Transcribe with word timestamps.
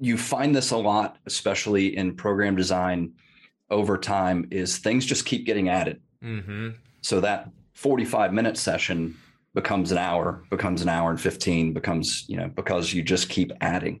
you 0.00 0.16
find 0.16 0.54
this 0.54 0.70
a 0.70 0.76
lot, 0.76 1.18
especially 1.26 1.96
in 1.96 2.14
program 2.14 2.56
design 2.56 3.12
over 3.70 3.98
time, 3.98 4.46
is 4.50 4.78
things 4.78 5.04
just 5.04 5.26
keep 5.26 5.44
getting 5.44 5.68
added. 5.68 6.00
Mm-hmm. 6.22 6.70
So 7.02 7.20
that 7.20 7.50
45 7.74 8.32
minute 8.32 8.56
session 8.56 9.16
becomes 9.54 9.92
an 9.92 9.98
hour, 9.98 10.44
becomes 10.50 10.82
an 10.82 10.88
hour 10.88 11.10
and 11.10 11.20
15, 11.20 11.72
becomes, 11.72 12.24
you 12.28 12.36
know, 12.36 12.48
because 12.48 12.92
you 12.92 13.02
just 13.02 13.28
keep 13.28 13.52
adding. 13.60 14.00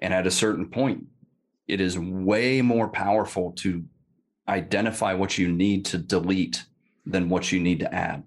And 0.00 0.12
at 0.12 0.26
a 0.26 0.30
certain 0.30 0.68
point, 0.68 1.06
it 1.68 1.80
is 1.80 1.98
way 1.98 2.62
more 2.62 2.88
powerful 2.88 3.52
to 3.52 3.84
identify 4.48 5.12
what 5.14 5.36
you 5.38 5.48
need 5.48 5.84
to 5.86 5.98
delete 5.98 6.64
than 7.04 7.28
what 7.28 7.50
you 7.50 7.60
need 7.60 7.80
to 7.80 7.94
add. 7.94 8.22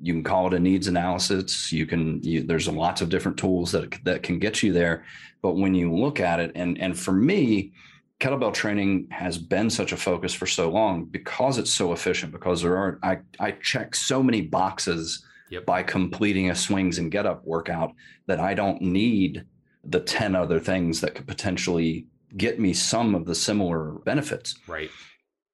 You 0.00 0.12
can 0.12 0.24
call 0.24 0.48
it 0.48 0.54
a 0.54 0.58
needs 0.58 0.88
analysis. 0.88 1.72
You 1.72 1.86
can, 1.86 2.22
you, 2.22 2.42
there's 2.42 2.68
lots 2.68 3.00
of 3.00 3.08
different 3.08 3.38
tools 3.38 3.72
that, 3.72 3.94
that 4.04 4.22
can 4.22 4.38
get 4.38 4.62
you 4.62 4.72
there. 4.72 5.04
But 5.42 5.52
when 5.56 5.74
you 5.74 5.94
look 5.94 6.20
at 6.20 6.40
it, 6.40 6.52
and, 6.54 6.80
and 6.80 6.98
for 6.98 7.12
me, 7.12 7.72
kettlebell 8.20 8.54
training 8.54 9.08
has 9.10 9.38
been 9.38 9.70
such 9.70 9.92
a 9.92 9.96
focus 9.96 10.34
for 10.34 10.46
so 10.46 10.70
long 10.70 11.04
because 11.04 11.58
it's 11.58 11.72
so 11.72 11.92
efficient, 11.92 12.32
because 12.32 12.62
there 12.62 12.76
are, 12.76 12.98
I, 13.02 13.18
I 13.38 13.52
check 13.52 13.94
so 13.94 14.22
many 14.22 14.40
boxes 14.40 15.24
Yep. 15.50 15.66
by 15.66 15.82
completing 15.82 16.50
a 16.50 16.54
swings 16.54 16.98
and 16.98 17.12
get 17.12 17.26
up 17.26 17.44
workout 17.44 17.92
that 18.26 18.40
I 18.40 18.54
don't 18.54 18.80
need 18.80 19.44
the 19.84 20.00
10 20.00 20.34
other 20.34 20.58
things 20.58 21.00
that 21.02 21.14
could 21.14 21.26
potentially 21.26 22.06
get 22.36 22.58
me 22.58 22.72
some 22.72 23.14
of 23.14 23.26
the 23.26 23.34
similar 23.34 23.92
benefits. 24.04 24.56
Right. 24.66 24.90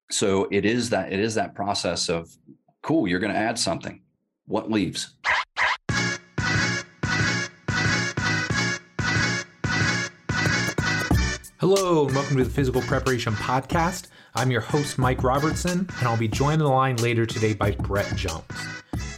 So 0.09 0.47
it 0.51 0.65
is 0.65 0.89
that 0.89 1.11
it 1.11 1.19
is 1.19 1.35
that 1.35 1.55
process 1.55 2.09
of 2.09 2.29
cool, 2.81 3.07
you're 3.07 3.19
going 3.19 3.33
to 3.33 3.39
add 3.39 3.59
something. 3.59 4.01
What 4.51 4.69
leaves? 4.69 5.13
Hello, 11.57 12.05
and 12.05 12.13
welcome 12.13 12.35
to 12.35 12.43
the 12.43 12.49
Physical 12.49 12.81
Preparation 12.81 13.33
Podcast. 13.35 14.07
I'm 14.35 14.51
your 14.51 14.59
host, 14.59 14.97
Mike 14.97 15.23
Robertson, 15.23 15.87
and 15.97 16.05
I'll 16.05 16.17
be 16.17 16.27
joined 16.27 16.61
on 16.61 16.67
the 16.67 16.73
line 16.73 16.97
later 16.97 17.25
today 17.25 17.53
by 17.53 17.71
Brett 17.71 18.13
Jones. 18.17 18.43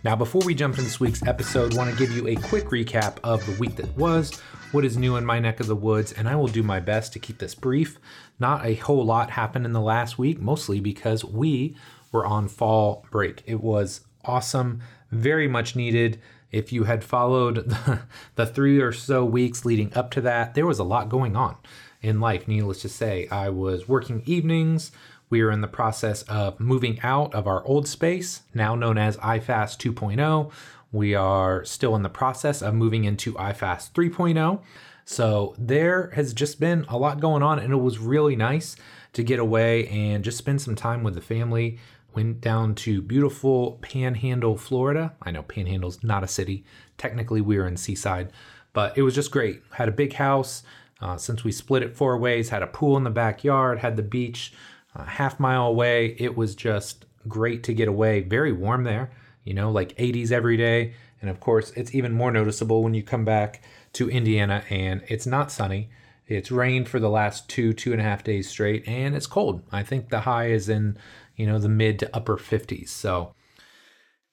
Now, 0.03 0.15
before 0.15 0.43
we 0.45 0.53
jump 0.53 0.75
into 0.75 0.83
this 0.83 0.99
week's 0.99 1.25
episode, 1.25 1.73
I 1.73 1.77
want 1.77 1.89
to 1.89 1.97
give 1.97 2.15
you 2.15 2.27
a 2.27 2.35
quick 2.35 2.65
recap 2.65 3.17
of 3.23 3.43
the 3.47 3.59
week 3.59 3.75
that 3.77 3.97
was, 3.97 4.39
what 4.71 4.85
is 4.85 4.97
new 4.97 5.15
in 5.15 5.25
my 5.25 5.39
neck 5.39 5.59
of 5.59 5.65
the 5.65 5.75
woods, 5.75 6.11
and 6.11 6.29
I 6.29 6.35
will 6.35 6.45
do 6.45 6.61
my 6.61 6.79
best 6.79 7.11
to 7.13 7.19
keep 7.19 7.39
this 7.39 7.55
brief. 7.55 7.97
Not 8.37 8.67
a 8.67 8.75
whole 8.75 9.03
lot 9.03 9.31
happened 9.31 9.65
in 9.65 9.73
the 9.73 9.81
last 9.81 10.19
week, 10.19 10.39
mostly 10.39 10.79
because 10.79 11.25
we 11.25 11.75
were 12.11 12.23
on 12.23 12.47
fall 12.47 13.07
break. 13.09 13.41
It 13.47 13.61
was 13.63 14.01
awesome, 14.25 14.81
very 15.13 15.47
much 15.47 15.75
needed. 15.75 16.19
If 16.51 16.71
you 16.71 16.83
had 16.83 17.03
followed 17.03 17.55
the, 17.69 18.01
the 18.35 18.45
three 18.45 18.79
or 18.79 18.91
so 18.91 19.25
weeks 19.25 19.65
leading 19.65 19.93
up 19.93 20.11
to 20.11 20.21
that, 20.21 20.53
there 20.53 20.67
was 20.67 20.79
a 20.79 20.83
lot 20.83 21.09
going 21.09 21.35
on 21.35 21.57
in 22.01 22.19
life, 22.19 22.47
needless 22.47 22.81
to 22.81 22.89
say. 22.89 23.27
I 23.29 23.49
was 23.49 23.87
working 23.87 24.21
evenings. 24.25 24.91
We 25.29 25.41
are 25.41 25.51
in 25.51 25.61
the 25.61 25.67
process 25.67 26.21
of 26.23 26.59
moving 26.59 26.99
out 27.01 27.33
of 27.33 27.47
our 27.47 27.65
old 27.65 27.87
space, 27.87 28.41
now 28.53 28.75
known 28.75 28.97
as 28.97 29.17
iFast 29.17 29.79
2.0. 29.79 30.51
We 30.91 31.15
are 31.15 31.65
still 31.65 31.95
in 31.95 32.03
the 32.03 32.09
process 32.09 32.61
of 32.61 32.75
moving 32.75 33.03
into 33.03 33.33
iFast 33.33 33.93
3.0. 33.93 34.61
So 35.05 35.55
there 35.57 36.11
has 36.13 36.33
just 36.33 36.59
been 36.59 36.85
a 36.87 36.97
lot 36.97 37.19
going 37.19 37.41
on, 37.41 37.57
and 37.57 37.73
it 37.73 37.77
was 37.77 37.97
really 37.97 38.35
nice 38.35 38.75
to 39.13 39.23
get 39.23 39.39
away 39.39 39.87
and 39.87 40.23
just 40.23 40.37
spend 40.37 40.61
some 40.61 40.75
time 40.75 41.03
with 41.03 41.15
the 41.15 41.21
family. 41.21 41.79
Went 42.15 42.41
down 42.41 42.75
to 42.75 43.01
beautiful 43.01 43.79
Panhandle, 43.81 44.57
Florida. 44.57 45.13
I 45.21 45.31
know 45.31 45.43
Panhandle's 45.43 46.03
not 46.03 46.23
a 46.23 46.27
city. 46.27 46.63
Technically, 46.97 47.41
we 47.41 47.57
are 47.57 47.67
in 47.67 47.77
Seaside, 47.77 48.31
but 48.71 48.97
it 48.97 49.01
was 49.01 49.15
just 49.15 49.31
great. 49.31 49.63
Had 49.71 49.89
a 49.89 49.93
big 49.93 50.13
house. 50.13 50.63
Uh, 51.01 51.17
since 51.17 51.43
we 51.43 51.51
split 51.51 51.83
it 51.83 51.97
four 51.97 52.17
ways, 52.17 52.49
had 52.49 52.63
a 52.63 52.67
pool 52.67 52.95
in 52.95 53.03
the 53.03 53.09
backyard, 53.09 53.79
had 53.79 53.97
the 53.97 54.03
beach 54.03 54.53
a 54.95 55.03
half 55.03 55.39
mile 55.39 55.67
away. 55.67 56.15
It 56.19 56.37
was 56.37 56.55
just 56.55 57.05
great 57.27 57.63
to 57.63 57.73
get 57.73 57.87
away. 57.87 58.21
Very 58.21 58.51
warm 58.51 58.83
there, 58.83 59.11
you 59.43 59.53
know, 59.53 59.71
like 59.71 59.97
80s 59.97 60.31
every 60.31 60.55
day. 60.55 60.93
And 61.19 61.29
of 61.29 61.39
course, 61.39 61.71
it's 61.71 61.95
even 61.95 62.13
more 62.13 62.31
noticeable 62.31 62.83
when 62.83 62.93
you 62.93 63.03
come 63.03 63.25
back 63.25 63.63
to 63.93 64.09
Indiana 64.09 64.63
and 64.69 65.01
it's 65.07 65.25
not 65.25 65.51
sunny. 65.51 65.89
It's 66.27 66.51
rained 66.51 66.87
for 66.87 66.99
the 66.99 67.09
last 67.09 67.49
two, 67.49 67.73
two 67.73 67.91
and 67.91 67.99
a 67.99 68.03
half 68.03 68.23
days 68.23 68.49
straight, 68.49 68.87
and 68.87 69.13
it's 69.13 69.27
cold. 69.27 69.61
I 69.71 69.83
think 69.83 70.09
the 70.09 70.21
high 70.21 70.47
is 70.47 70.69
in, 70.69 70.97
you 71.35 71.45
know, 71.45 71.59
the 71.59 71.69
mid 71.69 71.99
to 71.99 72.15
upper 72.15 72.37
50s. 72.37 72.89
So, 72.89 73.33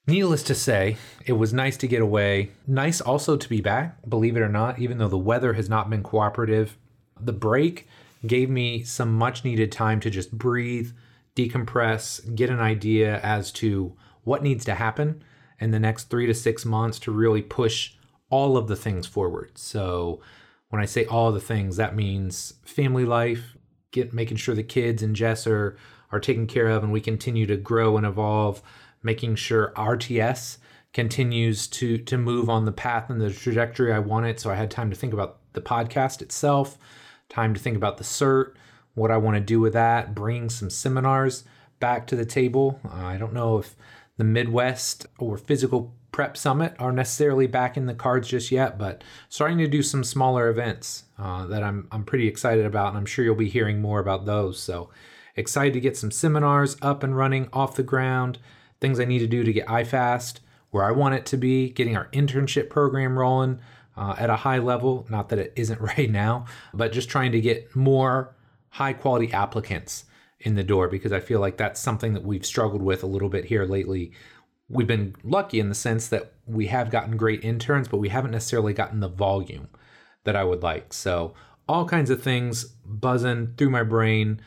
needless 0.06 0.42
to 0.44 0.54
say, 0.54 0.96
it 1.24 1.34
was 1.34 1.52
nice 1.52 1.76
to 1.78 1.88
get 1.88 2.02
away. 2.02 2.50
Nice 2.66 3.00
also 3.00 3.36
to 3.36 3.48
be 3.48 3.60
back, 3.60 3.98
believe 4.08 4.36
it 4.36 4.42
or 4.42 4.48
not, 4.48 4.78
even 4.78 4.98
though 4.98 5.08
the 5.08 5.18
weather 5.18 5.54
has 5.54 5.68
not 5.68 5.90
been 5.90 6.02
cooperative. 6.02 6.76
The 7.20 7.32
break 7.32 7.86
gave 8.26 8.50
me 8.50 8.82
some 8.82 9.12
much 9.12 9.44
needed 9.44 9.72
time 9.72 10.00
to 10.00 10.10
just 10.10 10.32
breathe, 10.32 10.92
decompress, 11.36 12.34
get 12.34 12.50
an 12.50 12.60
idea 12.60 13.20
as 13.20 13.50
to 13.52 13.96
what 14.24 14.42
needs 14.42 14.64
to 14.66 14.74
happen 14.74 15.22
in 15.58 15.70
the 15.70 15.78
next 15.78 16.04
three 16.04 16.26
to 16.26 16.34
six 16.34 16.64
months 16.64 16.98
to 17.00 17.10
really 17.10 17.42
push 17.42 17.94
all 18.30 18.56
of 18.56 18.68
the 18.68 18.76
things 18.76 19.06
forward. 19.06 19.56
So, 19.56 20.20
when 20.68 20.80
I 20.80 20.86
say 20.86 21.04
all 21.06 21.32
the 21.32 21.40
things, 21.40 21.76
that 21.76 21.96
means 21.96 22.54
family 22.64 23.04
life, 23.04 23.56
get 23.90 24.12
making 24.14 24.36
sure 24.36 24.54
the 24.54 24.62
kids 24.62 25.02
and 25.02 25.16
Jess 25.16 25.46
are 25.46 25.76
are 26.12 26.20
taken 26.20 26.46
care 26.46 26.68
of, 26.68 26.82
and 26.82 26.92
we 26.92 27.00
continue 27.00 27.46
to 27.46 27.56
grow 27.56 27.96
and 27.96 28.06
evolve. 28.06 28.62
Making 29.02 29.34
sure 29.36 29.72
RTS 29.76 30.58
continues 30.92 31.66
to 31.68 31.98
to 31.98 32.18
move 32.18 32.50
on 32.50 32.64
the 32.64 32.72
path 32.72 33.08
and 33.10 33.20
the 33.20 33.30
trajectory 33.30 33.92
I 33.92 33.98
want 33.98 34.26
it. 34.26 34.40
So 34.40 34.50
I 34.50 34.56
had 34.56 34.70
time 34.70 34.90
to 34.90 34.96
think 34.96 35.12
about 35.12 35.38
the 35.52 35.60
podcast 35.62 36.22
itself, 36.22 36.78
time 37.28 37.54
to 37.54 37.60
think 37.60 37.76
about 37.76 37.96
the 37.96 38.04
cert, 38.04 38.54
what 38.94 39.10
I 39.10 39.16
want 39.16 39.36
to 39.36 39.40
do 39.40 39.60
with 39.60 39.72
that, 39.72 40.14
bring 40.14 40.48
some 40.50 40.70
seminars 40.70 41.44
back 41.78 42.06
to 42.08 42.16
the 42.16 42.26
table. 42.26 42.80
I 42.90 43.16
don't 43.16 43.32
know 43.32 43.58
if 43.58 43.74
the 44.16 44.24
Midwest 44.24 45.06
or 45.18 45.38
Physical 45.38 45.94
Prep 46.12 46.36
Summit 46.36 46.74
are 46.78 46.92
necessarily 46.92 47.46
back 47.46 47.76
in 47.76 47.86
the 47.86 47.94
cards 47.94 48.28
just 48.28 48.50
yet, 48.50 48.78
but 48.78 49.02
starting 49.28 49.58
to 49.58 49.68
do 49.68 49.82
some 49.82 50.04
smaller 50.04 50.48
events 50.48 51.04
uh, 51.18 51.46
that 51.46 51.62
I'm 51.62 51.88
I'm 51.90 52.04
pretty 52.04 52.26
excited 52.26 52.66
about, 52.66 52.88
and 52.88 52.98
I'm 52.98 53.06
sure 53.06 53.24
you'll 53.24 53.34
be 53.34 53.48
hearing 53.48 53.80
more 53.80 54.00
about 54.00 54.26
those. 54.26 54.60
So 54.60 54.90
excited 55.36 55.72
to 55.74 55.80
get 55.80 55.96
some 55.96 56.10
seminars 56.10 56.76
up 56.82 57.02
and 57.02 57.16
running 57.16 57.48
off 57.52 57.76
the 57.76 57.82
ground, 57.82 58.38
things 58.80 58.98
I 58.98 59.04
need 59.04 59.20
to 59.20 59.26
do 59.26 59.44
to 59.44 59.52
get 59.52 59.66
iFast 59.66 60.40
where 60.70 60.84
I 60.84 60.92
want 60.92 61.14
it 61.14 61.26
to 61.26 61.36
be, 61.36 61.70
getting 61.70 61.96
our 61.96 62.08
internship 62.08 62.70
program 62.70 63.18
rolling 63.18 63.60
uh, 63.96 64.14
at 64.18 64.30
a 64.30 64.36
high 64.36 64.58
level. 64.58 65.06
Not 65.10 65.28
that 65.28 65.38
it 65.38 65.52
isn't 65.56 65.80
right 65.98 66.10
now, 66.10 66.46
but 66.72 66.92
just 66.92 67.08
trying 67.08 67.32
to 67.32 67.40
get 67.40 67.74
more 67.74 68.34
high 68.70 68.92
quality 68.92 69.32
applicants 69.32 70.04
in 70.38 70.54
the 70.54 70.62
door 70.62 70.88
because 70.88 71.12
I 71.12 71.20
feel 71.20 71.40
like 71.40 71.56
that's 71.56 71.80
something 71.80 72.14
that 72.14 72.24
we've 72.24 72.46
struggled 72.46 72.82
with 72.82 73.02
a 73.02 73.06
little 73.06 73.28
bit 73.28 73.46
here 73.46 73.64
lately. 73.64 74.12
We've 74.68 74.86
been 74.86 75.16
lucky 75.24 75.60
in 75.60 75.68
the 75.68 75.74
sense 75.74 76.08
that 76.08 76.32
we 76.46 76.68
have 76.68 76.90
gotten 76.90 77.16
great 77.16 77.44
interns, 77.44 77.88
but 77.88 77.98
we 77.98 78.08
haven't 78.08 78.30
necessarily 78.30 78.72
gotten 78.72 79.00
the 79.00 79.08
volume 79.08 79.68
that 80.24 80.36
I 80.36 80.44
would 80.44 80.62
like. 80.62 80.92
So, 80.92 81.34
all 81.68 81.84
kinds 81.84 82.10
of 82.10 82.20
things 82.20 82.64
buzzing 82.84 83.54
through 83.56 83.70
my 83.70 83.84
brain, 83.84 84.40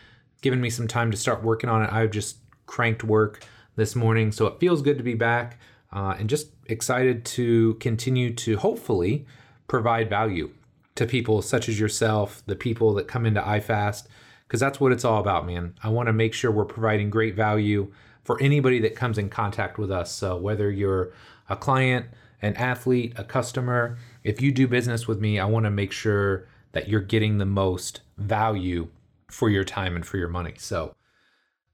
giving 0.43 0.61
me 0.61 0.69
some 0.69 0.87
time 0.87 1.09
to 1.09 1.17
start 1.17 1.41
working 1.41 1.69
on 1.69 1.81
it. 1.81 1.91
I've 1.91 2.11
just 2.11 2.37
cranked 2.67 3.03
work 3.03 3.43
this 3.75 3.95
morning, 3.95 4.31
so 4.31 4.45
it 4.45 4.59
feels 4.59 4.83
good 4.83 4.97
to 4.97 5.03
be 5.03 5.15
back 5.15 5.57
uh, 5.91 6.15
and 6.19 6.29
just 6.29 6.49
excited 6.67 7.25
to 7.25 7.73
continue 7.75 8.33
to 8.35 8.57
hopefully 8.57 9.25
provide 9.67 10.09
value 10.09 10.51
to 10.95 11.07
people 11.07 11.41
such 11.41 11.67
as 11.69 11.79
yourself, 11.79 12.43
the 12.45 12.55
people 12.55 12.93
that 12.93 13.07
come 13.07 13.25
into 13.25 13.41
iFast, 13.41 14.07
because 14.45 14.59
that's 14.59 14.79
what 14.79 14.91
it's 14.91 15.05
all 15.05 15.19
about, 15.19 15.47
man. 15.47 15.73
I 15.81 15.89
want 15.89 16.07
to 16.07 16.13
make 16.13 16.33
sure 16.33 16.51
we're 16.51 16.65
providing 16.65 17.09
great 17.09 17.35
value 17.35 17.91
for 18.23 18.39
anybody 18.41 18.79
that 18.79 18.95
comes 18.95 19.17
in 19.17 19.29
contact 19.29 19.77
with 19.77 19.91
us. 19.91 20.11
So 20.11 20.37
whether 20.37 20.69
you're 20.69 21.13
a 21.49 21.55
client, 21.55 22.07
an 22.41 22.55
athlete, 22.57 23.13
a 23.15 23.23
customer, 23.23 23.97
if 24.23 24.41
you 24.41 24.51
do 24.51 24.67
business 24.67 25.07
with 25.07 25.19
me, 25.19 25.39
I 25.39 25.45
want 25.45 25.65
to 25.65 25.71
make 25.71 25.93
sure 25.93 26.47
that 26.73 26.89
you're 26.89 27.01
getting 27.01 27.37
the 27.37 27.45
most 27.45 28.01
value 28.17 28.89
for 29.33 29.49
your 29.49 29.63
time 29.63 29.95
and 29.95 30.05
for 30.05 30.17
your 30.17 30.29
money. 30.29 30.53
So 30.57 30.95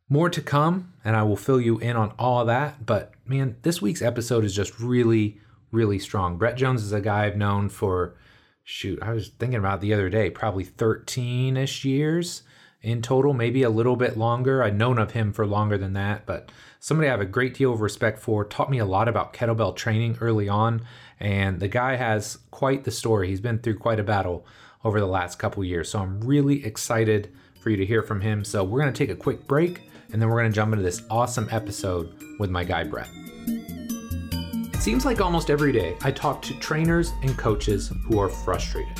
more 0.08 0.30
to 0.30 0.42
come, 0.42 0.94
and 1.04 1.16
I 1.16 1.24
will 1.24 1.36
fill 1.36 1.60
you 1.60 1.78
in 1.80 1.96
on 1.96 2.14
all 2.18 2.42
of 2.42 2.48
that. 2.48 2.86
But 2.86 3.14
man, 3.26 3.58
this 3.62 3.82
week's 3.82 4.02
episode 4.02 4.46
is 4.46 4.56
just 4.56 4.80
really, 4.80 5.40
really 5.72 6.00
strong. 6.00 6.38
Brett 6.38 6.56
Jones 6.56 6.84
is 6.84 6.94
a 6.94 7.02
guy 7.02 7.26
I've 7.26 7.38
known 7.38 7.70
for, 7.70 8.16
shoot, 8.64 9.00
I 9.02 9.12
was 9.12 9.28
thinking 9.28 9.60
about 9.60 9.82
the 9.82 9.94
other 9.94 10.10
day, 10.10 10.30
probably 10.30 10.64
13 10.64 11.58
ish 11.58 11.84
years 11.86 12.44
in 12.82 13.02
total, 13.02 13.34
maybe 13.34 13.62
a 13.64 13.70
little 13.70 13.98
bit 13.98 14.18
longer. 14.18 14.64
I'd 14.64 14.78
known 14.78 14.98
of 14.98 15.12
him 15.12 15.34
for 15.34 15.46
longer 15.46 15.78
than 15.78 15.94
that, 15.94 16.26
but 16.26 16.52
somebody 16.80 17.10
I 17.10 17.12
have 17.12 17.20
a 17.20 17.26
great 17.26 17.54
deal 17.56 17.74
of 17.74 17.82
respect 17.82 18.20
for, 18.20 18.46
taught 18.46 18.72
me 18.72 18.80
a 18.80 18.86
lot 18.86 19.10
about 19.10 19.34
kettlebell 19.34 19.76
training 19.76 20.18
early 20.22 20.48
on. 20.48 20.82
And 21.20 21.60
the 21.60 21.68
guy 21.68 21.98
has 21.98 22.40
quite 22.52 22.86
the 22.86 22.92
story. 22.92 23.28
He's 23.28 23.42
been 23.42 23.60
through 23.60 23.80
quite 23.80 24.00
a 24.00 24.04
battle 24.04 24.46
over 24.86 25.02
the 25.02 25.06
last 25.06 25.38
couple 25.38 25.64
years. 25.64 25.90
So 25.90 26.00
I'm 26.00 26.22
really 26.22 26.66
excited 26.66 27.34
for 27.60 27.70
you 27.70 27.78
to 27.78 27.86
hear 27.86 28.02
from 28.02 28.22
him. 28.22 28.44
So 28.44 28.64
we're 28.64 28.82
going 28.82 28.92
to 28.92 28.98
take 28.98 29.10
a 29.10 29.20
quick 29.20 29.46
break 29.48 29.84
and 30.12 30.22
then 30.22 30.30
we're 30.30 30.40
going 30.40 30.52
to 30.52 30.56
jump 30.56 30.74
into 30.74 30.84
this 30.84 31.04
awesome 31.10 31.48
episode 31.52 32.16
with 32.40 32.50
my 32.50 32.64
guy, 32.64 32.84
Brett. 32.84 33.10
It 33.48 34.82
seems 34.82 35.06
like 35.06 35.22
almost 35.22 35.50
every 35.50 35.72
day 35.72 35.96
I 36.02 36.12
talk 36.12 36.42
to 36.44 36.58
trainers 36.60 37.12
and 37.22 37.38
coaches 37.38 37.92
who 38.06 38.20
are 38.20 38.30
frustrated. 38.30 38.98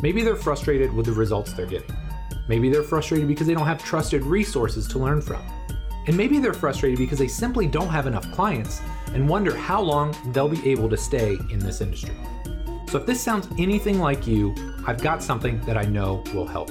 Maybe 0.00 0.22
they're 0.22 0.36
frustrated 0.36 0.92
with 0.92 1.06
the 1.06 1.12
results 1.12 1.52
they're 1.52 1.66
getting. 1.66 1.94
Maybe 2.48 2.70
they're 2.70 2.84
frustrated 2.84 3.28
because 3.28 3.46
they 3.46 3.54
don't 3.54 3.66
have 3.66 3.82
trusted 3.82 4.22
resources 4.22 4.86
to 4.88 4.98
learn 4.98 5.20
from. 5.20 5.42
And 6.06 6.16
maybe 6.16 6.38
they're 6.38 6.54
frustrated 6.54 6.98
because 6.98 7.18
they 7.18 7.28
simply 7.28 7.66
don't 7.66 7.88
have 7.88 8.06
enough 8.06 8.30
clients 8.32 8.80
and 9.12 9.28
wonder 9.28 9.54
how 9.54 9.82
long 9.82 10.16
they'll 10.32 10.48
be 10.48 10.70
able 10.70 10.88
to 10.88 10.96
stay 10.96 11.36
in 11.50 11.58
this 11.58 11.80
industry. 11.80 12.14
So 12.86 12.98
if 12.98 13.04
this 13.04 13.20
sounds 13.20 13.48
anything 13.58 13.98
like 13.98 14.26
you, 14.26 14.54
I've 14.86 15.02
got 15.02 15.22
something 15.22 15.60
that 15.62 15.76
I 15.76 15.82
know 15.82 16.24
will 16.32 16.46
help. 16.46 16.70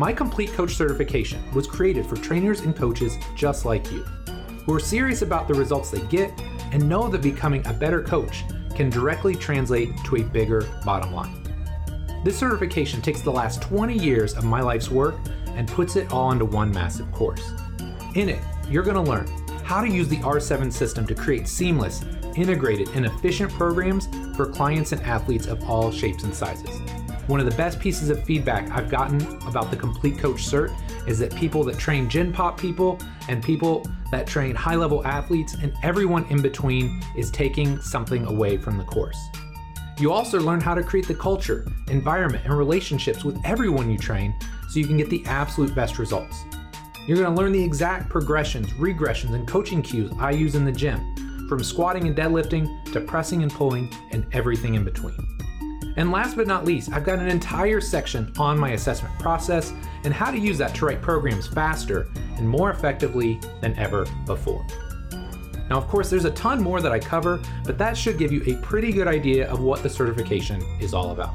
My 0.00 0.14
Complete 0.14 0.54
Coach 0.54 0.76
certification 0.76 1.42
was 1.52 1.66
created 1.66 2.06
for 2.06 2.16
trainers 2.16 2.60
and 2.60 2.74
coaches 2.74 3.18
just 3.36 3.66
like 3.66 3.92
you, 3.92 4.02
who 4.64 4.72
are 4.72 4.80
serious 4.80 5.20
about 5.20 5.46
the 5.46 5.52
results 5.52 5.90
they 5.90 6.00
get 6.06 6.32
and 6.72 6.88
know 6.88 7.06
that 7.08 7.20
becoming 7.20 7.66
a 7.66 7.74
better 7.74 8.02
coach 8.02 8.44
can 8.74 8.88
directly 8.88 9.34
translate 9.34 9.94
to 10.04 10.16
a 10.16 10.22
bigger 10.22 10.62
bottom 10.86 11.12
line. 11.12 11.36
This 12.24 12.38
certification 12.38 13.02
takes 13.02 13.20
the 13.20 13.30
last 13.30 13.60
20 13.60 13.92
years 13.92 14.32
of 14.32 14.44
my 14.44 14.62
life's 14.62 14.90
work 14.90 15.16
and 15.48 15.68
puts 15.68 15.96
it 15.96 16.10
all 16.14 16.32
into 16.32 16.46
one 16.46 16.72
massive 16.72 17.12
course. 17.12 17.52
In 18.14 18.30
it, 18.30 18.42
you're 18.70 18.82
going 18.82 19.04
to 19.04 19.10
learn 19.10 19.26
how 19.64 19.82
to 19.82 19.86
use 19.86 20.08
the 20.08 20.20
R7 20.20 20.72
system 20.72 21.06
to 21.08 21.14
create 21.14 21.46
seamless, 21.46 22.06
integrated, 22.36 22.88
and 22.94 23.04
efficient 23.04 23.52
programs 23.52 24.08
for 24.34 24.46
clients 24.46 24.92
and 24.92 25.02
athletes 25.02 25.46
of 25.46 25.62
all 25.68 25.92
shapes 25.92 26.24
and 26.24 26.34
sizes. 26.34 26.80
One 27.30 27.38
of 27.38 27.46
the 27.46 27.54
best 27.54 27.78
pieces 27.78 28.10
of 28.10 28.24
feedback 28.24 28.68
I've 28.72 28.90
gotten 28.90 29.20
about 29.46 29.70
the 29.70 29.76
Complete 29.76 30.18
Coach 30.18 30.38
Cert 30.38 30.76
is 31.06 31.16
that 31.20 31.32
people 31.36 31.62
that 31.62 31.78
train 31.78 32.08
Gen 32.08 32.32
Pop 32.32 32.58
people 32.58 32.98
and 33.28 33.40
people 33.40 33.86
that 34.10 34.26
train 34.26 34.56
high 34.56 34.74
level 34.74 35.06
athletes 35.06 35.54
and 35.54 35.72
everyone 35.84 36.24
in 36.24 36.42
between 36.42 37.00
is 37.16 37.30
taking 37.30 37.80
something 37.82 38.26
away 38.26 38.56
from 38.56 38.78
the 38.78 38.82
course. 38.82 39.16
You 40.00 40.10
also 40.10 40.40
learn 40.40 40.60
how 40.60 40.74
to 40.74 40.82
create 40.82 41.06
the 41.06 41.14
culture, 41.14 41.64
environment, 41.86 42.46
and 42.46 42.58
relationships 42.58 43.24
with 43.24 43.40
everyone 43.44 43.88
you 43.88 43.96
train 43.96 44.34
so 44.68 44.80
you 44.80 44.88
can 44.88 44.96
get 44.96 45.08
the 45.08 45.24
absolute 45.26 45.72
best 45.72 46.00
results. 46.00 46.42
You're 47.06 47.18
going 47.18 47.32
to 47.32 47.40
learn 47.40 47.52
the 47.52 47.62
exact 47.62 48.10
progressions, 48.10 48.72
regressions, 48.72 49.34
and 49.34 49.46
coaching 49.46 49.82
cues 49.82 50.10
I 50.18 50.32
use 50.32 50.56
in 50.56 50.64
the 50.64 50.72
gym, 50.72 51.46
from 51.48 51.62
squatting 51.62 52.08
and 52.08 52.16
deadlifting 52.16 52.92
to 52.92 53.00
pressing 53.00 53.44
and 53.44 53.52
pulling 53.52 53.94
and 54.10 54.26
everything 54.34 54.74
in 54.74 54.82
between. 54.82 55.39
And 55.96 56.10
last 56.10 56.36
but 56.36 56.46
not 56.46 56.64
least, 56.64 56.92
I've 56.92 57.04
got 57.04 57.18
an 57.18 57.28
entire 57.28 57.80
section 57.80 58.32
on 58.38 58.58
my 58.58 58.70
assessment 58.70 59.18
process 59.18 59.72
and 60.04 60.14
how 60.14 60.30
to 60.30 60.38
use 60.38 60.58
that 60.58 60.74
to 60.76 60.86
write 60.86 61.02
programs 61.02 61.46
faster 61.46 62.08
and 62.36 62.48
more 62.48 62.70
effectively 62.70 63.40
than 63.60 63.76
ever 63.78 64.06
before. 64.26 64.64
Now, 65.68 65.76
of 65.76 65.86
course, 65.86 66.10
there's 66.10 66.24
a 66.24 66.32
ton 66.32 66.60
more 66.60 66.80
that 66.80 66.90
I 66.90 66.98
cover, 66.98 67.40
but 67.64 67.78
that 67.78 67.96
should 67.96 68.18
give 68.18 68.32
you 68.32 68.42
a 68.46 68.60
pretty 68.60 68.92
good 68.92 69.06
idea 69.06 69.48
of 69.48 69.60
what 69.60 69.82
the 69.82 69.88
certification 69.88 70.60
is 70.80 70.94
all 70.94 71.12
about. 71.12 71.34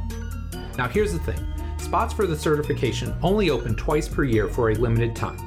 Now, 0.77 0.87
here's 0.87 1.13
the 1.13 1.19
thing 1.19 1.39
spots 1.77 2.13
for 2.13 2.25
the 2.25 2.35
certification 2.35 3.15
only 3.21 3.49
open 3.49 3.75
twice 3.75 4.09
per 4.09 4.23
year 4.23 4.49
for 4.49 4.71
a 4.71 4.75
limited 4.75 5.15
time. 5.15 5.37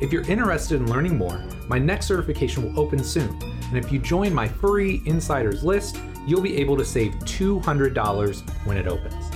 If 0.00 0.12
you're 0.12 0.28
interested 0.28 0.80
in 0.80 0.90
learning 0.90 1.16
more, 1.16 1.42
my 1.68 1.78
next 1.78 2.06
certification 2.06 2.62
will 2.64 2.78
open 2.78 3.02
soon, 3.02 3.30
and 3.40 3.78
if 3.78 3.90
you 3.90 3.98
join 3.98 4.34
my 4.34 4.46
free 4.46 5.00
insiders 5.06 5.64
list, 5.64 5.98
you'll 6.26 6.40
be 6.40 6.56
able 6.56 6.76
to 6.76 6.84
save 6.84 7.14
$200 7.20 8.66
when 8.66 8.76
it 8.76 8.86
opens. 8.86 9.30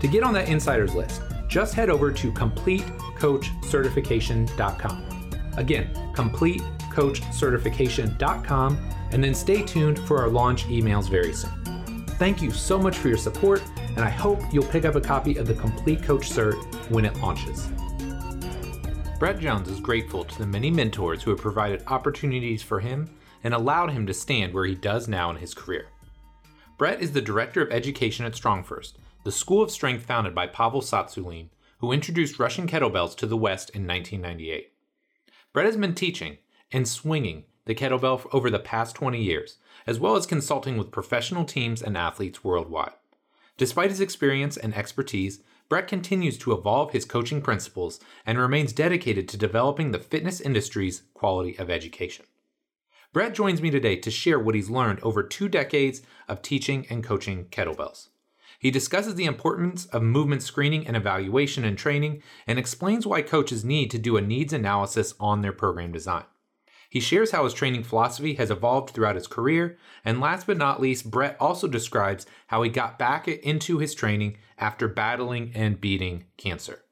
To 0.00 0.08
get 0.08 0.22
on 0.22 0.34
that 0.34 0.48
insiders 0.48 0.94
list, 0.94 1.22
just 1.48 1.74
head 1.74 1.88
over 1.88 2.12
to 2.12 2.32
CompleteCoachCertification.com. 2.32 5.30
Again, 5.56 5.94
CompleteCoachCertification.com, 6.14 8.90
and 9.12 9.22
then 9.22 9.34
stay 9.34 9.62
tuned 9.62 10.00
for 10.00 10.20
our 10.20 10.28
launch 10.28 10.66
emails 10.66 11.08
very 11.08 11.32
soon. 11.32 12.04
Thank 12.18 12.42
you 12.42 12.50
so 12.50 12.76
much 12.78 12.96
for 12.96 13.08
your 13.08 13.16
support, 13.16 13.62
and 13.96 14.00
I 14.00 14.10
hope 14.10 14.40
you'll 14.52 14.64
pick 14.64 14.84
up 14.84 14.96
a 14.96 15.00
copy 15.00 15.36
of 15.36 15.46
the 15.46 15.54
Complete 15.54 16.02
Coach 16.02 16.28
Cert 16.30 16.56
when 16.90 17.04
it 17.04 17.16
launches. 17.18 17.68
Brett 19.18 19.38
Jones 19.38 19.68
is 19.68 19.80
grateful 19.80 20.24
to 20.24 20.38
the 20.38 20.46
many 20.46 20.70
mentors 20.70 21.22
who 21.22 21.30
have 21.30 21.40
provided 21.40 21.84
opportunities 21.86 22.62
for 22.62 22.80
him 22.80 23.08
and 23.44 23.54
allowed 23.54 23.92
him 23.92 24.06
to 24.06 24.14
stand 24.14 24.52
where 24.52 24.64
he 24.64 24.74
does 24.74 25.08
now 25.08 25.30
in 25.30 25.36
his 25.36 25.54
career. 25.54 25.86
Brett 26.76 27.00
is 27.00 27.12
the 27.12 27.20
Director 27.20 27.62
of 27.62 27.70
Education 27.70 28.24
at 28.24 28.32
StrongFirst, 28.32 28.94
the 29.22 29.30
school 29.30 29.62
of 29.62 29.70
strength 29.70 30.04
founded 30.04 30.34
by 30.34 30.48
Pavel 30.48 30.80
Tsatsouline, 30.80 31.50
who 31.78 31.92
introduced 31.92 32.40
Russian 32.40 32.66
kettlebells 32.66 33.16
to 33.18 33.28
the 33.28 33.36
West 33.36 33.70
in 33.70 33.86
1998. 33.86 34.72
Brett 35.52 35.66
has 35.66 35.76
been 35.76 35.94
teaching 35.94 36.38
and 36.72 36.88
swinging 36.88 37.44
the 37.66 37.76
kettlebell 37.76 38.26
over 38.32 38.50
the 38.50 38.58
past 38.58 38.96
20 38.96 39.22
years, 39.22 39.58
as 39.86 40.00
well 40.00 40.16
as 40.16 40.26
consulting 40.26 40.76
with 40.76 40.90
professional 40.90 41.44
teams 41.44 41.80
and 41.80 41.96
athletes 41.96 42.42
worldwide. 42.42 42.94
Despite 43.56 43.90
his 43.90 44.00
experience 44.00 44.56
and 44.56 44.74
expertise, 44.74 45.44
Brett 45.68 45.86
continues 45.86 46.36
to 46.38 46.52
evolve 46.52 46.90
his 46.90 47.04
coaching 47.04 47.40
principles 47.40 48.00
and 48.26 48.36
remains 48.36 48.72
dedicated 48.72 49.28
to 49.28 49.36
developing 49.36 49.92
the 49.92 50.00
fitness 50.00 50.40
industry's 50.40 51.02
quality 51.14 51.56
of 51.56 51.70
education. 51.70 52.26
Brett 53.14 53.32
joins 53.32 53.62
me 53.62 53.70
today 53.70 53.94
to 53.94 54.10
share 54.10 54.40
what 54.40 54.56
he's 54.56 54.68
learned 54.68 54.98
over 55.04 55.22
two 55.22 55.48
decades 55.48 56.02
of 56.26 56.42
teaching 56.42 56.84
and 56.90 57.04
coaching 57.04 57.44
kettlebells. 57.44 58.08
He 58.58 58.72
discusses 58.72 59.14
the 59.14 59.24
importance 59.24 59.86
of 59.86 60.02
movement 60.02 60.42
screening 60.42 60.84
and 60.84 60.96
evaluation 60.96 61.64
in 61.64 61.76
training 61.76 62.24
and 62.44 62.58
explains 62.58 63.06
why 63.06 63.22
coaches 63.22 63.64
need 63.64 63.92
to 63.92 64.00
do 64.00 64.16
a 64.16 64.20
needs 64.20 64.52
analysis 64.52 65.14
on 65.20 65.42
their 65.42 65.52
program 65.52 65.92
design. 65.92 66.24
He 66.90 66.98
shares 66.98 67.30
how 67.30 67.44
his 67.44 67.54
training 67.54 67.84
philosophy 67.84 68.34
has 68.34 68.50
evolved 68.50 68.90
throughout 68.90 69.14
his 69.14 69.28
career, 69.28 69.78
and 70.04 70.20
last 70.20 70.48
but 70.48 70.56
not 70.56 70.80
least, 70.80 71.08
Brett 71.08 71.36
also 71.38 71.68
describes 71.68 72.26
how 72.48 72.64
he 72.64 72.68
got 72.68 72.98
back 72.98 73.28
into 73.28 73.78
his 73.78 73.94
training 73.94 74.38
after 74.58 74.88
battling 74.88 75.52
and 75.54 75.80
beating 75.80 76.24
cancer. 76.36 76.82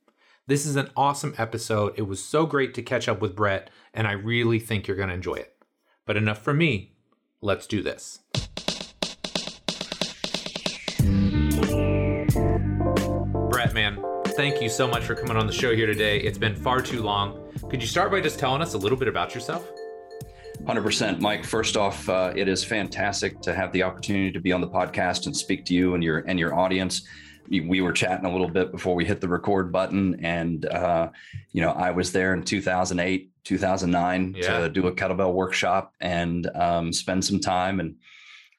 This 0.47 0.67
is 0.67 0.77
an 0.77 0.91
awesome 0.97 1.35
episode. 1.37 1.95
It 1.97 2.03
was 2.03 2.25
so 2.25 2.47
great 2.47 2.75
to 2.75 2.83
catch 2.83 3.09
up 3.09 3.21
with 3.21 3.35
Brett, 3.35 3.71
and 3.93 4.07
I 4.07 4.13
really 4.13 4.61
think 4.61 4.87
you're 4.87 4.97
going 4.97 5.09
to 5.09 5.17
enjoy 5.17 5.35
it. 5.35 5.51
But 6.06 6.16
enough 6.16 6.43
for 6.43 6.52
me. 6.52 6.93
Let's 7.40 7.66
do 7.66 7.82
this. 7.82 8.20
Brett, 13.50 13.75
man, 13.75 14.02
thank 14.28 14.60
you 14.60 14.69
so 14.69 14.88
much 14.88 15.04
for 15.04 15.14
coming 15.14 15.37
on 15.37 15.46
the 15.46 15.52
show 15.52 15.75
here 15.75 15.87
today. 15.87 16.19
It's 16.19 16.38
been 16.38 16.56
far 16.56 16.81
too 16.81 17.02
long. 17.02 17.52
Could 17.69 17.81
you 17.81 17.88
start 17.88 18.10
by 18.10 18.20
just 18.20 18.38
telling 18.38 18.62
us 18.62 18.75
a 18.75 18.78
little 18.78 18.99
bit 18.99 19.08
about 19.08 19.34
yourself? 19.34 19.70
100% 20.64 21.20
mike 21.20 21.44
first 21.44 21.76
off 21.76 22.08
uh, 22.08 22.32
it 22.37 22.46
is 22.46 22.62
fantastic 22.62 23.40
to 23.40 23.52
have 23.52 23.72
the 23.72 23.82
opportunity 23.82 24.31
to 24.31 24.38
be 24.38 24.52
on 24.52 24.60
the 24.60 24.69
podcast 24.69 25.26
and 25.26 25.37
speak 25.37 25.64
to 25.64 25.75
you 25.75 25.94
and 25.94 26.04
your 26.04 26.19
and 26.20 26.38
your 26.38 26.54
audience 26.54 27.02
we 27.49 27.81
were 27.81 27.93
chatting 27.93 28.26
a 28.26 28.31
little 28.31 28.49
bit 28.49 28.70
before 28.70 28.94
we 28.94 29.04
hit 29.04 29.20
the 29.20 29.28
record 29.28 29.72
button 29.72 30.25
and 30.25 30.66
uh, 30.66 31.08
you 31.50 31.60
know 31.60 31.71
i 31.73 31.90
was 31.90 32.12
there 32.12 32.32
in 32.32 32.44
2008 32.44 33.32
2009 33.44 34.34
yeah. 34.37 34.61
to 34.61 34.68
do 34.68 34.87
a 34.87 34.92
kettlebell 34.92 35.32
workshop 35.32 35.94
and 36.00 36.49
um, 36.54 36.92
spend 36.92 37.25
some 37.25 37.40
time 37.40 37.80
and 37.80 37.96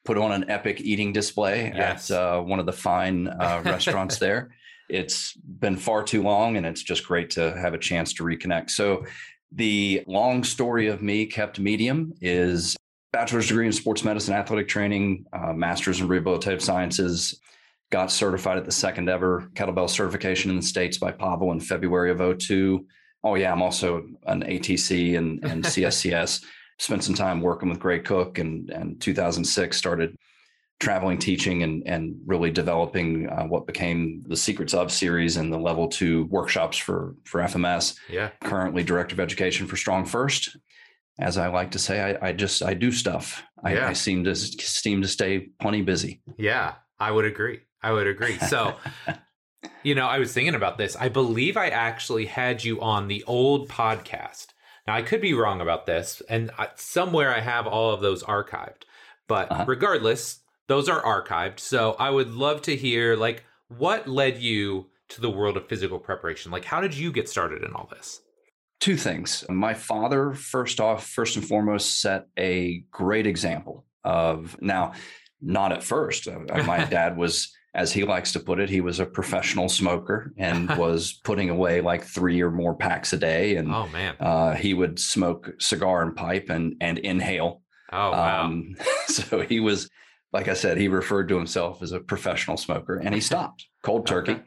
put 0.04 0.18
on 0.18 0.32
an 0.32 0.48
epic 0.50 0.80
eating 0.80 1.12
display 1.12 1.72
yes. 1.74 2.10
at 2.10 2.16
uh, 2.16 2.40
one 2.40 2.58
of 2.58 2.66
the 2.66 2.72
fine 2.72 3.28
uh, 3.28 3.62
restaurants 3.64 4.18
there 4.18 4.50
it's 4.90 5.32
been 5.34 5.76
far 5.76 6.02
too 6.02 6.22
long 6.22 6.56
and 6.58 6.66
it's 6.66 6.82
just 6.82 7.06
great 7.06 7.30
to 7.30 7.56
have 7.56 7.72
a 7.72 7.78
chance 7.78 8.12
to 8.12 8.22
reconnect 8.22 8.70
so 8.70 9.04
the 9.52 10.02
long 10.06 10.44
story 10.44 10.88
of 10.88 11.00
me 11.00 11.26
kept 11.26 11.58
medium 11.60 12.12
is 12.20 12.76
bachelor's 13.14 13.46
degree 13.46 13.66
in 13.66 13.72
sports 13.72 14.02
medicine, 14.02 14.34
athletic 14.34 14.66
training, 14.66 15.24
uh, 15.32 15.52
master's 15.52 16.00
in 16.00 16.08
rehabilitative 16.08 16.60
sciences. 16.60 17.40
Got 17.90 18.10
certified 18.10 18.58
at 18.58 18.64
the 18.64 18.72
second 18.72 19.08
ever 19.08 19.48
kettlebell 19.54 19.88
certification 19.88 20.50
in 20.50 20.56
the 20.56 20.62
States 20.62 20.98
by 20.98 21.12
Pavel 21.12 21.52
in 21.52 21.60
February 21.60 22.10
of 22.10 22.38
02. 22.38 22.84
Oh, 23.24 23.34
yeah, 23.34 23.50
I'm 23.50 23.62
also 23.62 24.06
an 24.26 24.42
ATC 24.42 25.16
and, 25.18 25.42
and 25.44 25.64
CSCS. 25.64 26.44
Spent 26.78 27.02
some 27.02 27.14
time 27.14 27.40
working 27.40 27.68
with 27.68 27.78
Gray 27.78 28.00
Cook 28.00 28.38
and, 28.38 28.70
and 28.70 29.00
2006 29.00 29.76
started 29.76 30.16
traveling, 30.80 31.18
teaching, 31.18 31.62
and 31.62 31.82
and 31.86 32.16
really 32.26 32.50
developing 32.50 33.28
uh, 33.28 33.44
what 33.44 33.66
became 33.66 34.22
the 34.26 34.36
Secrets 34.36 34.74
of 34.74 34.92
series 34.92 35.36
and 35.36 35.52
the 35.52 35.58
level 35.58 35.88
two 35.88 36.24
workshops 36.26 36.76
for 36.76 37.16
for 37.24 37.40
FMS. 37.40 37.96
Yeah. 38.08 38.30
Currently, 38.42 38.82
director 38.82 39.14
of 39.14 39.20
education 39.20 39.66
for 39.66 39.76
Strong 39.76 40.06
First. 40.06 40.56
As 41.18 41.38
I 41.38 41.46
like 41.46 41.70
to 41.72 41.78
say, 41.78 42.16
I, 42.20 42.28
I 42.28 42.32
just 42.32 42.62
I 42.62 42.74
do 42.74 42.90
stuff. 42.90 43.42
I, 43.62 43.74
yeah. 43.74 43.88
I 43.88 43.92
seem 43.92 44.24
to 44.24 44.34
seem 44.34 45.00
to 45.02 45.08
stay 45.08 45.48
plenty 45.60 45.82
busy. 45.82 46.20
Yeah, 46.36 46.74
I 46.98 47.10
would 47.10 47.24
agree. 47.24 47.60
I 47.82 47.92
would 47.92 48.06
agree. 48.06 48.38
So. 48.38 48.74
you 49.82 49.94
know, 49.94 50.06
I 50.06 50.18
was 50.18 50.32
thinking 50.32 50.54
about 50.54 50.78
this. 50.78 50.96
I 50.96 51.08
believe 51.08 51.56
I 51.56 51.68
actually 51.68 52.26
had 52.26 52.64
you 52.64 52.80
on 52.80 53.08
the 53.08 53.24
old 53.24 53.68
podcast. 53.68 54.48
Now, 54.86 54.94
I 54.94 55.02
could 55.02 55.20
be 55.20 55.34
wrong 55.34 55.60
about 55.60 55.86
this, 55.86 56.22
and 56.28 56.50
somewhere 56.76 57.34
I 57.34 57.40
have 57.40 57.66
all 57.66 57.92
of 57.92 58.00
those 58.00 58.22
archived. 58.22 58.82
But 59.26 59.50
uh-huh. 59.50 59.64
regardless, 59.66 60.40
those 60.68 60.88
are 60.88 61.02
archived. 61.02 61.60
So 61.60 61.96
I 61.98 62.10
would 62.10 62.30
love 62.30 62.62
to 62.62 62.76
hear 62.76 63.16
like 63.16 63.44
what 63.68 64.06
led 64.06 64.38
you 64.38 64.86
to 65.08 65.20
the 65.20 65.30
world 65.30 65.56
of 65.56 65.68
physical 65.68 65.98
preparation? 65.98 66.50
Like 66.50 66.64
how 66.64 66.80
did 66.80 66.94
you 66.94 67.12
get 67.12 67.28
started 67.28 67.62
in 67.62 67.72
all 67.72 67.88
this? 67.90 68.20
Two 68.80 68.96
things. 68.96 69.44
My 69.48 69.74
father, 69.74 70.32
first 70.32 70.80
off, 70.80 71.06
first 71.06 71.36
and 71.36 71.46
foremost, 71.46 72.00
set 72.00 72.26
a 72.38 72.84
great 72.90 73.26
example 73.26 73.84
of 74.02 74.60
now, 74.60 74.92
not 75.40 75.72
at 75.72 75.82
first. 75.82 76.28
Uh, 76.28 76.40
my 76.64 76.84
dad 76.90 77.16
was 77.16 77.54
as 77.74 77.92
he 77.92 78.04
likes 78.04 78.32
to 78.32 78.40
put 78.40 78.60
it, 78.60 78.70
he 78.70 78.80
was 78.80 79.00
a 79.00 79.06
professional 79.06 79.68
smoker 79.68 80.32
and 80.38 80.68
was 80.78 81.12
putting 81.24 81.50
away 81.50 81.80
like 81.80 82.04
three 82.04 82.40
or 82.40 82.50
more 82.50 82.74
packs 82.74 83.12
a 83.12 83.16
day. 83.16 83.56
And 83.56 83.72
oh 83.72 83.88
man, 83.88 84.14
uh, 84.20 84.54
he 84.54 84.74
would 84.74 84.98
smoke 84.98 85.50
cigar 85.58 86.02
and 86.02 86.14
pipe 86.14 86.50
and 86.50 86.76
and 86.80 86.98
inhale. 86.98 87.62
Oh 87.92 88.12
wow. 88.12 88.44
Um, 88.44 88.76
so 89.06 89.40
he 89.40 89.58
was, 89.58 89.90
like 90.32 90.48
I 90.48 90.54
said, 90.54 90.78
he 90.78 90.88
referred 90.88 91.28
to 91.28 91.36
himself 91.36 91.82
as 91.82 91.92
a 91.92 92.00
professional 92.00 92.56
smoker, 92.56 92.96
and 92.96 93.14
he 93.14 93.20
stopped 93.32 93.66
cold 93.82 94.06
turkey 94.06 94.32
okay. 94.32 94.42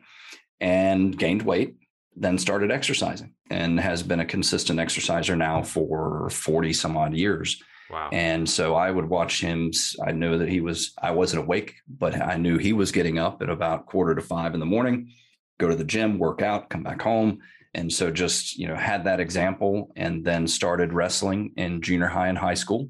and 0.62 1.18
gained 1.18 1.42
weight. 1.42 1.76
Then 2.20 2.40
started 2.40 2.72
exercising 2.72 3.36
and 3.52 3.80
has 3.80 4.02
been 4.02 4.20
a 4.20 4.26
consistent 4.26 4.80
exerciser 4.80 5.36
now 5.36 5.62
for 5.62 6.30
forty 6.32 6.74
some 6.74 6.96
odd 6.96 7.14
years. 7.14 7.62
Wow. 7.90 8.10
And 8.12 8.50
so 8.50 8.76
I 8.76 8.92
would 8.92 9.08
watch 9.08 9.42
him. 9.42 9.72
I 10.06 10.12
knew 10.12 10.38
that 10.38 10.50
he 10.50 10.60
was, 10.60 10.94
I 11.02 11.12
wasn't 11.12 11.44
awake, 11.44 11.76
but 11.88 12.20
I 12.20 12.36
knew 12.38 12.58
he 12.58 12.74
was 12.74 12.92
getting 12.92 13.18
up 13.18 13.42
at 13.42 13.50
about 13.50 13.86
quarter 13.86 14.14
to 14.14 14.22
five 14.22 14.54
in 14.54 14.60
the 14.60 14.66
morning, 14.66 15.10
go 15.58 15.70
to 15.70 15.76
the 15.76 15.84
gym, 15.84 16.20
work 16.20 16.42
out, 16.42 16.70
come 16.70 16.84
back 16.84 17.02
home. 17.02 17.40
And 17.74 17.92
so 17.92 18.12
just, 18.12 18.58
you 18.58 18.68
know, 18.68 18.76
had 18.76 19.06
that 19.06 19.20
example 19.20 19.92
and 19.96 20.26
then 20.26 20.48
started 20.48 20.94
wrestling 20.94 21.54
in 21.58 21.82
junior 21.82 22.08
high 22.08 22.28
and 22.28 22.38
high 22.38 22.56
school. 22.56 22.90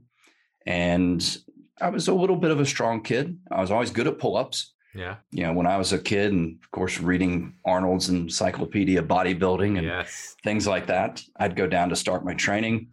And 0.65 1.37
I 1.79 1.89
was 1.89 2.07
a 2.07 2.13
little 2.13 2.37
bit 2.37 2.51
of 2.51 2.59
a 2.59 2.65
strong 2.65 3.03
kid. 3.03 3.37
I 3.51 3.61
was 3.61 3.71
always 3.71 3.91
good 3.91 4.07
at 4.07 4.17
pull 4.17 4.35
ups. 4.35 4.73
Yeah. 4.95 5.17
You 5.29 5.43
know, 5.43 5.53
when 5.53 5.67
I 5.67 5.77
was 5.77 5.93
a 5.93 5.99
kid 5.99 6.31
and 6.31 6.57
of 6.63 6.71
course 6.71 6.99
reading 6.99 7.53
Arnold's 7.65 8.09
Encyclopedia 8.09 9.03
Bodybuilding 9.03 9.77
and 9.77 9.85
yes. 9.85 10.35
things 10.43 10.65
like 10.65 10.87
that, 10.87 11.21
I'd 11.37 11.55
go 11.55 11.67
down 11.67 11.89
to 11.89 11.95
start 11.95 12.25
my 12.25 12.33
training 12.33 12.89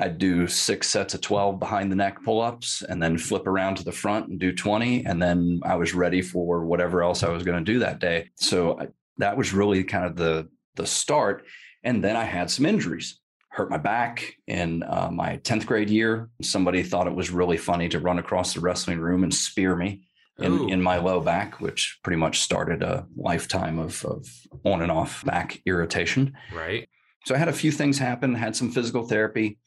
I'd 0.00 0.18
do 0.18 0.46
six 0.46 0.88
sets 0.88 1.14
of 1.14 1.20
12 1.20 1.58
behind 1.58 1.90
the 1.90 1.96
neck 1.96 2.22
pull 2.24 2.40
ups 2.40 2.82
and 2.82 3.02
then 3.02 3.18
flip 3.18 3.46
around 3.46 3.76
to 3.76 3.84
the 3.84 3.92
front 3.92 4.28
and 4.28 4.38
do 4.38 4.52
20. 4.52 5.04
And 5.04 5.20
then 5.20 5.60
I 5.64 5.74
was 5.74 5.92
ready 5.92 6.22
for 6.22 6.64
whatever 6.64 7.02
else 7.02 7.22
I 7.22 7.30
was 7.30 7.42
going 7.42 7.62
to 7.64 7.72
do 7.72 7.80
that 7.80 7.98
day. 7.98 8.30
So 8.36 8.78
I, 8.78 8.88
that 9.18 9.36
was 9.36 9.52
really 9.52 9.82
kind 9.82 10.04
of 10.04 10.16
the, 10.16 10.48
the 10.76 10.86
start. 10.86 11.44
And 11.82 12.02
then 12.02 12.14
I 12.14 12.24
had 12.24 12.50
some 12.50 12.64
injuries, 12.64 13.18
hurt 13.48 13.70
my 13.70 13.78
back 13.78 14.34
in 14.46 14.84
uh, 14.84 15.10
my 15.12 15.38
10th 15.38 15.66
grade 15.66 15.90
year. 15.90 16.30
Somebody 16.42 16.84
thought 16.84 17.08
it 17.08 17.14
was 17.14 17.30
really 17.30 17.56
funny 17.56 17.88
to 17.88 17.98
run 17.98 18.20
across 18.20 18.54
the 18.54 18.60
wrestling 18.60 19.00
room 19.00 19.24
and 19.24 19.34
spear 19.34 19.74
me. 19.74 20.02
In, 20.40 20.70
in, 20.70 20.80
my 20.80 20.98
low 20.98 21.20
back, 21.20 21.60
which 21.60 21.98
pretty 22.04 22.16
much 22.16 22.38
started 22.38 22.80
a 22.84 23.04
lifetime 23.16 23.80
of, 23.80 24.04
of 24.04 24.24
on 24.62 24.82
and 24.82 24.92
off 24.92 25.24
back 25.24 25.60
irritation. 25.66 26.32
Right. 26.54 26.88
So 27.24 27.34
I 27.34 27.38
had 27.38 27.48
a 27.48 27.52
few 27.52 27.72
things 27.72 27.98
happen, 27.98 28.36
had 28.36 28.54
some 28.54 28.70
physical 28.70 29.02
therapy, 29.02 29.58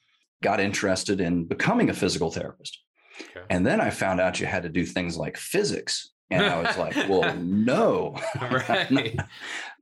got 0.41 0.59
interested 0.59 1.21
in 1.21 1.45
becoming 1.45 1.89
a 1.89 1.93
physical 1.93 2.31
therapist. 2.31 2.79
Okay. 3.19 3.45
And 3.49 3.65
then 3.65 3.79
I 3.79 3.89
found 3.89 4.19
out 4.19 4.39
you 4.39 4.45
had 4.45 4.63
to 4.63 4.69
do 4.69 4.85
things 4.85 5.17
like 5.17 5.37
physics. 5.37 6.11
And 6.29 6.45
I 6.45 6.61
was 6.61 6.77
like, 6.77 6.95
well, 7.09 7.35
no. 7.39 8.15
Right. 8.41 9.19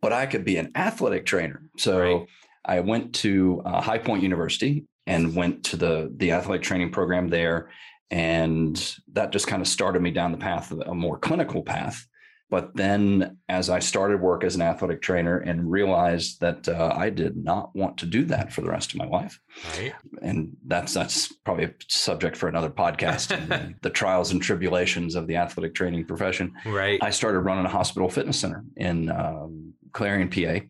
but 0.02 0.14
I 0.14 0.26
could 0.26 0.46
be 0.46 0.58
an 0.58 0.72
athletic 0.76 1.26
trainer. 1.26 1.62
So 1.78 2.00
right. 2.00 2.28
I 2.66 2.80
went 2.82 3.16
to 3.16 3.62
uh, 3.66 3.82
High 3.82 4.00
Point 4.00 4.24
University 4.24 4.86
and 5.08 5.36
went 5.36 5.64
to 5.66 5.78
the, 5.78 6.14
the 6.18 6.32
athletic 6.32 6.64
training 6.64 6.92
program 6.92 7.30
there. 7.30 7.70
And 8.12 8.96
that 9.14 9.32
just 9.32 9.48
kind 9.48 9.62
of 9.62 9.68
started 9.68 10.02
me 10.02 10.12
down 10.12 10.32
the 10.32 10.38
path 10.38 10.72
of 10.72 10.82
a 10.82 10.94
more 10.94 11.18
clinical 11.20 11.62
path. 11.62 12.06
But 12.50 12.76
then, 12.76 13.38
as 13.48 13.70
I 13.70 13.78
started 13.78 14.22
work 14.22 14.44
as 14.44 14.56
an 14.56 14.64
athletic 14.64 15.02
trainer 15.04 15.38
and 15.38 15.70
realized 15.70 16.40
that 16.42 16.68
uh, 16.68 16.94
I 16.96 17.12
did 17.12 17.38
not 17.38 17.76
want 17.76 17.98
to 18.00 18.08
do 18.08 18.26
that 18.26 18.52
for 18.52 18.62
the 18.62 18.70
rest 18.70 18.92
of 18.92 18.98
my 18.98 19.06
life, 19.06 19.40
right. 19.78 19.94
and 20.24 20.58
that's 20.66 20.94
that's 20.94 21.32
probably 21.32 21.66
a 21.66 21.74
subject 21.88 22.36
for 22.36 22.50
another 22.50 22.72
podcast. 22.72 23.28
the, 23.28 23.76
the 23.82 23.90
trials 23.92 24.32
and 24.32 24.42
tribulations 24.42 25.14
of 25.14 25.28
the 25.28 25.36
athletic 25.36 25.76
training 25.76 26.06
profession. 26.06 26.54
Right. 26.66 27.00
I 27.04 27.12
started 27.12 27.42
running 27.42 27.66
a 27.66 27.70
hospital 27.70 28.10
fitness 28.10 28.40
center 28.40 28.64
in 28.76 29.12
um, 29.12 29.74
Clarion, 29.92 30.30
PA, 30.30 30.66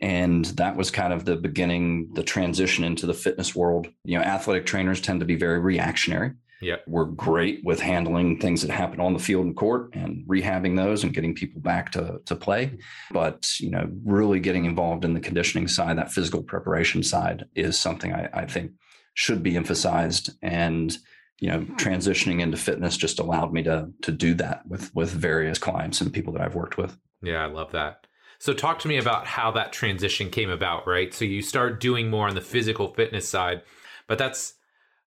and 0.00 0.44
that 0.46 0.76
was 0.76 0.90
kind 0.90 1.12
of 1.12 1.24
the 1.24 1.36
beginning, 1.36 2.10
the 2.14 2.24
transition 2.24 2.82
into 2.82 3.06
the 3.06 3.14
fitness 3.14 3.54
world. 3.54 3.86
You 4.04 4.18
know, 4.18 4.24
athletic 4.24 4.66
trainers 4.66 5.00
tend 5.00 5.20
to 5.20 5.26
be 5.26 5.36
very 5.36 5.60
reactionary. 5.60 6.32
Yeah. 6.62 6.76
We're 6.86 7.06
great 7.06 7.64
with 7.64 7.80
handling 7.80 8.38
things 8.38 8.62
that 8.62 8.70
happen 8.70 9.00
on 9.00 9.12
the 9.12 9.18
field 9.18 9.46
and 9.46 9.56
court 9.56 9.90
and 9.94 10.24
rehabbing 10.26 10.76
those 10.76 11.02
and 11.02 11.12
getting 11.12 11.34
people 11.34 11.60
back 11.60 11.90
to, 11.92 12.20
to 12.24 12.36
play. 12.36 12.78
But, 13.10 13.58
you 13.58 13.70
know, 13.70 13.90
really 14.04 14.38
getting 14.38 14.64
involved 14.64 15.04
in 15.04 15.12
the 15.12 15.20
conditioning 15.20 15.66
side, 15.66 15.98
that 15.98 16.12
physical 16.12 16.42
preparation 16.42 17.02
side 17.02 17.46
is 17.56 17.78
something 17.78 18.14
I, 18.14 18.28
I 18.32 18.46
think 18.46 18.72
should 19.14 19.42
be 19.42 19.56
emphasized. 19.56 20.30
And, 20.40 20.96
you 21.40 21.50
know, 21.50 21.60
hmm. 21.60 21.74
transitioning 21.74 22.40
into 22.40 22.56
fitness 22.56 22.96
just 22.96 23.18
allowed 23.18 23.52
me 23.52 23.64
to 23.64 23.88
to 24.02 24.12
do 24.12 24.32
that 24.34 24.64
with 24.66 24.94
with 24.94 25.10
various 25.10 25.58
clients 25.58 26.00
and 26.00 26.12
people 26.12 26.32
that 26.34 26.42
I've 26.42 26.54
worked 26.54 26.78
with. 26.78 26.96
Yeah, 27.22 27.42
I 27.42 27.46
love 27.46 27.72
that. 27.72 28.06
So 28.38 28.52
talk 28.52 28.78
to 28.80 28.88
me 28.88 28.98
about 28.98 29.26
how 29.26 29.52
that 29.52 29.72
transition 29.72 30.30
came 30.30 30.50
about, 30.50 30.86
right? 30.86 31.12
So 31.14 31.24
you 31.24 31.42
start 31.42 31.80
doing 31.80 32.10
more 32.10 32.28
on 32.28 32.34
the 32.34 32.40
physical 32.40 32.92
fitness 32.92 33.28
side, 33.28 33.62
but 34.08 34.18
that's 34.18 34.54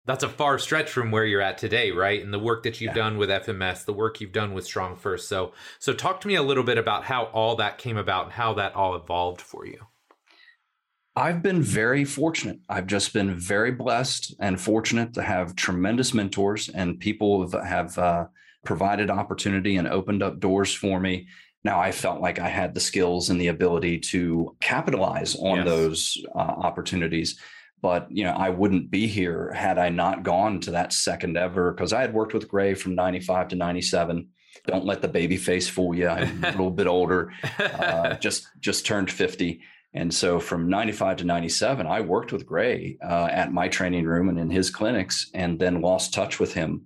that's 0.05 0.24
a 0.24 0.29
far 0.29 0.60
stretch 0.60 0.89
from 0.89 1.12
where 1.12 1.25
you're 1.25 1.41
at 1.41 1.57
today, 1.57 1.91
right? 1.91 2.22
And 2.22 2.33
the 2.33 2.39
work 2.39 2.63
that 2.63 2.81
you've 2.81 2.95
yeah. 2.95 3.03
done 3.03 3.17
with 3.17 3.29
FMS, 3.29 3.86
the 3.86 3.93
work 3.93 4.19
you've 4.19 4.33
done 4.33 4.53
with 4.53 4.65
Strong 4.65 4.98
First. 4.98 5.29
So, 5.29 5.53
so 5.79 5.93
talk 5.93 6.19
to 6.22 6.27
me 6.27 6.36
a 6.36 6.43
little 6.43 6.63
bit 6.63 6.77
about 6.77 7.05
how 7.05 7.25
all 7.25 7.55
that 7.55 7.77
came 7.77 7.98
about 7.98 8.25
and 8.25 8.33
how 8.33 8.53
that 8.55 8.75
all 8.75 8.95
evolved 8.95 9.39
for 9.39 9.65
you. 9.65 9.88
I've 11.15 11.43
been 11.43 11.62
very 11.62 12.05
fortunate. 12.05 12.60
I've 12.67 12.88
just 12.88 13.13
been 13.13 13.36
very 13.36 13.72
blessed 13.72 14.36
and 14.39 14.60
fortunate 14.60 15.13
to 15.13 15.22
have 15.22 15.55
tremendous 15.55 16.13
mentors 16.13 16.69
and 16.69 17.00
people 17.00 17.50
have 17.63 17.98
uh, 17.98 18.25
provided 18.65 19.12
opportunity 19.12 19.77
and 19.77 19.88
opened 19.88 20.24
up 20.24 20.39
doors 20.39 20.74
for 20.74 21.00
me. 21.00 21.27
Now 21.63 21.79
I 21.79 21.91
felt 21.91 22.19
like 22.19 22.39
I 22.39 22.50
had 22.50 22.74
the 22.74 22.79
skills 22.79 23.29
and 23.29 23.39
the 23.39 23.48
ability 23.48 24.00
to 24.00 24.55
capitalize 24.60 25.36
on 25.36 25.57
yes. 25.57 25.65
those 25.65 26.17
uh, 26.36 26.39
opportunities 26.39 27.39
but 27.84 28.08
you 28.10 28.24
know 28.24 28.32
i 28.32 28.50
wouldn't 28.50 28.90
be 28.90 29.06
here 29.06 29.52
had 29.54 29.78
i 29.78 29.90
not 29.90 30.24
gone 30.24 30.60
to 30.60 30.72
that 30.72 30.92
second 30.92 31.38
ever 31.38 31.72
because 31.72 31.94
i 31.94 32.02
had 32.02 32.13
worked 32.13 32.34
with 32.34 32.48
gray 32.48 32.74
from 32.74 32.96
95 32.96 33.50
to 33.50 33.56
97 33.56 34.28
don't 34.66 34.86
let 34.86 35.02
the 35.02 35.08
baby 35.08 35.38
face 35.38 35.70
fool 35.70 35.94
you 35.94 36.08
i'm 36.08 36.44
a 36.44 36.52
little 36.52 36.72
bit 36.72 36.88
older 36.88 37.32
uh, 37.60 38.16
just 38.25 38.48
just 38.60 38.86
turned 38.88 39.12
50 39.12 39.62
and 39.94 40.12
so 40.12 40.40
from 40.40 40.70
95 40.70 41.18
to 41.18 41.24
97 41.25 41.86
i 41.86 42.02
worked 42.02 42.32
with 42.32 42.46
gray 42.46 42.98
uh, 43.04 43.28
at 43.32 43.54
my 43.54 43.68
training 43.68 44.06
room 44.06 44.30
and 44.30 44.40
in 44.40 44.50
his 44.50 44.70
clinics 44.70 45.30
and 45.34 45.60
then 45.60 45.82
lost 45.82 46.13
touch 46.13 46.40
with 46.40 46.54
him. 46.54 46.86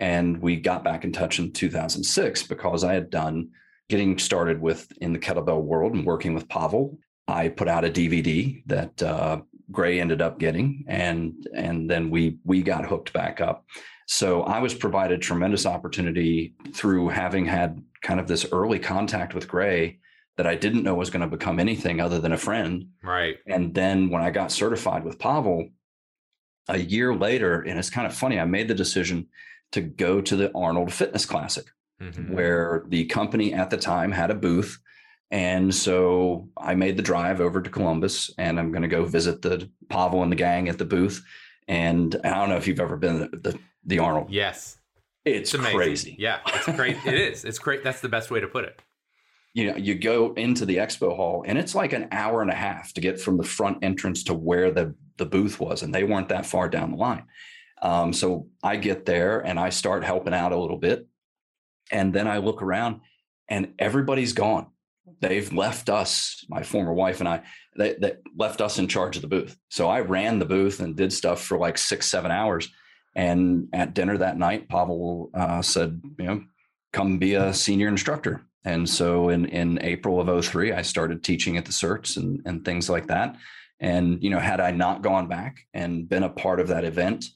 And 0.00 0.40
we 0.42 0.56
got 0.56 0.84
back 0.84 1.04
in 1.04 1.12
touch 1.12 1.38
in 1.38 1.52
2006 1.52 2.42
because 2.44 2.84
i 2.84 2.92
had 2.92 3.10
done 3.10 3.50
getting 3.88 4.18
started 4.18 4.60
with 4.60 4.90
in 5.00 5.12
the 5.12 5.18
kettlebell 5.18 5.62
world 5.62 5.94
and 5.94 6.06
working 6.06 6.34
with 6.34 6.48
pavel. 6.48 6.98
I 7.28 7.48
put 7.48 7.68
out 7.68 7.84
a 7.84 7.90
DVD 7.90 8.62
that 8.66 9.02
uh, 9.02 9.40
Gray 9.70 10.00
ended 10.00 10.20
up 10.20 10.38
getting, 10.38 10.84
and 10.88 11.46
and 11.54 11.90
then 11.90 12.10
we 12.10 12.38
we 12.44 12.62
got 12.62 12.86
hooked 12.86 13.12
back 13.12 13.40
up. 13.40 13.64
So 14.06 14.42
I 14.42 14.58
was 14.58 14.74
provided 14.74 15.22
tremendous 15.22 15.64
opportunity 15.64 16.54
through 16.74 17.08
having 17.08 17.46
had 17.46 17.82
kind 18.02 18.20
of 18.20 18.28
this 18.28 18.46
early 18.52 18.78
contact 18.78 19.34
with 19.34 19.48
Gray 19.48 19.98
that 20.36 20.46
I 20.46 20.56
didn't 20.56 20.82
know 20.82 20.94
was 20.94 21.10
going 21.10 21.28
to 21.28 21.36
become 21.36 21.60
anything 21.60 22.00
other 22.00 22.18
than 22.18 22.32
a 22.32 22.36
friend. 22.36 22.88
Right. 23.02 23.36
And 23.46 23.74
then 23.74 24.10
when 24.10 24.20
I 24.20 24.30
got 24.30 24.52
certified 24.52 25.04
with 25.04 25.18
Pavel, 25.18 25.68
a 26.68 26.78
year 26.78 27.14
later, 27.14 27.60
and 27.60 27.78
it's 27.78 27.90
kind 27.90 28.06
of 28.06 28.14
funny, 28.14 28.40
I 28.40 28.44
made 28.44 28.68
the 28.68 28.74
decision 28.74 29.28
to 29.72 29.80
go 29.80 30.20
to 30.20 30.36
the 30.36 30.50
Arnold 30.54 30.92
Fitness 30.92 31.24
Classic, 31.24 31.66
mm-hmm. 32.00 32.34
where 32.34 32.84
the 32.88 33.04
company 33.06 33.54
at 33.54 33.70
the 33.70 33.76
time 33.76 34.12
had 34.12 34.30
a 34.30 34.34
booth 34.34 34.78
and 35.34 35.74
so 35.74 36.48
I 36.56 36.76
made 36.76 36.96
the 36.96 37.02
drive 37.02 37.40
over 37.40 37.60
to 37.60 37.68
Columbus 37.68 38.30
and 38.38 38.56
I'm 38.56 38.70
going 38.70 38.82
to 38.82 38.88
go 38.88 39.04
visit 39.04 39.42
the 39.42 39.68
Pavel 39.88 40.22
and 40.22 40.30
the 40.30 40.36
gang 40.36 40.68
at 40.68 40.78
the 40.78 40.84
booth. 40.84 41.24
And 41.66 42.14
I 42.22 42.34
don't 42.34 42.50
know 42.50 42.56
if 42.56 42.68
you've 42.68 42.78
ever 42.78 42.96
been 42.96 43.18
the, 43.18 43.36
the, 43.38 43.58
the 43.84 43.98
Arnold. 43.98 44.30
Yes. 44.30 44.78
It's, 45.24 45.52
it's 45.52 45.66
crazy. 45.70 46.14
Yeah, 46.20 46.38
it's 46.46 46.66
great. 46.76 46.98
it 47.04 47.14
is. 47.14 47.44
It's 47.44 47.58
great. 47.58 47.82
That's 47.82 48.00
the 48.00 48.08
best 48.08 48.30
way 48.30 48.38
to 48.38 48.46
put 48.46 48.64
it. 48.64 48.80
You 49.54 49.72
know, 49.72 49.76
you 49.76 49.96
go 49.96 50.34
into 50.34 50.64
the 50.64 50.76
expo 50.76 51.16
hall 51.16 51.42
and 51.44 51.58
it's 51.58 51.74
like 51.74 51.92
an 51.92 52.06
hour 52.12 52.40
and 52.40 52.50
a 52.50 52.54
half 52.54 52.92
to 52.92 53.00
get 53.00 53.20
from 53.20 53.36
the 53.36 53.42
front 53.42 53.78
entrance 53.82 54.22
to 54.24 54.34
where 54.34 54.70
the, 54.70 54.94
the 55.16 55.26
booth 55.26 55.58
was. 55.58 55.82
And 55.82 55.92
they 55.92 56.04
weren't 56.04 56.28
that 56.28 56.46
far 56.46 56.68
down 56.68 56.92
the 56.92 56.96
line. 56.96 57.24
Um, 57.82 58.12
so 58.12 58.46
I 58.62 58.76
get 58.76 59.04
there 59.04 59.40
and 59.40 59.58
I 59.58 59.70
start 59.70 60.04
helping 60.04 60.32
out 60.32 60.52
a 60.52 60.60
little 60.60 60.78
bit. 60.78 61.08
And 61.90 62.14
then 62.14 62.28
I 62.28 62.36
look 62.38 62.62
around 62.62 63.00
and 63.48 63.74
everybody's 63.80 64.32
gone 64.32 64.68
they've 65.20 65.52
left 65.52 65.88
us, 65.88 66.44
my 66.48 66.62
former 66.62 66.92
wife 66.92 67.20
and 67.20 67.28
I, 67.28 67.42
they, 67.76 67.94
they 67.94 68.14
left 68.36 68.60
us 68.60 68.78
in 68.78 68.88
charge 68.88 69.16
of 69.16 69.22
the 69.22 69.28
booth. 69.28 69.56
So 69.68 69.88
I 69.88 70.00
ran 70.00 70.38
the 70.38 70.44
booth 70.44 70.80
and 70.80 70.96
did 70.96 71.12
stuff 71.12 71.42
for 71.42 71.58
like 71.58 71.78
six, 71.78 72.06
seven 72.06 72.30
hours. 72.30 72.68
And 73.14 73.68
at 73.72 73.94
dinner 73.94 74.18
that 74.18 74.38
night, 74.38 74.68
Pavel 74.68 75.30
uh, 75.34 75.62
said, 75.62 76.00
you 76.18 76.26
know, 76.26 76.44
come 76.92 77.18
be 77.18 77.34
a 77.34 77.52
senior 77.52 77.88
instructor. 77.88 78.46
And 78.64 78.88
so 78.88 79.28
in, 79.28 79.46
in 79.46 79.78
April 79.82 80.20
of 80.20 80.44
03, 80.44 80.72
I 80.72 80.82
started 80.82 81.22
teaching 81.22 81.56
at 81.56 81.66
the 81.66 81.72
certs 81.72 82.16
and, 82.16 82.40
and 82.46 82.64
things 82.64 82.88
like 82.88 83.08
that. 83.08 83.36
And, 83.80 84.22
you 84.22 84.30
know, 84.30 84.38
had 84.38 84.60
I 84.60 84.70
not 84.70 85.02
gone 85.02 85.28
back 85.28 85.58
and 85.74 86.08
been 86.08 86.22
a 86.22 86.30
part 86.30 86.60
of 86.60 86.68
that 86.68 86.84
event, 86.84 87.26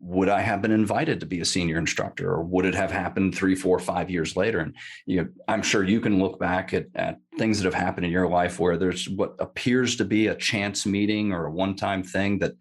would 0.00 0.28
I 0.28 0.40
have 0.40 0.62
been 0.62 0.70
invited 0.70 1.20
to 1.20 1.26
be 1.26 1.40
a 1.40 1.44
senior 1.44 1.78
instructor 1.78 2.30
or 2.30 2.42
would 2.42 2.64
it 2.64 2.74
have 2.74 2.90
happened 2.90 3.34
three, 3.34 3.54
four, 3.54 3.78
five 3.78 4.10
years 4.10 4.36
later? 4.36 4.60
And 4.60 4.74
you 5.06 5.22
know, 5.22 5.28
I'm 5.48 5.62
sure 5.62 5.82
you 5.82 6.00
can 6.00 6.18
look 6.18 6.38
back 6.38 6.72
at, 6.72 6.86
at 6.94 7.18
things 7.36 7.58
that 7.58 7.64
have 7.64 7.74
happened 7.74 8.06
in 8.06 8.12
your 8.12 8.28
life 8.28 8.60
where 8.60 8.76
there's 8.76 9.08
what 9.08 9.34
appears 9.38 9.96
to 9.96 10.04
be 10.04 10.28
a 10.28 10.34
chance 10.34 10.86
meeting 10.86 11.32
or 11.32 11.46
a 11.46 11.50
one-time 11.50 12.02
thing 12.02 12.38
that 12.38 12.54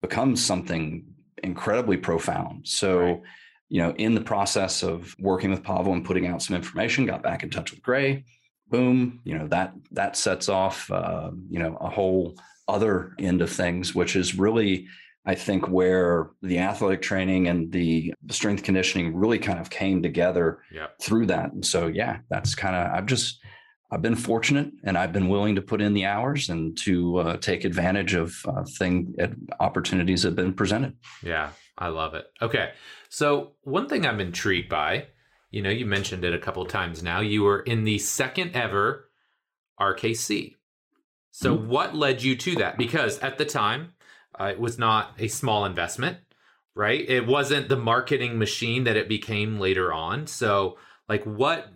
becomes 0.00 0.44
something 0.44 1.04
incredibly 1.42 1.96
profound. 1.96 2.66
So, 2.66 2.98
right. 3.00 3.20
you 3.68 3.82
know, 3.82 3.92
in 3.96 4.14
the 4.14 4.20
process 4.20 4.82
of 4.82 5.14
working 5.18 5.50
with 5.50 5.62
Pavel 5.62 5.92
and 5.92 6.04
putting 6.04 6.26
out 6.26 6.42
some 6.42 6.56
information, 6.56 7.06
got 7.06 7.22
back 7.22 7.42
in 7.42 7.50
touch 7.50 7.70
with 7.70 7.82
Gray. 7.82 8.24
Boom, 8.68 9.20
you 9.24 9.36
know 9.36 9.48
that 9.48 9.74
that 9.90 10.16
sets 10.16 10.48
off, 10.48 10.88
uh, 10.92 11.32
you 11.48 11.58
know, 11.58 11.76
a 11.80 11.90
whole 11.90 12.36
other 12.68 13.14
end 13.18 13.42
of 13.42 13.50
things, 13.50 13.96
which 13.96 14.14
is 14.14 14.38
really 14.38 14.86
I 15.26 15.34
think 15.34 15.68
where 15.68 16.30
the 16.42 16.58
athletic 16.58 17.02
training 17.02 17.46
and 17.46 17.70
the 17.70 18.14
strength 18.30 18.62
conditioning 18.62 19.14
really 19.14 19.38
kind 19.38 19.58
of 19.58 19.68
came 19.68 20.02
together 20.02 20.62
through 21.00 21.26
that. 21.26 21.52
And 21.52 21.64
so, 21.64 21.88
yeah, 21.88 22.18
that's 22.30 22.54
kind 22.54 22.74
of, 22.74 22.90
I've 22.92 23.06
just, 23.06 23.40
I've 23.92 24.02
been 24.02 24.16
fortunate 24.16 24.70
and 24.84 24.96
I've 24.96 25.12
been 25.12 25.28
willing 25.28 25.56
to 25.56 25.62
put 25.62 25.80
in 25.80 25.94
the 25.94 26.06
hours 26.06 26.48
and 26.48 26.76
to 26.78 27.18
uh, 27.18 27.36
take 27.36 27.64
advantage 27.64 28.14
of 28.14 28.34
uh, 28.46 28.64
thing 28.78 29.14
opportunities 29.58 30.22
that 30.22 30.28
have 30.28 30.36
been 30.36 30.54
presented. 30.54 30.96
Yeah, 31.22 31.50
I 31.76 31.88
love 31.88 32.14
it. 32.14 32.26
Okay. 32.40 32.70
So, 33.08 33.52
one 33.62 33.88
thing 33.88 34.06
I'm 34.06 34.20
intrigued 34.20 34.68
by, 34.68 35.08
you 35.50 35.60
know, 35.60 35.70
you 35.70 35.86
mentioned 35.86 36.24
it 36.24 36.32
a 36.32 36.38
couple 36.38 36.64
times 36.66 37.02
now, 37.02 37.20
you 37.20 37.42
were 37.42 37.60
in 37.60 37.84
the 37.84 37.98
second 37.98 38.54
ever 38.54 39.10
RKC. 39.80 40.54
So, 41.32 41.56
mm-hmm. 41.56 41.68
what 41.68 41.94
led 41.96 42.22
you 42.22 42.36
to 42.36 42.54
that? 42.56 42.78
Because 42.78 43.18
at 43.18 43.38
the 43.38 43.44
time, 43.44 43.94
uh, 44.40 44.46
it 44.46 44.60
was 44.60 44.78
not 44.78 45.12
a 45.18 45.28
small 45.28 45.64
investment, 45.64 46.18
right? 46.74 47.08
It 47.08 47.26
wasn't 47.26 47.68
the 47.68 47.76
marketing 47.76 48.38
machine 48.38 48.84
that 48.84 48.96
it 48.96 49.08
became 49.08 49.60
later 49.60 49.92
on. 49.92 50.26
So, 50.26 50.78
like, 51.08 51.24
what 51.24 51.68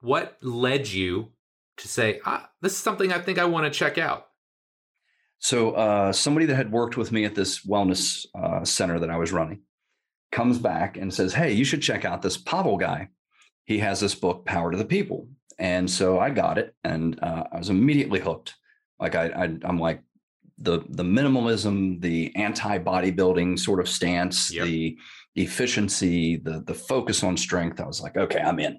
what 0.00 0.38
led 0.40 0.88
you 0.88 1.32
to 1.78 1.88
say, 1.88 2.20
ah, 2.24 2.48
this 2.62 2.72
is 2.72 2.78
something 2.78 3.12
I 3.12 3.18
think 3.18 3.38
I 3.38 3.44
want 3.44 3.64
to 3.64 3.78
check 3.78 3.98
out? 3.98 4.28
So, 5.38 5.72
uh, 5.72 6.12
somebody 6.12 6.46
that 6.46 6.54
had 6.54 6.72
worked 6.72 6.96
with 6.96 7.12
me 7.12 7.24
at 7.24 7.34
this 7.34 7.66
wellness 7.66 8.24
uh, 8.34 8.64
center 8.64 8.98
that 8.98 9.10
I 9.10 9.18
was 9.18 9.32
running 9.32 9.62
comes 10.32 10.58
back 10.58 10.96
and 10.96 11.12
says, 11.12 11.34
"Hey, 11.34 11.52
you 11.52 11.64
should 11.64 11.82
check 11.82 12.04
out 12.04 12.22
this 12.22 12.38
Pavel 12.38 12.78
guy. 12.78 13.10
He 13.64 13.78
has 13.78 14.00
this 14.00 14.14
book, 14.14 14.46
Power 14.46 14.70
to 14.70 14.78
the 14.78 14.84
People." 14.84 15.28
And 15.58 15.90
so 15.90 16.18
I 16.18 16.30
got 16.30 16.56
it, 16.56 16.74
and 16.84 17.18
uh, 17.22 17.44
I 17.52 17.58
was 17.58 17.68
immediately 17.68 18.20
hooked. 18.20 18.54
Like 18.98 19.14
I, 19.14 19.26
I, 19.26 19.44
I'm 19.64 19.78
like, 19.78 20.02
the 20.58 20.82
the 20.88 21.02
minimalism, 21.02 22.00
the 22.00 22.34
anti 22.34 22.78
bodybuilding 22.78 23.58
sort 23.58 23.80
of 23.80 23.88
stance, 23.88 24.52
yep. 24.52 24.66
the 24.66 24.96
efficiency, 25.34 26.36
the 26.36 26.62
the 26.66 26.74
focus 26.74 27.22
on 27.22 27.36
strength. 27.36 27.80
I 27.80 27.86
was 27.86 28.00
like, 28.00 28.16
okay, 28.16 28.40
I'm 28.40 28.58
in. 28.58 28.78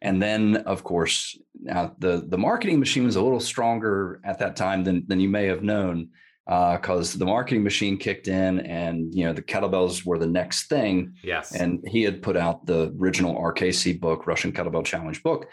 And 0.00 0.22
then, 0.22 0.56
of 0.58 0.84
course, 0.84 1.38
now 1.60 1.94
the 1.98 2.24
the 2.26 2.38
marketing 2.38 2.80
machine 2.80 3.04
was 3.04 3.16
a 3.16 3.22
little 3.22 3.40
stronger 3.40 4.20
at 4.24 4.40
that 4.40 4.56
time 4.56 4.84
than 4.84 5.04
than 5.06 5.20
you 5.20 5.28
may 5.28 5.46
have 5.46 5.62
known, 5.62 6.08
because 6.46 7.14
uh, 7.14 7.18
the 7.18 7.26
marketing 7.26 7.62
machine 7.62 7.96
kicked 7.96 8.26
in, 8.26 8.60
and 8.60 9.14
you 9.14 9.24
know 9.24 9.32
the 9.32 9.42
kettlebells 9.42 10.04
were 10.04 10.18
the 10.18 10.26
next 10.26 10.68
thing. 10.68 11.14
Yes. 11.22 11.54
And 11.54 11.84
he 11.86 12.02
had 12.02 12.22
put 12.22 12.36
out 12.36 12.66
the 12.66 12.92
original 13.00 13.36
RKC 13.36 14.00
book, 14.00 14.26
Russian 14.26 14.52
Kettlebell 14.52 14.84
Challenge 14.84 15.22
book, 15.22 15.46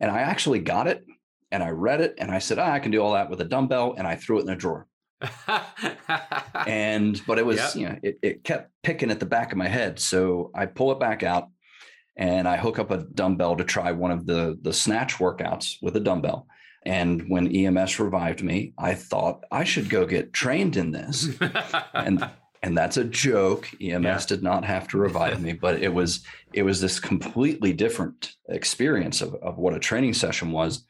and 0.00 0.10
I 0.10 0.20
actually 0.20 0.60
got 0.60 0.86
it 0.86 1.04
and 1.50 1.62
I 1.62 1.68
read 1.68 2.00
it, 2.00 2.14
and 2.16 2.30
I 2.30 2.38
said, 2.38 2.58
ah, 2.58 2.72
I 2.72 2.78
can 2.78 2.90
do 2.90 3.02
all 3.02 3.12
that 3.12 3.28
with 3.28 3.42
a 3.42 3.44
dumbbell, 3.44 3.94
and 3.98 4.06
I 4.06 4.16
threw 4.16 4.38
it 4.38 4.44
in 4.44 4.48
a 4.48 4.56
drawer 4.56 4.88
and 6.66 7.20
but 7.26 7.38
it 7.38 7.46
was 7.46 7.56
yep. 7.56 7.74
you 7.74 7.88
know 7.88 7.98
it, 8.02 8.18
it 8.22 8.44
kept 8.44 8.70
picking 8.82 9.10
at 9.10 9.20
the 9.20 9.26
back 9.26 9.52
of 9.52 9.58
my 9.58 9.68
head. 9.68 9.98
So 9.98 10.50
i 10.54 10.66
pull 10.66 10.92
it 10.92 11.00
back 11.00 11.22
out 11.22 11.48
and 12.16 12.48
i 12.48 12.56
hook 12.56 12.78
up 12.78 12.90
a 12.90 12.98
dumbbell 12.98 13.56
to 13.56 13.64
try 13.64 13.92
one 13.92 14.10
of 14.10 14.26
the 14.26 14.58
the 14.62 14.72
snatch 14.72 15.14
workouts 15.14 15.76
with 15.82 15.96
a 15.96 16.00
dumbbell. 16.00 16.46
And 16.84 17.28
when 17.28 17.54
ems 17.54 17.98
revived 17.98 18.42
me 18.42 18.72
i 18.78 18.94
thought 18.94 19.44
i 19.50 19.64
should 19.64 19.88
go 19.88 20.06
get 20.06 20.32
trained 20.32 20.76
in 20.76 20.90
this. 20.90 21.28
And 21.94 22.28
and 22.64 22.78
that's 22.78 22.96
a 22.96 23.02
joke. 23.02 23.68
Ems 23.80 24.04
yeah. 24.04 24.20
did 24.28 24.40
not 24.44 24.64
have 24.64 24.86
to 24.88 24.98
revive 24.98 25.40
me 25.40 25.52
but 25.52 25.82
it 25.82 25.92
was 25.92 26.24
it 26.52 26.62
was 26.62 26.80
this 26.80 27.00
completely 27.00 27.72
different 27.72 28.34
experience 28.48 29.20
of, 29.20 29.34
of 29.36 29.58
what 29.58 29.74
a 29.74 29.80
training 29.80 30.14
session 30.14 30.52
was 30.52 30.84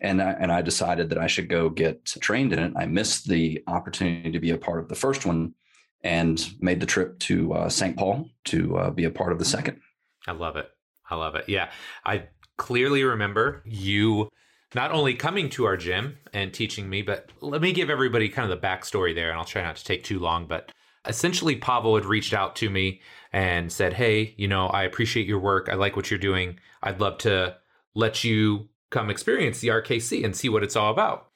and 0.00 0.22
I, 0.22 0.32
and 0.32 0.52
I 0.52 0.62
decided 0.62 1.10
that 1.10 1.18
I 1.18 1.26
should 1.26 1.48
go 1.48 1.68
get 1.68 2.04
trained 2.06 2.52
in 2.52 2.58
it. 2.58 2.72
I 2.76 2.86
missed 2.86 3.28
the 3.28 3.62
opportunity 3.66 4.30
to 4.30 4.40
be 4.40 4.50
a 4.50 4.58
part 4.58 4.80
of 4.80 4.88
the 4.88 4.94
first 4.94 5.26
one, 5.26 5.54
and 6.02 6.54
made 6.60 6.80
the 6.80 6.86
trip 6.86 7.18
to 7.20 7.52
uh, 7.54 7.68
St. 7.68 7.96
Paul 7.96 8.28
to 8.44 8.76
uh, 8.76 8.90
be 8.90 9.04
a 9.04 9.10
part 9.10 9.32
of 9.32 9.38
the 9.38 9.44
second. 9.44 9.80
I 10.26 10.32
love 10.32 10.56
it. 10.56 10.68
I 11.10 11.16
love 11.16 11.34
it. 11.34 11.48
Yeah, 11.48 11.70
I 12.04 12.28
clearly 12.56 13.02
remember 13.02 13.62
you 13.64 14.28
not 14.74 14.92
only 14.92 15.14
coming 15.14 15.48
to 15.50 15.64
our 15.64 15.76
gym 15.76 16.18
and 16.32 16.52
teaching 16.52 16.88
me, 16.88 17.02
but 17.02 17.30
let 17.40 17.62
me 17.62 17.72
give 17.72 17.90
everybody 17.90 18.28
kind 18.28 18.50
of 18.50 18.60
the 18.60 18.66
backstory 18.66 19.14
there, 19.14 19.30
and 19.30 19.38
I'll 19.38 19.44
try 19.44 19.62
not 19.62 19.76
to 19.76 19.84
take 19.84 20.04
too 20.04 20.18
long. 20.18 20.46
But 20.46 20.72
essentially, 21.06 21.56
Pavel 21.56 21.96
had 21.96 22.04
reached 22.04 22.34
out 22.34 22.54
to 22.56 22.70
me 22.70 23.00
and 23.32 23.72
said, 23.72 23.94
"Hey, 23.94 24.34
you 24.36 24.46
know, 24.46 24.66
I 24.66 24.84
appreciate 24.84 25.26
your 25.26 25.40
work. 25.40 25.68
I 25.68 25.74
like 25.74 25.96
what 25.96 26.10
you're 26.10 26.18
doing. 26.18 26.60
I'd 26.82 27.00
love 27.00 27.18
to." 27.18 27.56
let 27.98 28.22
you 28.22 28.68
come 28.90 29.10
experience 29.10 29.60
the 29.60 29.68
RKC 29.68 30.24
and 30.24 30.34
see 30.34 30.48
what 30.48 30.62
it's 30.62 30.76
all 30.76 30.92
about. 30.92 31.28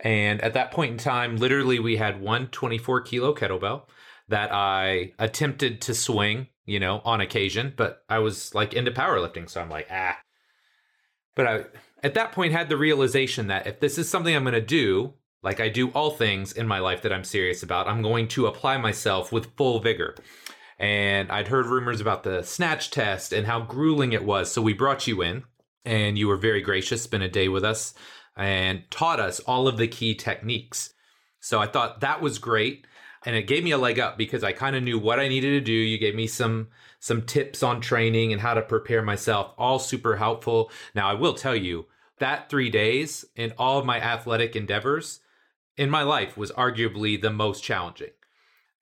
And 0.00 0.40
at 0.42 0.54
that 0.54 0.72
point 0.72 0.92
in 0.92 0.98
time, 0.98 1.36
literally, 1.36 1.78
we 1.78 1.96
had 1.96 2.20
one 2.20 2.48
24 2.48 3.02
kilo 3.02 3.34
kettlebell 3.34 3.82
that 4.28 4.52
I 4.52 5.12
attempted 5.18 5.80
to 5.82 5.94
swing, 5.94 6.48
you 6.64 6.80
know, 6.80 7.00
on 7.04 7.20
occasion, 7.20 7.72
but 7.76 8.02
I 8.08 8.18
was 8.18 8.54
like 8.54 8.74
into 8.74 8.90
powerlifting. 8.90 9.48
So 9.48 9.60
I'm 9.60 9.70
like, 9.70 9.88
ah. 9.90 10.18
But 11.34 11.46
I, 11.46 11.64
at 12.02 12.14
that 12.14 12.32
point, 12.32 12.52
had 12.52 12.68
the 12.68 12.76
realization 12.76 13.46
that 13.46 13.66
if 13.66 13.80
this 13.80 13.98
is 13.98 14.08
something 14.08 14.34
I'm 14.34 14.44
going 14.44 14.54
to 14.54 14.60
do, 14.60 15.14
like 15.42 15.60
I 15.60 15.68
do 15.68 15.90
all 15.90 16.10
things 16.10 16.52
in 16.52 16.66
my 16.66 16.78
life 16.78 17.02
that 17.02 17.12
I'm 17.12 17.24
serious 17.24 17.62
about, 17.62 17.88
I'm 17.88 18.02
going 18.02 18.28
to 18.28 18.46
apply 18.46 18.78
myself 18.78 19.32
with 19.32 19.54
full 19.56 19.80
vigor. 19.80 20.14
And 20.78 21.30
I'd 21.30 21.48
heard 21.48 21.66
rumors 21.66 22.00
about 22.02 22.22
the 22.22 22.42
snatch 22.42 22.90
test 22.90 23.32
and 23.32 23.46
how 23.46 23.60
grueling 23.60 24.12
it 24.12 24.24
was. 24.24 24.52
So 24.52 24.60
we 24.60 24.74
brought 24.74 25.06
you 25.06 25.22
in 25.22 25.44
and 25.86 26.18
you 26.18 26.28
were 26.28 26.36
very 26.36 26.60
gracious, 26.60 27.02
spent 27.02 27.22
a 27.22 27.28
day 27.28 27.48
with 27.48 27.64
us 27.64 27.94
and 28.36 28.82
taught 28.90 29.20
us 29.20 29.40
all 29.40 29.66
of 29.66 29.78
the 29.78 29.88
key 29.88 30.14
techniques. 30.14 30.92
So 31.40 31.60
I 31.60 31.66
thought 31.66 32.00
that 32.00 32.20
was 32.20 32.38
great 32.38 32.86
and 33.24 33.34
it 33.34 33.46
gave 33.46 33.64
me 33.64 33.72
a 33.72 33.78
leg 33.78 33.98
up 33.98 34.18
because 34.18 34.44
I 34.44 34.52
kind 34.52 34.76
of 34.76 34.82
knew 34.82 34.98
what 34.98 35.18
I 35.18 35.28
needed 35.28 35.50
to 35.50 35.60
do. 35.60 35.72
You 35.72 35.98
gave 35.98 36.14
me 36.14 36.26
some 36.26 36.68
some 36.98 37.22
tips 37.22 37.62
on 37.62 37.80
training 37.80 38.32
and 38.32 38.40
how 38.40 38.54
to 38.54 38.62
prepare 38.62 39.02
myself, 39.02 39.52
all 39.58 39.78
super 39.78 40.16
helpful. 40.16 40.70
Now 40.94 41.08
I 41.08 41.14
will 41.14 41.34
tell 41.34 41.54
you 41.54 41.86
that 42.18 42.48
3 42.48 42.70
days 42.70 43.24
in 43.36 43.52
all 43.58 43.78
of 43.78 43.86
my 43.86 44.00
athletic 44.00 44.56
endeavors 44.56 45.20
in 45.76 45.90
my 45.90 46.02
life 46.02 46.36
was 46.36 46.50
arguably 46.52 47.20
the 47.20 47.30
most 47.30 47.62
challenging. 47.62 48.10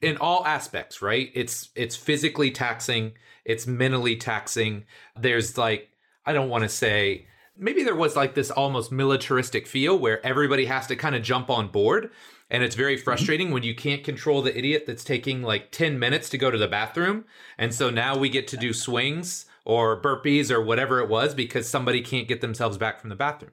In 0.00 0.16
all 0.18 0.46
aspects, 0.46 1.02
right? 1.02 1.30
It's 1.34 1.70
it's 1.74 1.96
physically 1.96 2.50
taxing, 2.50 3.12
it's 3.44 3.66
mentally 3.66 4.16
taxing. 4.16 4.84
There's 5.18 5.58
like 5.58 5.90
I 6.26 6.32
don't 6.32 6.48
want 6.48 6.62
to 6.62 6.68
say 6.68 7.26
maybe 7.56 7.84
there 7.84 7.94
was 7.94 8.16
like 8.16 8.34
this 8.34 8.50
almost 8.50 8.92
militaristic 8.92 9.66
feel 9.66 9.98
where 9.98 10.24
everybody 10.24 10.66
has 10.66 10.86
to 10.88 10.96
kind 10.96 11.14
of 11.14 11.22
jump 11.22 11.50
on 11.50 11.68
board 11.68 12.10
and 12.50 12.62
it's 12.62 12.74
very 12.74 12.96
mm-hmm. 12.96 13.04
frustrating 13.04 13.50
when 13.50 13.62
you 13.62 13.74
can't 13.74 14.04
control 14.04 14.42
the 14.42 14.56
idiot 14.56 14.84
that's 14.86 15.04
taking 15.04 15.42
like 15.42 15.70
10 15.70 15.98
minutes 15.98 16.28
to 16.30 16.38
go 16.38 16.50
to 16.50 16.58
the 16.58 16.68
bathroom 16.68 17.24
and 17.58 17.74
so 17.74 17.90
now 17.90 18.16
we 18.16 18.28
get 18.28 18.48
to 18.48 18.56
do 18.56 18.72
swings 18.72 19.46
or 19.64 20.00
burpees 20.00 20.50
or 20.50 20.62
whatever 20.62 21.00
it 21.00 21.08
was 21.08 21.34
because 21.34 21.68
somebody 21.68 22.00
can't 22.00 22.28
get 22.28 22.40
themselves 22.40 22.76
back 22.76 23.00
from 23.00 23.10
the 23.10 23.16
bathroom. 23.16 23.52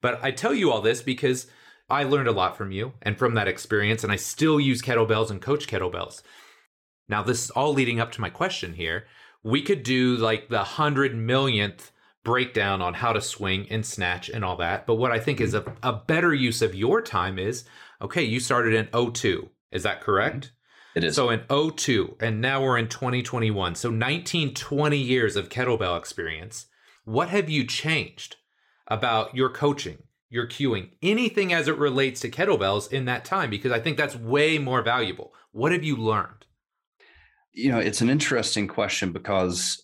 But 0.00 0.22
i 0.22 0.30
tell 0.30 0.54
you 0.54 0.70
all 0.70 0.82
this 0.82 1.02
because 1.02 1.46
i 1.88 2.04
learned 2.04 2.28
a 2.28 2.32
lot 2.32 2.56
from 2.56 2.70
you 2.70 2.92
and 3.00 3.16
from 3.16 3.34
that 3.34 3.48
experience 3.48 4.04
and 4.04 4.12
i 4.12 4.16
still 4.16 4.60
use 4.60 4.82
kettlebells 4.82 5.30
and 5.30 5.40
coach 5.40 5.66
kettlebells. 5.66 6.22
Now 7.08 7.22
this 7.22 7.44
is 7.44 7.50
all 7.50 7.72
leading 7.72 7.98
up 7.98 8.12
to 8.12 8.20
my 8.20 8.28
question 8.28 8.74
here. 8.74 9.06
We 9.42 9.62
could 9.62 9.82
do 9.82 10.16
like 10.16 10.48
the 10.50 10.64
hundred 10.64 11.16
millionth 11.16 11.92
breakdown 12.28 12.82
on 12.82 12.92
how 12.92 13.14
to 13.14 13.22
swing 13.22 13.66
and 13.70 13.86
snatch 13.86 14.28
and 14.28 14.44
all 14.44 14.56
that. 14.56 14.86
But 14.86 14.96
what 14.96 15.12
I 15.12 15.18
think 15.18 15.40
is 15.40 15.54
a, 15.54 15.64
a 15.82 15.94
better 15.94 16.34
use 16.34 16.60
of 16.60 16.74
your 16.74 17.00
time 17.00 17.38
is 17.38 17.64
okay, 18.02 18.22
you 18.22 18.38
started 18.38 18.74
in 18.74 19.12
02. 19.12 19.48
Is 19.72 19.84
that 19.84 20.02
correct? 20.02 20.52
It 20.94 21.04
is. 21.04 21.16
So 21.16 21.30
in 21.30 21.40
02, 21.48 22.18
and 22.20 22.42
now 22.42 22.62
we're 22.62 22.76
in 22.76 22.88
2021. 22.88 23.76
So 23.76 23.88
19, 23.88 24.52
20 24.52 24.98
years 24.98 25.36
of 25.36 25.48
kettlebell 25.48 25.96
experience. 25.98 26.66
What 27.06 27.30
have 27.30 27.48
you 27.48 27.64
changed 27.66 28.36
about 28.88 29.34
your 29.34 29.48
coaching, 29.48 30.02
your 30.28 30.46
cueing, 30.46 30.90
anything 31.00 31.54
as 31.54 31.66
it 31.66 31.78
relates 31.78 32.20
to 32.20 32.30
kettlebells 32.30 32.92
in 32.92 33.06
that 33.06 33.24
time? 33.24 33.48
Because 33.48 33.72
I 33.72 33.80
think 33.80 33.96
that's 33.96 34.16
way 34.16 34.58
more 34.58 34.82
valuable. 34.82 35.32
What 35.52 35.72
have 35.72 35.82
you 35.82 35.96
learned? 35.96 36.44
You 37.54 37.72
know, 37.72 37.78
it's 37.78 38.02
an 38.02 38.10
interesting 38.10 38.68
question 38.68 39.12
because 39.12 39.82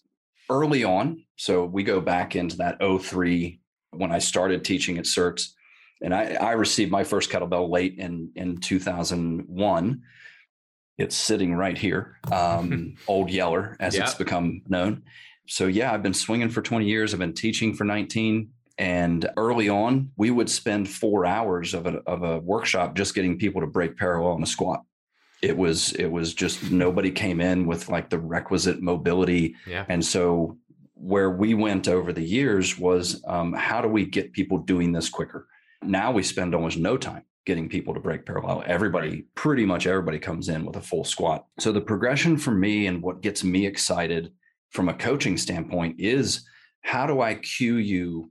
early 0.51 0.85
on, 0.85 1.25
so 1.37 1.65
we 1.65 1.83
go 1.83 2.01
back 2.01 2.37
into 2.37 2.57
that 2.59 2.79
03 2.81 3.61
when 3.93 4.13
I 4.13 4.19
started 4.19 4.65
teaching 4.65 4.99
at 4.99 5.05
CERTS. 5.05 5.51
And 6.03 6.15
I, 6.15 6.35
I 6.35 6.53
received 6.53 6.91
my 6.91 7.05
first 7.05 7.31
kettlebell 7.31 7.71
late 7.71 7.97
in, 7.99 8.31
in 8.35 8.59
2001. 8.59 10.03
It's 10.99 11.17
sitting 11.17 11.55
right 11.55 11.77
here, 11.79 12.19
um, 12.33 12.97
Old 13.09 13.31
Yeller, 13.31 13.77
as 13.81 13.97
Yeah. 13.97 14.05
it's 14.05 14.15
become 14.15 14.63
known. 14.69 15.03
So, 15.47 15.67
yeah, 15.67 15.93
I've 15.93 16.03
been 16.03 16.15
swinging 16.15 16.49
for 16.51 16.63
20 16.63 16.87
years. 16.87 17.13
I've 17.13 17.21
been 17.21 17.33
teaching 17.35 17.75
for 17.75 17.85
19. 17.85 18.51
And 18.77 19.29
early 19.37 19.69
on, 19.69 20.11
we 20.17 20.31
would 20.31 20.51
spend 20.51 20.89
four 20.89 21.27
hours 21.27 21.75
of 21.75 21.87
a, 21.87 21.99
of 22.07 22.23
a 22.23 22.39
workshop 22.39 22.97
just 22.97 23.15
getting 23.15 23.39
people 23.39 23.61
to 23.61 23.67
break 23.67 23.97
parallel 23.97 24.37
in 24.37 24.43
a 24.43 24.47
squat. 24.47 24.83
It 25.45 25.57
was 25.57 25.93
it 25.93 26.07
was 26.07 26.35
just 26.35 26.71
nobody 26.71 27.11
came 27.11 27.41
in 27.41 27.67
with 27.67 27.89
like 27.89 28.09
the 28.11 28.19
requisite 28.19 28.81
mobility 28.83 29.55
Yeah. 29.67 29.85
and 29.89 30.05
so 30.05 30.59
where 30.95 31.31
we 31.31 31.53
went 31.55 31.87
over 31.89 32.13
the 32.13 32.23
years 32.25 32.79
was 32.79 33.23
um, 33.27 33.53
how 33.53 33.83
do 33.83 33.89
we 33.89 34.07
get 34.07 34.33
people 34.33 34.59
doing 34.59 34.93
this 34.93 35.09
quicker? 35.11 35.47
Now 35.83 36.13
we 36.13 36.23
spend 36.23 36.55
almost 36.55 36.79
no 36.79 36.97
time 36.97 37.25
getting 37.45 37.69
people 37.69 37.93
to 37.93 38.01
break 38.01 38.25
parallel. 38.25 38.63
Everybody, 38.67 39.27
pretty 39.35 39.67
much 39.67 39.87
everybody 39.87 40.19
comes 40.19 40.49
in 40.49 40.65
with 40.65 40.77
a 40.77 40.81
full 40.81 41.05
squat. 41.05 41.45
So 41.61 41.73
the 41.73 41.81
progression 41.83 42.39
for 42.39 42.53
me 42.53 42.87
and 42.87 43.03
what 43.03 43.21
gets 43.21 43.45
me 43.45 43.67
excited 43.67 44.33
from 44.71 44.89
a 44.89 44.95
coaching 44.95 45.37
standpoint 45.37 45.97
is 46.01 46.43
how 46.81 47.07
do 47.07 47.21
I 47.21 47.35
cue 47.35 47.77
you 47.77 48.31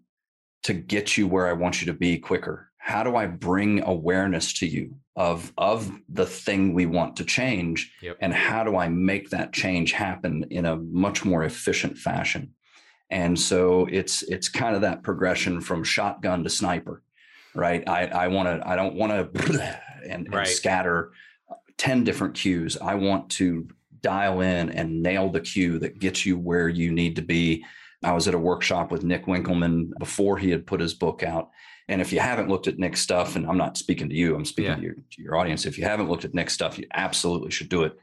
to 0.64 0.74
get 0.74 1.16
you 1.16 1.28
where 1.28 1.48
I 1.48 1.54
want 1.54 1.80
you 1.80 1.86
to 1.88 1.94
be 1.94 2.18
quicker? 2.18 2.72
How 2.78 3.04
do 3.04 3.16
I 3.16 3.28
bring 3.28 3.84
awareness 3.84 4.52
to 4.54 4.66
you 4.68 4.96
of, 5.16 5.54
of 5.58 5.92
the 6.10 6.26
thing 6.26 6.74
we 6.74 6.86
want 6.86 7.18
to 7.18 7.26
change? 7.26 7.94
Yep. 8.02 8.18
And 8.22 8.34
how 8.34 8.64
do 8.64 8.78
I 8.78 8.90
make 8.90 9.30
that 9.30 9.54
change 9.54 9.92
happen 9.92 10.46
in 10.50 10.66
a 10.66 10.76
much 10.76 11.24
more 11.24 11.44
efficient 11.44 11.98
fashion? 11.98 12.54
And 13.10 13.40
so 13.40 13.88
it's 13.92 14.24
it's 14.24 14.50
kind 14.50 14.76
of 14.76 14.82
that 14.82 15.04
progression 15.04 15.62
from 15.62 15.84
shotgun 15.84 16.44
to 16.44 16.50
sniper, 16.50 17.04
right? 17.54 17.88
I 17.88 18.08
I 18.08 18.28
want 18.28 18.48
to 18.48 18.68
I 18.68 18.76
don't 18.76 18.96
want 18.96 19.34
to 19.34 19.80
and, 20.04 20.26
and 20.26 20.34
Right. 20.34 20.48
scatter 20.48 21.12
ten 21.78 22.04
different 22.04 22.34
cues. 22.34 22.76
I 22.82 22.96
want 22.96 23.30
to 23.32 23.68
dial 24.02 24.42
in 24.42 24.70
and 24.70 25.04
nail 25.04 25.30
the 25.30 25.42
cue 25.42 25.80
that 25.80 26.00
gets 26.00 26.26
you 26.26 26.38
where 26.38 26.68
you 26.68 26.92
need 26.92 27.16
to 27.18 27.22
be. 27.22 27.64
I 28.04 28.14
was 28.14 28.28
at 28.28 28.34
a 28.34 28.40
workshop 28.40 28.92
with 28.92 29.04
Nick 29.04 29.28
Winkelman 29.28 29.92
before 30.00 30.38
he 30.38 30.50
had 30.50 30.66
put 30.66 30.82
his 30.82 30.94
book 30.94 31.24
out. 31.24 31.52
And 31.90 32.02
if 32.02 32.14
you 32.14 32.20
haven't 32.20 32.50
looked 32.50 32.68
at 32.68 32.80
Nick's 32.80 33.02
stuff, 33.02 33.36
and 33.36 33.46
I'm 33.46 33.58
not 33.58 33.78
speaking 33.78 34.10
to 34.10 34.16
you, 34.16 34.36
I'm 34.36 34.46
speaking 34.46 34.72
Yeah. 34.72 34.76
to, 34.78 34.82
your, 34.82 34.94
to 34.94 35.22
your 35.22 35.36
audience. 35.36 35.66
If 35.66 35.78
you 35.78 35.84
haven't 35.84 36.10
looked 36.10 36.26
at 36.26 36.34
Nick's 36.34 36.54
stuff, 36.54 36.78
you 36.78 36.88
absolutely 36.94 37.52
should 37.52 37.70
do 37.70 37.84
it. 37.84 37.98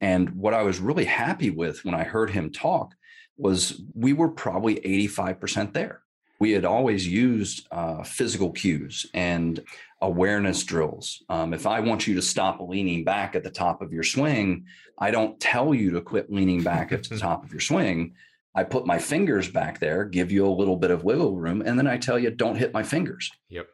And 0.00 0.30
what 0.36 0.54
I 0.54 0.62
was 0.62 0.78
really 0.80 1.04
happy 1.04 1.50
with 1.50 1.84
when 1.84 1.94
I 1.94 2.04
heard 2.04 2.30
him 2.30 2.50
talk 2.50 2.94
was 3.36 3.82
we 3.94 4.12
were 4.12 4.28
probably 4.28 4.76
85% 4.76 5.72
there. 5.72 6.00
We 6.38 6.52
had 6.52 6.64
always 6.66 7.06
used 7.06 7.66
uh, 7.70 8.02
physical 8.02 8.52
cues 8.52 9.06
and 9.14 9.62
awareness 10.02 10.62
drills. 10.64 11.22
Um, 11.30 11.54
if 11.54 11.66
I 11.66 11.80
want 11.80 12.06
you 12.06 12.14
to 12.16 12.22
stop 12.22 12.60
leaning 12.60 13.04
back 13.04 13.34
at 13.34 13.42
the 13.42 13.50
top 13.50 13.80
of 13.80 13.92
your 13.92 14.02
swing, 14.02 14.66
I 14.98 15.10
don't 15.10 15.38
tell 15.40 15.74
you 15.74 15.92
to 15.92 16.02
quit 16.02 16.30
leaning 16.30 16.62
back 16.62 16.92
at 16.92 17.04
the 17.04 17.18
top 17.28 17.44
of 17.44 17.52
your 17.52 17.60
swing. 17.60 18.14
I 18.56 18.64
put 18.64 18.86
my 18.86 18.98
fingers 18.98 19.48
back 19.50 19.78
there, 19.78 20.04
give 20.04 20.32
you 20.32 20.46
a 20.46 20.58
little 20.58 20.76
bit 20.76 20.90
of 20.90 21.04
wiggle 21.04 21.36
room, 21.36 21.62
and 21.64 21.78
then 21.78 21.86
I 21.86 21.98
tell 21.98 22.18
you, 22.18 22.30
don't 22.30 22.56
hit 22.56 22.72
my 22.72 22.82
fingers. 22.82 23.30
Yep. 23.50 23.66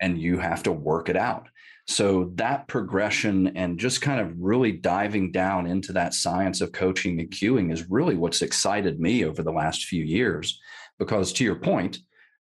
And 0.00 0.18
you 0.18 0.38
have 0.38 0.62
to 0.64 0.72
work 0.72 1.08
it 1.10 1.16
out. 1.16 1.48
So 1.86 2.32
that 2.36 2.66
progression 2.68 3.56
and 3.56 3.78
just 3.78 4.00
kind 4.00 4.20
of 4.20 4.32
really 4.38 4.72
diving 4.72 5.30
down 5.32 5.66
into 5.66 5.92
that 5.92 6.14
science 6.14 6.60
of 6.60 6.72
coaching 6.72 7.20
and 7.20 7.30
cueing 7.30 7.72
is 7.72 7.90
really 7.90 8.16
what's 8.16 8.42
excited 8.42 8.98
me 8.98 9.24
over 9.24 9.42
the 9.42 9.52
last 9.52 9.84
few 9.84 10.04
years. 10.04 10.58
Because 10.98 11.32
to 11.34 11.44
your 11.44 11.56
point, 11.56 11.98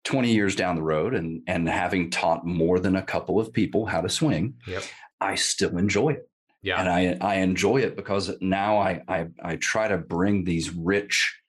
20 0.04 0.32
years 0.32 0.54
down 0.56 0.76
the 0.76 0.82
road 0.82 1.14
and, 1.14 1.42
and 1.46 1.68
having 1.68 2.10
taught 2.10 2.44
more 2.46 2.78
than 2.80 2.96
a 2.96 3.02
couple 3.02 3.40
of 3.40 3.52
people 3.52 3.86
how 3.86 4.00
to 4.00 4.08
swing, 4.08 4.54
Yep. 4.66 4.82
I 5.20 5.36
still 5.36 5.78
enjoy 5.78 6.10
it 6.10 6.28
Yeah. 6.62 6.80
and 6.80 6.88
I 6.88 7.16
I 7.20 7.34
enjoy 7.36 7.78
it 7.78 7.94
because 7.96 8.30
now 8.40 8.78
I 8.78 9.02
I, 9.08 9.26
I 9.42 9.56
try 9.56 9.86
to 9.88 9.98
bring 9.98 10.44
these 10.44 10.70
rich, 10.74 11.40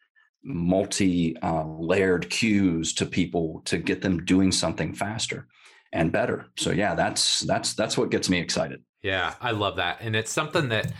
multi 0.44 1.38
uh, 1.42 1.66
layered 1.66 2.30
cues 2.30 2.94
to 2.96 3.06
people 3.06 3.62
to 3.66 3.78
get 3.78 4.02
them 4.02 4.26
doing 4.26 4.52
something 4.52 4.94
faster 4.94 5.48
and 5.92 6.12
better. 6.12 6.48
So 6.58 6.72
yeah, 6.72 6.96
that's 6.96 7.42
that's 7.42 7.74
that's 7.74 7.98
what 7.98 8.12
gets 8.12 8.30
me 8.30 8.40
excited. 8.40 8.84
Yeah, 9.02 9.34
I 9.42 9.52
love 9.52 9.78
that. 9.78 9.98
And 10.02 10.16
it's 10.16 10.32
something 10.32 10.70
that 10.70 10.92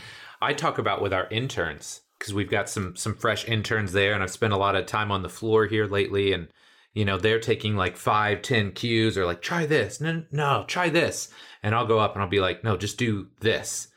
I 0.42 0.54
talk 0.54 0.78
about 0.78 1.02
with 1.02 1.14
our 1.14 1.28
interns 1.30 2.02
because 2.18 2.34
we've 2.34 2.50
got 2.50 2.70
some 2.70 2.96
some 2.96 3.16
fresh 3.16 3.48
interns 3.48 3.92
there 3.92 4.14
and 4.14 4.24
I've 4.24 4.32
spent 4.32 4.54
a 4.54 4.58
lot 4.58 4.76
of 4.76 4.86
time 4.86 5.12
on 5.12 5.24
the 5.24 5.30
floor 5.30 5.66
here 5.66 5.88
lately 5.88 6.34
and 6.34 6.48
you 6.94 7.06
know, 7.06 7.18
they're 7.18 7.40
taking 7.40 7.76
like 7.76 7.98
five, 7.98 8.42
ten 8.42 8.72
cues 8.72 9.18
or 9.18 9.26
like, 9.26 9.42
try 9.42 9.66
this. 9.66 10.00
No, 10.00 10.24
no, 10.32 10.64
try 10.68 10.90
this. 10.90 11.30
And 11.64 11.74
I'll 11.74 11.88
go 11.88 12.00
up 12.00 12.14
and 12.14 12.22
I'll 12.22 12.30
be 12.30 12.40
like, 12.40 12.64
no, 12.64 12.78
just 12.78 12.98
do 12.98 13.30
this. 13.40 13.88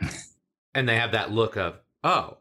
and 0.74 0.88
they 0.88 0.96
have 0.96 1.12
that 1.12 1.30
look 1.30 1.56
of, 1.56 1.78
oh. 2.02 2.38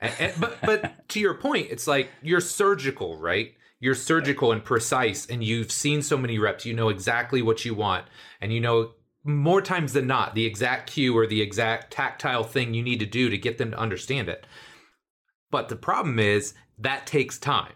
And, 0.00 0.14
and- 0.18 0.40
but 0.40 0.58
but 0.62 1.08
to 1.10 1.20
your 1.20 1.34
point, 1.34 1.68
it's 1.70 1.86
like 1.86 2.10
you're 2.22 2.40
surgical, 2.40 3.18
right? 3.18 3.52
You're 3.80 3.94
surgical 3.94 4.52
and 4.52 4.62
precise, 4.64 5.26
and 5.26 5.42
you've 5.42 5.72
seen 5.72 6.02
so 6.02 6.18
many 6.18 6.38
reps. 6.38 6.66
You 6.66 6.74
know 6.74 6.88
exactly 6.90 7.40
what 7.42 7.64
you 7.64 7.74
want, 7.74 8.06
and 8.40 8.52
you 8.52 8.60
know 8.60 8.92
more 9.24 9.60
times 9.62 9.92
than 9.92 10.06
not 10.06 10.34
the 10.34 10.46
exact 10.46 10.90
cue 10.90 11.16
or 11.16 11.26
the 11.26 11.42
exact 11.42 11.90
tactile 11.92 12.44
thing 12.44 12.72
you 12.74 12.82
need 12.82 13.00
to 13.00 13.06
do 13.06 13.28
to 13.30 13.36
get 13.38 13.58
them 13.58 13.70
to 13.70 13.78
understand 13.78 14.28
it. 14.28 14.46
But 15.50 15.68
the 15.68 15.76
problem 15.76 16.18
is 16.18 16.54
that 16.78 17.06
takes 17.06 17.38
time, 17.38 17.72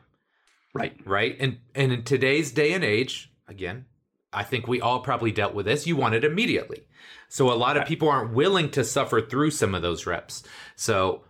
Right. 0.72 0.96
right? 1.04 1.37
And 1.40 1.58
and 1.74 1.92
in 1.92 2.02
today's 2.04 2.52
day 2.52 2.72
and 2.72 2.84
age, 2.84 3.30
again, 3.48 3.87
I 4.32 4.42
think 4.42 4.66
we 4.66 4.80
all 4.80 5.00
probably 5.00 5.32
dealt 5.32 5.54
with 5.54 5.66
this. 5.66 5.87
You 5.87 5.96
want 5.96 6.14
it 6.14 6.24
immediately. 6.24 6.87
So 7.28 7.50
a 7.50 7.54
lot 7.54 7.76
of 7.76 7.87
people 7.87 8.08
aren't 8.08 8.32
willing 8.34 8.70
to 8.72 8.84
suffer 8.84 9.20
through 9.20 9.50
some 9.50 9.74
of 9.74 9.82
those 9.82 10.06
reps. 10.06 10.42
So 10.76 11.24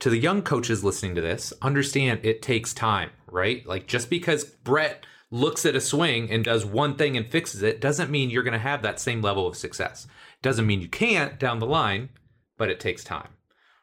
to 0.00 0.10
the 0.10 0.18
young 0.18 0.42
coaches 0.42 0.82
listening 0.82 1.14
to 1.14 1.20
this, 1.20 1.52
understand 1.62 2.20
it 2.22 2.42
takes 2.42 2.74
time, 2.74 3.10
right? 3.26 3.64
Like 3.66 3.86
just 3.86 4.10
because 4.10 4.44
Brett 4.44 5.06
looks 5.30 5.64
at 5.64 5.76
a 5.76 5.80
swing 5.80 6.30
and 6.30 6.44
does 6.44 6.64
one 6.64 6.96
thing 6.96 7.16
and 7.16 7.26
fixes 7.26 7.62
it 7.62 7.80
doesn't 7.80 8.10
mean 8.10 8.30
you're 8.30 8.42
going 8.42 8.52
to 8.52 8.58
have 8.58 8.82
that 8.82 8.98
same 8.98 9.22
level 9.22 9.46
of 9.46 9.56
success. 9.56 10.06
Doesn't 10.42 10.66
mean 10.66 10.80
you 10.80 10.88
can't 10.88 11.38
down 11.38 11.60
the 11.60 11.66
line, 11.66 12.08
but 12.56 12.70
it 12.70 12.80
takes 12.80 13.04
time, 13.04 13.28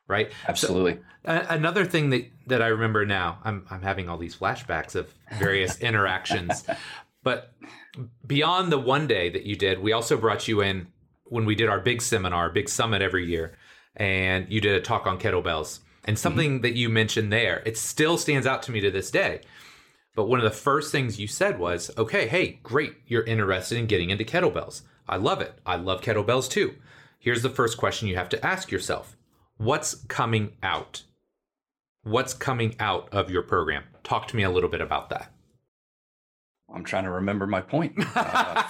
right? 0.08 0.32
Absolutely. 0.47 0.99
A- 1.23 1.45
another 1.49 1.86
thing 1.86 2.10
that 2.10 2.30
that 2.47 2.62
I 2.62 2.67
remember 2.67 3.06
now, 3.06 3.39
I'm 3.43 3.65
I'm 3.69 3.82
having 3.82 4.10
all 4.10 4.17
these 4.17 4.36
flashbacks 4.36 4.95
of 4.95 5.13
various 5.38 5.77
interactions, 5.80 6.65
but 7.23 7.53
beyond 8.25 8.71
the 8.71 8.80
one 8.80 9.08
day 9.08 9.30
that 9.30 9.43
you 9.43 9.56
did, 9.56 9.80
we 9.80 9.93
also 9.93 10.17
brought 10.17 10.47
you 10.47 10.62
in 10.62 10.88
when 11.25 11.45
we 11.45 11.56
did 11.56 11.69
our 11.69 11.80
big 11.80 12.01
seminar, 12.01 12.49
big 12.49 12.69
summit 12.69 13.01
every 13.01 13.25
year, 13.25 13.58
and 13.95 14.47
you 14.49 14.62
did 14.62 14.75
a 14.75 14.82
talk 14.82 15.06
on 15.06 15.19
kettlebells. 15.19 15.80
And 16.08 16.17
something 16.17 16.62
that 16.62 16.74
you 16.76 16.89
mentioned 16.89 17.32
there, 17.32 17.62
it 17.65 17.78
still 17.78 18.17
stands 18.17 18.48
out 18.48 18.63
to 18.63 18.72
me 18.72 18.80
to 18.80 18.89
this 18.89 19.12
day. 19.12 19.41
But 20.15 20.30
one 20.30 20.39
of 20.39 20.46
the 20.46 20.52
first 20.52 20.91
things 20.91 21.20
you 21.20 21.28
said 21.28 21.60
was, 21.60 21.91
okay, 21.98 22.28
hey, 22.28 22.60
great, 22.63 22.96
you're 23.06 23.26
interested 23.26 23.78
in 23.78 23.86
getting 23.86 24.10
into 24.10 24.24
kettlebells. 24.24 24.82
I 25.08 25.17
love 25.17 25.41
it. 25.41 25.60
I 25.65 25.76
love 25.76 26.02
kettlebells 26.02 26.50
too. 26.50 26.76
Here's 27.20 27.43
the 27.43 27.50
first 27.50 27.78
question 27.78 28.08
you 28.08 28.15
have 28.15 28.30
to 28.30 28.43
ask 28.46 28.72
yourself 28.72 29.17
What's 29.58 29.96
coming 30.06 30.54
out? 30.63 31.04
What's 32.04 32.34
coming 32.34 32.76
out 32.80 33.10
of 33.12 33.30
your 33.30 33.43
program? 33.43 33.84
Talk 34.04 34.28
to 34.30 34.36
me 34.36 34.43
a 34.43 34.50
little 34.50 34.70
bit 34.70 34.82
about 34.82 35.10
that. 35.10 35.32
I'm 36.74 36.84
trying 36.84 37.04
to 37.04 37.12
remember 37.12 37.46
my 37.48 37.62
point. 37.62 37.98
Uh, 38.15 38.63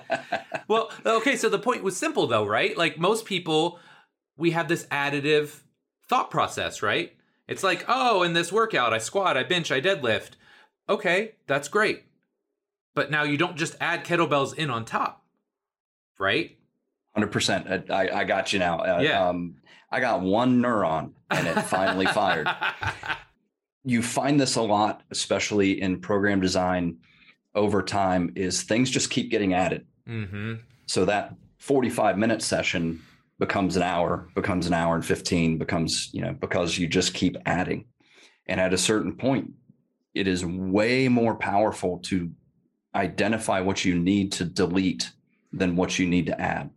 Well, 0.72 0.90
okay, 1.04 1.36
so 1.36 1.50
the 1.50 1.58
point 1.58 1.82
was 1.82 1.98
simple 1.98 2.26
though, 2.26 2.46
right? 2.46 2.74
Like 2.78 2.98
most 2.98 3.26
people, 3.26 3.78
we 4.36 4.52
have 4.52 4.68
this 4.68 4.86
additive 4.86 5.60
thought 6.08 6.30
process, 6.30 6.82
right? 6.82 7.12
It's 7.48 7.62
like, 7.62 7.84
oh, 7.88 8.22
in 8.22 8.32
this 8.32 8.52
workout, 8.52 8.92
I 8.92 8.98
squat, 8.98 9.36
I 9.36 9.42
bench, 9.42 9.70
I 9.70 9.80
deadlift. 9.80 10.32
Okay, 10.88 11.32
that's 11.46 11.68
great. 11.68 12.04
But 12.94 13.10
now 13.10 13.22
you 13.22 13.36
don't 13.36 13.56
just 13.56 13.76
add 13.80 14.04
kettlebells 14.04 14.54
in 14.54 14.70
on 14.70 14.84
top, 14.84 15.24
right? 16.18 16.56
Hundred 17.14 17.32
percent. 17.32 17.90
I, 17.90 18.08
I 18.20 18.24
got 18.24 18.52
you 18.52 18.58
now. 18.58 18.78
Uh, 18.78 19.00
Yeah. 19.02 19.28
Um, 19.28 19.56
I 19.90 20.00
got 20.00 20.22
one 20.22 20.62
neuron 20.62 21.12
and 21.30 21.46
it 21.46 21.62
finally 21.62 22.06
fired. 22.06 22.48
You 23.84 24.00
find 24.00 24.40
this 24.40 24.54
a 24.54 24.62
lot, 24.62 25.02
especially 25.10 25.82
in 25.82 25.98
program 25.98 26.40
design 26.40 26.98
over 27.52 27.82
time, 27.82 28.32
is 28.36 28.62
things 28.62 28.88
just 28.88 29.10
keep 29.10 29.28
getting 29.28 29.54
added. 29.54 29.84
mm-hmm. 30.08 30.54
So 30.86 31.04
that 31.06 31.34
45 31.58 32.16
minute 32.16 32.42
session 32.42 33.02
becomes 33.42 33.76
an 33.76 33.82
hour, 33.82 34.28
becomes 34.36 34.68
an 34.68 34.72
hour 34.72 34.94
and 34.94 35.04
15, 35.04 35.58
becomes, 35.58 36.10
you 36.12 36.20
know, 36.22 36.32
because 36.32 36.78
you 36.78 36.86
just 36.86 37.12
keep 37.12 37.36
adding. 37.44 37.84
And 38.46 38.60
at 38.60 38.72
a 38.72 38.78
certain 38.78 39.16
point, 39.16 39.50
it 40.14 40.28
is 40.28 40.46
way 40.46 41.08
more 41.08 41.34
powerful 41.34 41.98
to 42.04 42.30
identify 42.94 43.58
what 43.58 43.84
you 43.84 43.98
need 43.98 44.30
to 44.30 44.44
delete 44.44 45.10
than 45.52 45.74
what 45.74 45.98
you 45.98 46.06
need 46.06 46.26
to 46.26 46.40
add. 46.40 46.70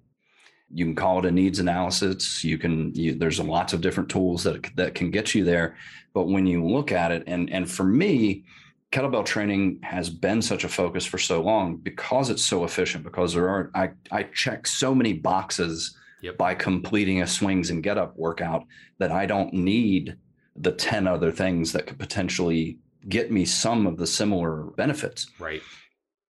You 0.73 0.85
can 0.85 0.95
call 0.95 1.19
it 1.19 1.25
a 1.25 1.31
needs 1.31 1.59
analysis. 1.59 2.43
You 2.43 2.57
can, 2.57 2.95
you, 2.95 3.13
there's 3.13 3.39
lots 3.39 3.73
of 3.73 3.81
different 3.81 4.09
tools 4.09 4.43
that, 4.45 4.75
that 4.75 4.95
can 4.95 5.11
get 5.11 5.35
you 5.35 5.43
there. 5.43 5.77
But 6.15 6.29
when 6.29 6.47
you 6.47 6.65
look 6.65 6.91
at 6.91 7.11
it, 7.11 7.25
and, 7.27 7.53
and 7.53 7.69
for 7.69 7.83
me, 7.83 8.43
kettlebell 8.91 9.23
training 9.23 9.81
has 9.83 10.09
been 10.09 10.41
such 10.41 10.63
a 10.63 10.69
focus 10.69 11.05
for 11.05 11.19
so 11.19 11.43
long 11.43 11.75
because 11.75 12.31
it's 12.31 12.43
so 12.43 12.63
efficient 12.63 13.03
because 13.03 13.35
there 13.35 13.49
are 13.49 13.69
I, 13.75 13.91
I 14.11 14.23
check 14.23 14.65
so 14.65 14.95
many 14.95 15.13
boxes 15.13 15.95
Yep. 16.25 16.37
by 16.37 16.55
completing 16.55 17.21
a 17.21 17.27
swings 17.27 17.69
and 17.69 17.83
get 17.83 17.97
up 17.97 18.17
workout 18.17 18.63
that 18.97 19.11
I 19.11 19.25
don't 19.25 19.53
need 19.53 20.17
the 20.55 20.71
10 20.71 21.05
other 21.07 21.31
things 21.31 21.71
that 21.73 21.85
could 21.85 21.99
potentially 21.99 22.79
get 23.07 23.31
me 23.31 23.45
some 23.45 23.85
of 23.85 23.97
the 23.97 24.07
similar 24.07 24.63
benefits. 24.77 25.29
Right. 25.39 25.61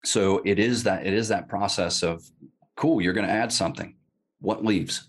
So 0.04 0.42
it 0.44 0.58
is 0.58 0.82
that 0.84 1.06
it 1.06 1.14
is 1.14 1.28
that 1.28 1.48
process 1.48 2.02
of 2.02 2.22
cool, 2.76 3.00
you're 3.00 3.12
going 3.12 3.26
to 3.26 3.32
add 3.32 3.52
something. 3.52 3.94
What 4.40 4.64
leaves? 4.64 5.08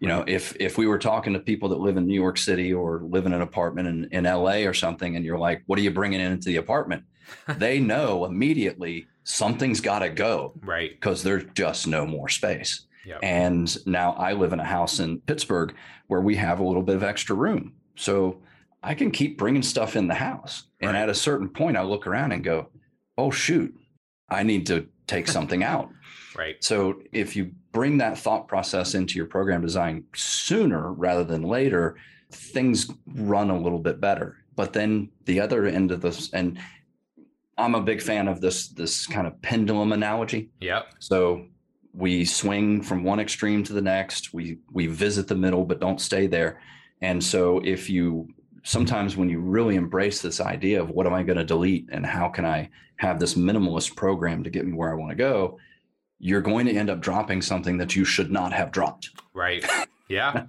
You 0.00 0.08
know, 0.08 0.24
if 0.26 0.54
if 0.58 0.76
we 0.78 0.86
were 0.86 0.98
talking 0.98 1.32
to 1.34 1.38
people 1.40 1.68
that 1.70 1.78
live 1.80 1.96
in 1.96 2.06
New 2.06 2.14
York 2.20 2.38
City 2.38 2.72
or 2.72 3.02
live 3.02 3.26
in 3.26 3.32
an 3.32 3.42
apartment 3.42 3.88
in, 3.88 4.08
in 4.12 4.24
LA 4.24 4.66
or 4.66 4.74
something, 4.74 5.16
and 5.16 5.24
you're 5.24 5.38
like, 5.38 5.62
what 5.66 5.78
are 5.78 5.82
you 5.82 5.90
bringing 5.90 6.20
into 6.20 6.46
the 6.48 6.56
apartment? 6.56 7.04
they 7.58 7.78
know 7.80 8.24
immediately 8.24 9.06
something's 9.24 9.80
got 9.80 9.98
to 10.00 10.08
go 10.08 10.54
Right. 10.62 10.90
because 10.92 11.22
there's 11.22 11.44
just 11.54 11.86
no 11.86 12.06
more 12.06 12.28
space. 12.28 12.86
Yep. 13.06 13.20
And 13.22 13.86
now 13.86 14.12
I 14.12 14.32
live 14.32 14.52
in 14.52 14.60
a 14.60 14.64
house 14.64 14.98
in 14.98 15.20
Pittsburgh 15.20 15.74
where 16.08 16.20
we 16.20 16.36
have 16.36 16.58
a 16.58 16.64
little 16.64 16.82
bit 16.82 16.96
of 16.96 17.02
extra 17.02 17.36
room. 17.36 17.72
So 17.94 18.42
I 18.82 18.94
can 18.94 19.10
keep 19.10 19.38
bringing 19.38 19.62
stuff 19.62 19.96
in 19.96 20.08
the 20.08 20.14
house. 20.14 20.64
And 20.80 20.96
at 20.96 21.08
a 21.08 21.14
certain 21.14 21.48
point, 21.48 21.76
I 21.76 21.82
look 21.82 22.06
around 22.06 22.32
and 22.32 22.42
go, 22.42 22.68
oh, 23.16 23.30
shoot, 23.30 23.74
I 24.28 24.42
need 24.42 24.66
to 24.66 24.86
take 25.06 25.28
something 25.28 25.62
out. 25.62 25.90
Right. 26.36 26.62
So 26.62 27.00
if 27.12 27.34
you 27.34 27.52
bring 27.72 27.96
that 27.96 28.18
thought 28.18 28.46
process 28.46 28.94
into 28.94 29.16
your 29.16 29.24
program 29.24 29.62
design 29.62 30.04
sooner 30.14 30.92
rather 30.92 31.24
than 31.24 31.40
later, 31.40 31.96
things 32.30 32.90
run 33.06 33.48
a 33.48 33.58
little 33.58 33.78
bit 33.78 34.02
better. 34.02 34.36
But 34.54 34.74
then 34.74 35.08
the 35.24 35.40
other 35.40 35.64
end 35.64 35.92
of 35.92 36.02
this, 36.02 36.30
and 36.34 36.58
I'm 37.56 37.74
a 37.74 37.80
big 37.80 38.02
fan 38.02 38.28
of 38.28 38.42
this 38.42 38.68
this 38.68 39.06
kind 39.06 39.26
of 39.26 39.40
pendulum 39.40 39.92
analogy. 39.92 40.50
Yeah. 40.60 40.82
So 40.98 41.46
we 41.96 42.26
swing 42.26 42.82
from 42.82 43.02
one 43.02 43.18
extreme 43.18 43.64
to 43.64 43.72
the 43.72 43.80
next. 43.80 44.34
We 44.34 44.58
we 44.70 44.86
visit 44.86 45.28
the 45.28 45.34
middle, 45.34 45.64
but 45.64 45.80
don't 45.80 46.00
stay 46.00 46.26
there. 46.26 46.60
And 47.00 47.24
so 47.24 47.60
if 47.64 47.88
you 47.88 48.28
sometimes 48.62 49.16
when 49.16 49.30
you 49.30 49.40
really 49.40 49.76
embrace 49.76 50.20
this 50.20 50.40
idea 50.40 50.82
of 50.82 50.90
what 50.90 51.06
am 51.06 51.14
I 51.14 51.22
going 51.22 51.38
to 51.38 51.44
delete 51.44 51.88
and 51.90 52.04
how 52.04 52.28
can 52.28 52.44
I 52.44 52.68
have 52.96 53.18
this 53.18 53.32
minimalist 53.34 53.96
program 53.96 54.44
to 54.44 54.50
get 54.50 54.66
me 54.66 54.72
where 54.72 54.90
I 54.90 54.94
want 54.94 55.10
to 55.10 55.16
go, 55.16 55.58
you're 56.18 56.40
going 56.40 56.66
to 56.66 56.72
end 56.72 56.90
up 56.90 57.00
dropping 57.00 57.42
something 57.42 57.78
that 57.78 57.96
you 57.96 58.04
should 58.04 58.30
not 58.30 58.52
have 58.52 58.70
dropped. 58.72 59.10
Right. 59.34 59.64
Yeah. 60.08 60.44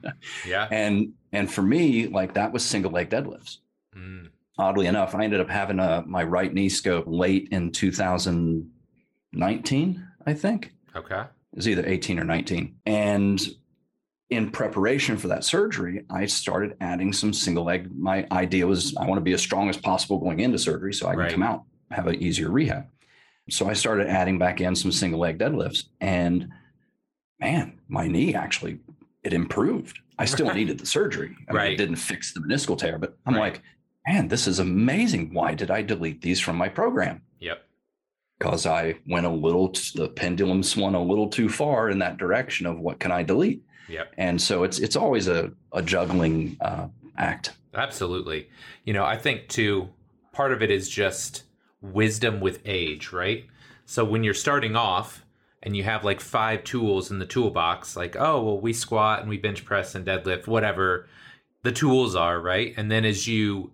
Yeah. 0.45 0.67
And 0.69 1.13
and 1.31 1.51
for 1.51 1.63
me, 1.63 2.05
like 2.05 2.36
that 2.36 2.53
was 2.53 2.63
single 2.63 2.91
leg 2.91 3.10
deadlifts. 3.10 3.57
Mm. 3.97 4.29
Oddly 4.60 4.86
enough, 4.86 5.15
I 5.15 5.23
ended 5.23 5.39
up 5.39 5.49
having 5.49 5.79
a 5.79 6.03
my 6.05 6.23
right 6.23 6.53
knee 6.53 6.69
scope 6.69 7.05
late 7.07 7.47
in 7.49 7.71
2019, 7.71 10.07
I 10.27 10.33
think. 10.36 10.75
Okay. 10.95 11.23
Was 11.58 11.67
either 11.67 11.84
18 11.88 12.20
or 12.20 12.24
19. 12.24 12.76
And 12.86 13.41
in 14.30 14.52
preparation 14.52 15.17
for 15.17 15.28
that 15.30 15.43
surgery, 15.43 16.06
I 16.08 16.28
started 16.28 16.78
adding 16.82 17.12
some 17.12 17.34
single 17.34 17.63
leg. 17.63 17.89
My 17.98 18.28
idea 18.32 18.67
was 18.67 18.96
I 18.96 19.08
want 19.08 19.17
to 19.17 19.24
be 19.24 19.34
as 19.34 19.41
strong 19.41 19.67
as 19.67 19.76
possible 19.76 20.20
going 20.20 20.39
into 20.39 20.60
surgery 20.60 20.93
so 20.93 21.08
I 21.08 21.12
can 21.13 21.20
Right. 21.20 21.32
come 21.32 21.41
out, 21.41 21.63
have 21.89 22.06
an 22.06 22.22
easier 22.22 22.52
rehab. 22.52 22.86
So 23.50 23.67
I 23.67 23.74
started 23.74 24.06
adding 24.08 24.38
back 24.38 24.62
in 24.62 24.76
some 24.76 24.91
single 24.91 25.20
leg 25.20 25.39
deadlifts. 25.39 25.86
And 26.00 26.50
man, 27.39 27.80
my 27.88 28.08
knee 28.08 28.36
actually 28.36 28.80
it 29.24 29.34
improved. 29.34 29.98
I 30.20 30.26
still 30.26 30.54
needed 30.54 30.78
the 30.78 30.86
surgery. 30.86 31.36
I 31.50 31.52
mean, 31.52 31.58
Right. 31.58 31.74
it 31.74 31.78
didn't 31.78 31.96
fix 31.98 32.34
the 32.34 32.39
meniscal 32.39 32.78
tear, 32.78 32.98
but 33.00 33.17
I'm 33.26 33.34
Right. 33.34 33.54
like, 33.54 33.62
man, 34.08 34.28
this 34.28 34.48
is 34.48 34.60
amazing. 34.60 35.34
Why 35.34 35.54
did 35.56 35.72
I 35.72 35.82
delete 35.82 36.22
these 36.22 36.39
from 36.39 36.56
my 36.56 36.70
program? 36.70 37.24
Yep. 37.39 37.66
Because 38.38 38.65
I 38.65 38.95
went 39.08 39.26
a 39.26 39.32
little, 39.32 39.73
the 39.95 40.10
pendulum 40.10 40.63
swung 40.63 40.95
a 40.95 41.02
little 41.02 41.30
too 41.30 41.50
far 41.50 41.89
in 41.89 42.00
that 42.00 42.17
direction 42.17 42.65
of 42.65 42.80
what 42.80 43.00
can 43.00 43.12
I 43.12 43.23
delete. 43.23 43.63
Yep. 43.89 44.13
And 44.17 44.41
so 44.41 44.63
it's 44.63 44.80
it's 44.80 44.95
always 44.95 45.28
a, 45.28 45.52
a 45.71 45.82
juggling 45.82 46.58
uh, 46.60 46.88
act. 47.17 47.54
Absolutely. 47.73 48.50
You 48.84 48.93
know, 48.93 49.06
I 49.06 49.17
think 49.17 49.47
too, 49.47 49.89
part 50.34 50.52
of 50.52 50.62
it 50.62 50.71
is 50.71 50.89
just 50.89 51.43
wisdom 51.82 52.39
with 52.39 52.62
age, 52.65 53.13
right? 53.13 53.45
So 53.86 54.04
when 54.04 54.23
you're 54.23 54.34
starting 54.34 54.76
off 54.76 55.23
and 55.63 55.76
you 55.76 55.84
have 55.84 56.04
like 56.04 56.19
five 56.19 56.63
tools 56.63 57.12
in 57.12 57.19
the 57.19 57.26
toolbox, 57.26 57.95
like, 57.95 58.15
oh, 58.17 58.43
well, 58.43 58.60
we 58.60 58.73
squat 58.73 59.21
and 59.21 59.30
we 59.30 59.38
bench 59.38 59.63
press 59.63 59.95
and 59.95 60.06
deadlift, 60.06 60.47
whatever 60.47 61.08
the 61.63 61.71
tools 61.71 62.15
are, 62.15 62.39
right? 62.41 62.73
And 62.78 62.91
then 62.91 63.06
as 63.06 63.28
you 63.28 63.71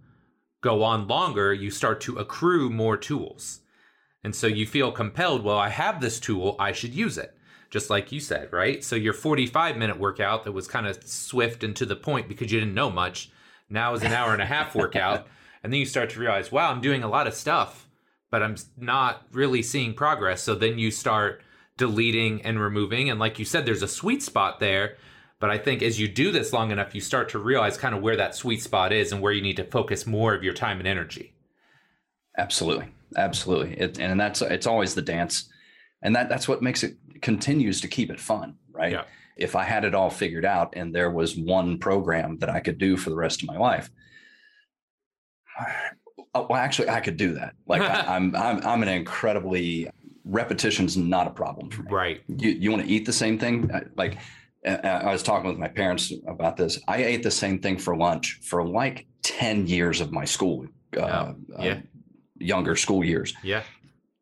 go 0.62 0.84
on 0.84 1.08
longer, 1.08 1.54
you 1.54 1.72
start 1.72 2.02
to 2.02 2.18
accrue 2.18 2.70
more 2.70 2.98
tools. 2.98 3.62
And 4.24 4.36
so 4.36 4.48
you 4.48 4.66
feel 4.66 4.92
compelled, 4.92 5.44
well, 5.44 5.58
I 5.58 5.70
have 5.70 6.00
this 6.00 6.20
tool, 6.20 6.56
I 6.60 6.72
should 6.72 6.94
use 6.94 7.18
it. 7.18 7.36
Just 7.70 7.90
like 7.90 8.12
you 8.12 8.20
said, 8.20 8.54
right? 8.54 8.84
So 8.84 8.96
your 8.96 9.14
45 9.14 9.78
minute 9.78 10.00
workout 10.00 10.44
that 10.44 10.52
was 10.52 10.68
kind 10.68 10.86
of 10.86 11.04
swift 11.08 11.64
and 11.64 11.76
to 11.76 11.86
the 11.86 11.96
point 11.96 12.28
because 12.28 12.52
you 12.52 12.60
didn't 12.60 12.76
know 12.76 12.92
much 12.92 13.32
now 13.70 13.94
is 13.94 14.04
an 14.04 14.14
hour 14.14 14.32
and 14.32 14.42
a 14.42 14.46
half 14.46 14.76
workout. 14.76 15.28
And 15.64 15.74
then 15.74 15.80
you 15.80 15.86
start 15.86 16.12
to 16.12 16.20
realize, 16.20 16.52
wow, 16.52 16.72
I'm 16.72 16.82
doing 16.82 17.04
a 17.04 17.10
lot 17.10 17.28
of 17.28 17.34
stuff, 17.34 17.88
but 18.30 18.44
I'm 18.44 18.58
not 18.78 19.26
really 19.32 19.64
seeing 19.64 19.94
progress. 19.94 20.44
So 20.44 20.56
then 20.56 20.78
you 20.78 20.92
start 20.92 21.42
deleting 21.78 22.42
and 22.44 22.60
removing. 22.60 23.10
And 23.10 23.20
like 23.20 23.40
you 23.40 23.46
said, 23.46 23.66
there's 23.66 23.82
a 23.82 23.88
sweet 23.88 24.22
spot 24.22 24.60
there. 24.60 24.98
But 25.40 25.50
I 25.50 25.58
think 25.58 25.82
as 25.82 26.00
you 26.00 26.08
do 26.08 26.32
this 26.32 26.54
long 26.54 26.72
enough, 26.72 26.96
you 26.96 27.02
start 27.02 27.30
to 27.30 27.40
realize 27.40 27.76
kind 27.76 27.94
of 27.94 28.02
where 28.02 28.16
that 28.16 28.36
sweet 28.36 28.62
spot 28.62 28.94
is 28.94 29.12
and 29.12 29.22
where 29.22 29.34
you 29.34 29.42
need 29.42 29.58
to 29.58 29.66
focus 29.66 30.08
more 30.08 30.34
of 30.34 30.44
your 30.44 30.54
time 30.54 30.80
and 30.80 30.88
energy. 30.88 31.34
Absolutely, 32.38 32.88
absolutely. 33.18 33.80
It, 33.80 34.00
and 34.00 34.20
that's 34.20 34.42
it's 34.42 34.68
always 34.68 34.96
the 34.96 35.02
dance, 35.02 35.50
and 36.02 36.16
that 36.16 36.30
that's 36.30 36.48
what 36.48 36.62
makes 36.62 36.84
it 36.84 36.98
continues 37.22 37.82
to 37.82 37.88
keep 37.88 38.12
it 38.12 38.20
fun, 38.20 38.56
right? 38.72 38.92
Yeah. 38.92 39.04
If 39.38 39.56
I 39.56 39.64
had 39.64 39.84
it 39.84 39.96
all 39.96 40.10
figured 40.12 40.46
out 40.46 40.74
and 40.76 40.94
there 40.94 41.10
was 41.10 41.36
one 41.36 41.80
program 41.80 42.38
that 42.40 42.50
I 42.50 42.60
could 42.60 42.78
do 42.78 42.98
for 42.98 43.10
the 43.10 43.16
rest 43.16 43.42
of 43.42 43.48
my 43.48 43.58
life, 43.58 43.90
oh, 46.36 46.48
well, 46.50 46.60
actually, 46.60 46.90
I 46.90 47.00
could 47.00 47.18
do 47.18 47.34
that. 47.36 47.54
Like 47.68 47.82
I, 47.82 48.16
I'm, 48.16 48.36
I'm, 48.36 48.66
I'm 48.66 48.84
an 48.84 48.90
incredibly 48.90 49.90
repetition's 50.26 50.96
not 50.98 51.28
a 51.28 51.32
problem 51.32 51.70
for 51.72 51.84
me. 51.84 51.92
Right. 51.92 52.22
You, 52.28 52.52
you 52.52 52.72
want 52.72 52.84
to 52.84 52.90
eat 52.90 53.06
the 53.06 53.14
same 53.14 53.40
thing? 53.40 53.72
Uh, 53.72 53.82
Like 53.96 54.18
uh, 54.66 54.72
I 54.84 55.12
was 55.12 55.24
talking 55.24 55.50
with 55.50 55.58
my 55.58 55.68
parents 55.68 56.14
about 56.28 56.56
this. 56.58 56.80
I 56.88 56.98
ate 57.04 57.24
the 57.24 57.32
same 57.32 57.60
thing 57.60 57.78
for 57.78 57.96
lunch 57.96 58.40
for 58.44 58.66
like 58.68 59.08
10 59.24 59.68
years 59.68 60.00
of 60.02 60.12
my 60.12 60.26
school, 60.26 60.68
uh, 60.98 61.34
Yeah. 61.60 61.72
uh, 61.74 61.78
younger 62.44 62.76
school 62.76 63.04
years. 63.04 63.34
Yeah. 63.44 63.64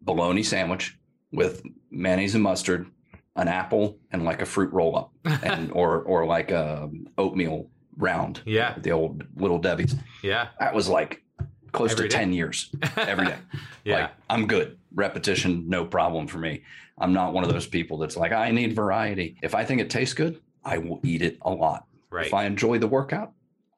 Bologna 0.02 0.44
sandwich 0.44 0.98
with 1.32 1.64
mayonnaise 1.92 2.34
and 2.36 2.44
mustard, 2.44 2.88
an 3.36 3.48
apple, 3.48 3.98
and 4.12 4.24
like 4.24 4.42
a 4.42 4.46
fruit 4.46 4.72
roll 4.74 4.96
up, 4.98 5.12
and 5.44 5.72
or 5.72 6.02
or 6.02 6.26
like 6.26 6.52
a 6.52 6.90
oatmeal 7.18 7.68
round. 7.98 8.42
Yeah. 8.46 8.76
the 8.80 8.92
old 8.92 9.24
little 9.36 9.60
Debbie's. 9.60 9.96
Yeah. 10.24 10.48
That 10.60 10.74
was 10.74 10.88
like 10.88 11.24
close 11.72 11.92
Every 11.94 12.10
to 12.10 12.16
day? 12.16 12.20
10 12.24 12.34
years 12.34 12.70
every 12.98 13.26
day. 13.26 13.38
yeah. 13.86 13.96
Like 14.02 14.12
I'm 14.30 14.48
good. 14.48 14.78
Repetition, 14.94 15.70
no 15.70 15.86
problem 15.86 16.28
for 16.28 16.38
me. 16.40 16.64
I'm 16.98 17.14
not 17.14 17.34
one 17.34 17.44
of 17.44 17.50
those 17.52 17.66
people 17.68 17.98
that's 17.98 18.18
like, 18.18 18.32
I 18.34 18.52
need 18.52 18.76
variety. 18.76 19.38
If 19.42 19.56
I 19.56 19.64
think 19.66 19.80
it 19.82 19.90
tastes 19.90 20.14
good, 20.14 20.40
I 20.66 20.78
will 20.78 21.00
eat 21.04 21.22
it 21.22 21.38
a 21.44 21.50
lot. 21.52 21.88
right. 22.10 22.28
If 22.28 22.34
I 22.34 22.46
enjoy 22.46 22.78
the 22.78 22.88
workout, 22.88 23.32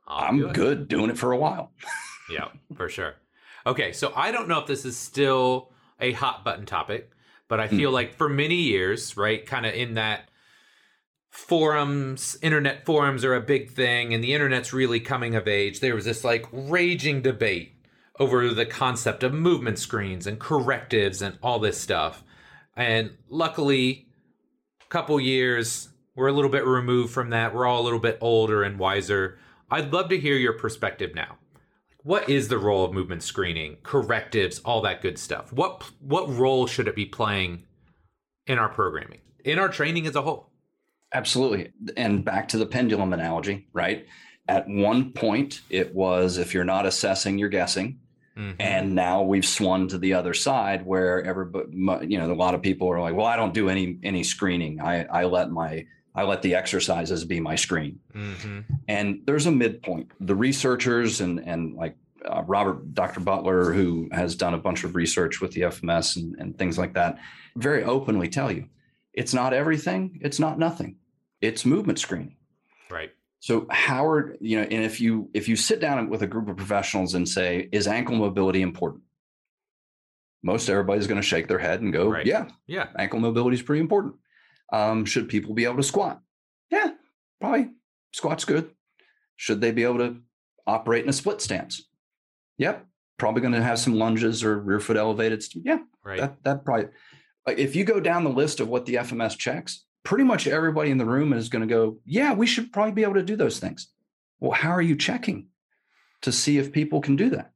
I'm 0.07 0.37
do 0.39 0.51
good 0.51 0.87
doing 0.87 1.09
it 1.09 1.17
for 1.17 1.31
a 1.31 1.37
while. 1.37 1.71
Yeah, 2.29 2.47
for 2.75 2.89
sure. 2.89 3.15
Okay, 3.65 3.93
so 3.93 4.11
I 4.15 4.31
don't 4.31 4.47
know 4.47 4.59
if 4.59 4.67
this 4.67 4.85
is 4.85 4.97
still 4.97 5.71
a 5.99 6.11
hot 6.11 6.43
button 6.43 6.65
topic, 6.65 7.11
but 7.47 7.59
I 7.59 7.67
hmm. 7.67 7.77
feel 7.77 7.91
like 7.91 8.15
for 8.15 8.27
many 8.27 8.55
years, 8.55 9.15
right, 9.15 9.45
kind 9.45 9.65
of 9.65 9.73
in 9.73 9.93
that 9.93 10.29
forums, 11.29 12.37
internet 12.41 12.85
forums 12.85 13.23
are 13.23 13.35
a 13.35 13.41
big 13.41 13.71
thing, 13.71 14.13
and 14.13 14.23
the 14.23 14.33
internet's 14.33 14.73
really 14.73 14.99
coming 14.99 15.35
of 15.35 15.47
age. 15.47 15.79
There 15.79 15.95
was 15.95 16.05
this 16.05 16.23
like 16.23 16.45
raging 16.51 17.21
debate 17.21 17.73
over 18.19 18.49
the 18.49 18.65
concept 18.65 19.23
of 19.23 19.33
movement 19.33 19.79
screens 19.79 20.27
and 20.27 20.39
correctives 20.39 21.21
and 21.21 21.37
all 21.41 21.59
this 21.59 21.79
stuff. 21.79 22.23
And 22.75 23.11
luckily, 23.29 24.07
a 24.81 24.89
couple 24.89 25.19
years, 25.19 25.89
we're 26.15 26.27
a 26.27 26.33
little 26.33 26.51
bit 26.51 26.65
removed 26.65 27.13
from 27.13 27.31
that. 27.31 27.55
We're 27.55 27.65
all 27.65 27.81
a 27.81 27.83
little 27.85 27.99
bit 27.99 28.19
older 28.21 28.61
and 28.61 28.77
wiser. 28.77 29.39
I'd 29.71 29.91
love 29.91 30.09
to 30.09 30.19
hear 30.19 30.35
your 30.35 30.53
perspective 30.53 31.15
now 31.15 31.37
what 32.03 32.29
is 32.29 32.47
the 32.47 32.57
role 32.57 32.85
of 32.85 32.93
movement 32.93 33.23
screening 33.23 33.77
correctives 33.83 34.59
all 34.59 34.81
that 34.81 35.01
good 35.01 35.17
stuff 35.17 35.51
what 35.53 35.83
what 35.99 36.29
role 36.35 36.67
should 36.67 36.87
it 36.87 36.95
be 36.95 37.05
playing 37.05 37.63
in 38.47 38.57
our 38.57 38.69
programming 38.69 39.19
in 39.43 39.57
our 39.59 39.69
training 39.69 40.05
as 40.05 40.15
a 40.15 40.21
whole 40.21 40.49
Absolutely. 41.13 41.71
And 41.95 42.25
back 42.25 42.49
to 42.49 42.57
the 42.57 42.65
pendulum 42.65 43.13
analogy, 43.13 43.67
right? 43.71 44.07
At 44.47 44.67
one 44.67 45.13
point, 45.13 45.61
it 45.69 45.93
was 45.93 46.37
if 46.37 46.53
you're 46.53 46.65
not 46.65 46.85
assessing, 46.85 47.37
you're 47.37 47.49
guessing. 47.49 47.99
Mhm. 48.35 48.55
And 48.59 48.95
now 48.95 49.21
we've 49.21 49.45
swung 49.45 49.87
to 49.89 49.99
the 49.99 50.15
other 50.15 50.33
side 50.33 50.85
where 50.85 51.23
everybody, 51.23 51.67
you 52.07 52.17
know, 52.17 52.31
a 52.31 52.33
lot 52.33 52.55
of 52.55 52.63
people 52.63 52.89
are 52.89 52.99
like, 52.99 53.13
well, 53.13 53.27
I 53.27 53.35
don't 53.35 53.53
do 53.53 53.69
any 53.69 53.99
any 54.01 54.23
screening. 54.23 54.81
I 54.81 55.03
I 55.03 55.25
let 55.25 55.51
my 55.51 55.85
I 56.15 56.23
let 56.23 56.41
the 56.43 56.55
exercises 56.55 57.25
be 57.25 57.39
my 57.39 57.55
screen. 57.55 57.99
Mhm. 58.13 58.65
And 58.87 59.21
there's 59.25 59.45
a 59.47 59.51
midpoint. 59.51 60.11
The 60.19 60.35
researchers 60.35 61.21
and 61.21 61.39
and 61.39 61.75
like 61.75 61.95
uh, 62.25 62.43
Robert, 62.47 62.93
Dr. 62.93 63.19
Butler, 63.19 63.73
who 63.73 64.07
has 64.13 64.35
done 64.35 64.53
a 64.53 64.57
bunch 64.57 64.83
of 64.85 64.95
research 64.95 65.41
with 65.41 65.51
the 65.51 65.61
FMS 65.61 66.15
and, 66.15 66.35
and 66.39 66.57
things 66.57 66.77
like 66.77 66.93
that, 66.93 67.17
very 67.57 67.83
openly 67.83 68.29
tell 68.29 68.49
you 68.51 68.69
it's 69.13 69.33
not 69.33 69.53
everything, 69.53 70.19
it's 70.23 70.39
not 70.39 70.57
nothing. 70.57 70.95
it's 71.41 71.65
movement 71.65 71.99
screening. 71.99 72.37
Right. 72.89 73.11
So 73.41 73.65
Howard, 73.69 74.37
you 74.39 74.55
know, 74.57 74.63
and 74.63 74.85
if 74.85 75.01
you 75.01 75.29
if 75.33 75.49
you 75.49 75.55
sit 75.57 75.81
down 75.81 76.09
with 76.09 76.21
a 76.21 76.27
group 76.27 76.47
of 76.47 76.55
professionals 76.55 77.13
and 77.15 77.27
say, 77.27 77.67
is 77.73 77.87
ankle 77.87 78.15
mobility 78.15 78.61
important? 78.61 79.03
Most 80.43 80.69
everybody's 80.69 81.07
going 81.07 81.19
to 81.21 81.27
shake 81.27 81.47
their 81.47 81.59
head 81.59 81.81
and 81.81 81.91
go, 81.93 82.09
Right. 82.09 82.25
yeah, 82.25 82.47
Yeah. 82.67 82.87
ankle 82.97 83.19
mobility 83.19 83.55
is 83.55 83.61
pretty 83.61 83.81
important. 83.81 84.15
Um, 84.73 85.05
should 85.05 85.29
people 85.29 85.53
be 85.53 85.63
able 85.63 85.77
to 85.77 85.83
squat? 85.83 86.19
Yeah, 86.69 86.89
probably. 87.39 87.69
Squat's 88.11 88.43
good. 88.43 88.71
Should 89.37 89.61
they 89.61 89.71
be 89.71 89.83
able 89.83 89.99
to 89.99 90.17
operate 90.67 91.03
in 91.03 91.09
a 91.09 91.13
split 91.13 91.41
stance? 91.41 91.87
Yep. 92.57 92.85
Probably 93.17 93.41
going 93.41 93.53
to 93.53 93.61
have 93.63 93.79
some 93.79 93.95
lunges 93.95 94.43
or 94.43 94.59
rear 94.59 94.79
foot 94.79 94.97
elevated. 94.97 95.43
Yeah, 95.53 95.77
Right. 96.03 96.19
that 96.19 96.43
that 96.43 96.65
probably. 96.65 96.87
If 97.47 97.75
you 97.75 97.83
go 97.85 97.99
down 97.99 98.23
the 98.23 98.29
list 98.31 98.59
of 98.59 98.67
what 98.67 98.85
the 98.85 98.95
FMS 98.95 99.37
checks, 99.37 99.85
pretty 100.03 100.23
much 100.23 100.47
everybody 100.47 100.89
in 100.91 100.97
the 100.97 101.05
room 101.05 101.31
is 101.33 101.49
going 101.49 101.67
to 101.67 101.73
go, 101.73 101.99
yeah, 102.05 102.33
we 102.33 102.47
should 102.47 102.71
probably 102.73 102.93
be 102.93 103.03
able 103.03 103.13
to 103.15 103.23
do 103.23 103.35
those 103.35 103.59
things. 103.59 103.89
Well, 104.39 104.51
how 104.51 104.71
are 104.71 104.81
you 104.81 104.95
checking 104.95 105.47
to 106.23 106.31
see 106.31 106.57
if 106.57 106.71
people 106.71 106.99
can 107.01 107.15
do 107.15 107.29
that? 107.31 107.51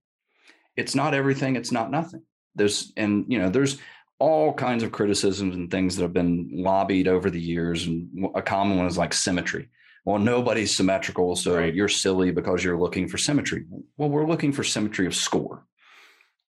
It's 0.76 0.94
not 0.96 1.14
everything. 1.14 1.56
It's 1.56 1.72
not 1.72 1.90
nothing. 1.90 2.22
There's 2.56 2.92
and 2.96 3.26
you 3.28 3.40
know 3.40 3.50
there's 3.50 3.80
all 4.20 4.54
kinds 4.54 4.84
of 4.84 4.92
criticisms 4.92 5.56
and 5.56 5.70
things 5.70 5.96
that 5.96 6.02
have 6.04 6.14
been 6.14 6.50
lobbied 6.52 7.08
over 7.08 7.30
the 7.30 7.42
years. 7.42 7.86
And 7.86 8.30
a 8.36 8.42
common 8.42 8.78
one 8.78 8.88
is 8.88 8.98
like 8.98 9.14
symmetry. 9.14 9.70
Well, 10.06 10.20
nobody's 10.20 10.76
symmetrical, 10.76 11.36
so 11.36 11.58
Right. 11.58 11.74
you're 11.74 11.90
silly 11.90 12.32
because 12.32 12.64
you're 12.64 12.80
looking 12.80 13.08
for 13.08 13.18
symmetry. 13.18 13.66
Well, 13.98 14.10
we're 14.10 14.26
looking 14.26 14.52
for 14.54 14.64
symmetry 14.64 15.06
of 15.06 15.14
score. 15.14 15.66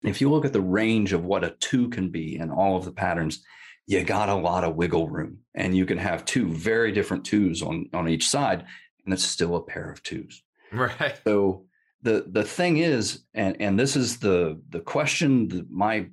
If 0.02 0.20
you 0.20 0.30
look 0.30 0.44
at 0.44 0.52
the 0.52 0.60
range 0.60 1.12
of 1.12 1.24
what 1.24 1.44
a 1.44 1.50
two 1.60 1.88
can 1.90 2.08
be 2.10 2.36
and 2.36 2.50
all 2.50 2.76
of 2.76 2.84
the 2.84 2.92
patterns, 2.92 3.42
you 3.86 4.02
got 4.04 4.28
a 4.28 4.34
lot 4.34 4.64
of 4.64 4.76
wiggle 4.76 5.08
room. 5.08 5.38
And 5.54 5.76
you 5.76 5.84
can 5.84 5.98
have 5.98 6.24
two 6.24 6.48
very 6.48 6.92
different 6.92 7.24
twos 7.26 7.60
on, 7.60 7.90
on 7.92 8.08
each 8.08 8.28
side, 8.28 8.64
and 9.04 9.12
it's 9.12 9.24
still 9.24 9.56
a 9.56 9.62
pair 9.62 9.90
of 9.90 10.02
twos. 10.02 10.42
Right. 10.72 11.18
So 11.24 11.66
the 12.02 12.24
the 12.30 12.44
thing 12.44 12.78
is, 12.78 13.24
and 13.34 13.56
and 13.60 13.78
this 13.78 13.96
is 13.96 14.18
the 14.20 14.60
the 14.70 14.80
question, 14.80 15.48
the, 15.48 15.66
my 15.68 16.06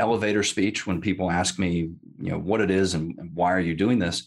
elevator 0.00 0.42
speech 0.42 0.86
when 0.86 1.00
people 1.00 1.30
ask 1.30 1.58
me, 1.58 1.90
you 2.18 2.30
know, 2.30 2.38
what 2.38 2.60
it 2.60 2.70
is 2.70 2.94
and, 2.94 3.30
why 3.34 3.52
are 3.52 3.60
you 3.60 3.74
doing 3.74 3.98
this? 4.00 4.26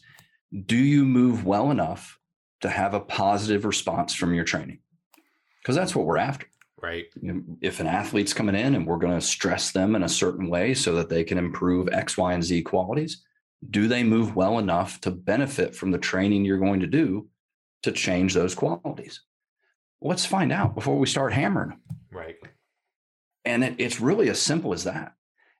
Do 0.65 0.77
you 0.77 1.03
move 1.03 1.45
well 1.45 1.71
enough 1.71 2.19
to 2.61 2.69
have 2.69 2.93
a 2.93 2.99
positive 2.99 3.65
response 3.65 4.13
from 4.13 4.33
your 4.33 4.45
training? 4.45 4.79
Because 5.61 5.75
that's 5.75 5.95
what 5.95 6.05
we're 6.05 6.17
after. 6.17 6.47
Right. 6.81 7.05
You 7.21 7.33
know, 7.33 7.43
if 7.61 7.79
an 7.79 7.87
athlete's 7.87 8.33
coming 8.33 8.55
in 8.55 8.75
and 8.75 8.85
we're 8.85 8.97
going 8.97 9.19
to 9.19 9.25
stress 9.25 9.71
them 9.71 9.95
in 9.95 10.03
a 10.03 10.09
certain 10.09 10.49
way 10.49 10.73
so 10.73 10.95
that 10.95 11.09
they 11.09 11.23
can 11.23 11.37
improve 11.37 11.89
X, 11.91 12.17
Y, 12.17 12.33
and 12.33 12.43
Z 12.43 12.61
qualities, 12.63 13.23
do 13.69 13.87
they 13.87 14.03
move 14.03 14.35
well 14.35 14.59
enough 14.59 14.99
to 15.01 15.11
benefit 15.11 15.75
from 15.75 15.91
the 15.91 15.97
training 15.97 16.43
you're 16.43 16.57
going 16.57 16.81
to 16.81 16.87
do 16.87 17.29
to 17.83 17.91
change 17.91 18.33
those 18.33 18.53
qualities? 18.53 19.21
Let's 20.01 20.25
find 20.25 20.51
out 20.51 20.75
before 20.75 20.99
we 20.99 21.07
start 21.07 21.31
hammering. 21.31 21.79
Right. 22.11 22.35
And 23.45 23.63
it, 23.63 23.75
it's 23.77 24.01
really 24.01 24.29
as 24.29 24.41
simple 24.41 24.73
as 24.73 24.83
that. 24.83 25.13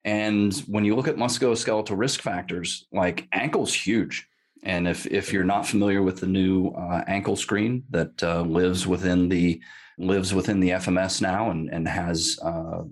And 0.05 0.53
when 0.67 0.83
you 0.83 0.95
look 0.95 1.07
at 1.07 1.15
musculoskeletal 1.15 1.97
risk 1.97 2.21
factors, 2.21 2.85
like 2.91 3.27
ankle's 3.31 3.73
huge. 3.73 4.27
And 4.63 4.87
if 4.87 5.05
if 5.07 5.33
you're 5.33 5.43
not 5.43 5.67
familiar 5.67 6.01
with 6.01 6.19
the 6.19 6.27
new 6.27 6.69
uh, 6.69 7.03
ankle 7.07 7.35
screen 7.35 7.83
that 7.89 8.21
uh, 8.23 8.41
lives 8.41 8.87
within 8.87 9.29
the 9.29 9.61
lives 9.97 10.33
within 10.33 10.59
the 10.59 10.69
FMS 10.69 11.21
now 11.21 11.51
and 11.51 11.69
and 11.69 11.87
has 11.87 12.39
uh, 12.43 12.83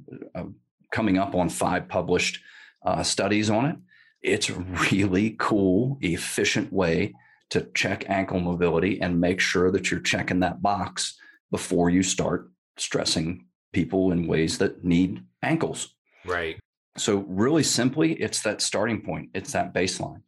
coming 0.92 1.18
up 1.18 1.34
on 1.36 1.50
five 1.50 1.88
published 1.88 2.40
uh, 2.86 3.04
studies 3.04 3.50
on 3.50 3.66
it, 3.66 3.76
it's 4.22 4.50
a 4.50 4.60
really 4.92 5.36
cool, 5.40 5.98
efficient 6.02 6.72
way 6.72 7.14
to 7.50 7.68
check 7.74 8.10
ankle 8.10 8.40
mobility 8.40 9.02
and 9.02 9.20
make 9.20 9.40
sure 9.40 9.72
that 9.72 9.92
you're 9.92 10.00
checking 10.00 10.40
that 10.40 10.62
box 10.62 11.18
before 11.52 11.90
you 11.90 12.02
start 12.04 12.50
stressing 12.78 13.46
people 13.74 14.12
in 14.12 14.28
ways 14.28 14.58
that 14.58 14.84
need 14.84 15.24
ankles. 15.44 15.96
Right. 16.26 16.58
So, 16.98 17.26
really 17.28 17.64
simply, 17.64 18.14
it's 18.14 18.42
that 18.44 18.62
starting 18.62 19.02
point, 19.02 19.30
it's 19.34 19.54
that 19.54 19.74
baseline, 19.74 20.22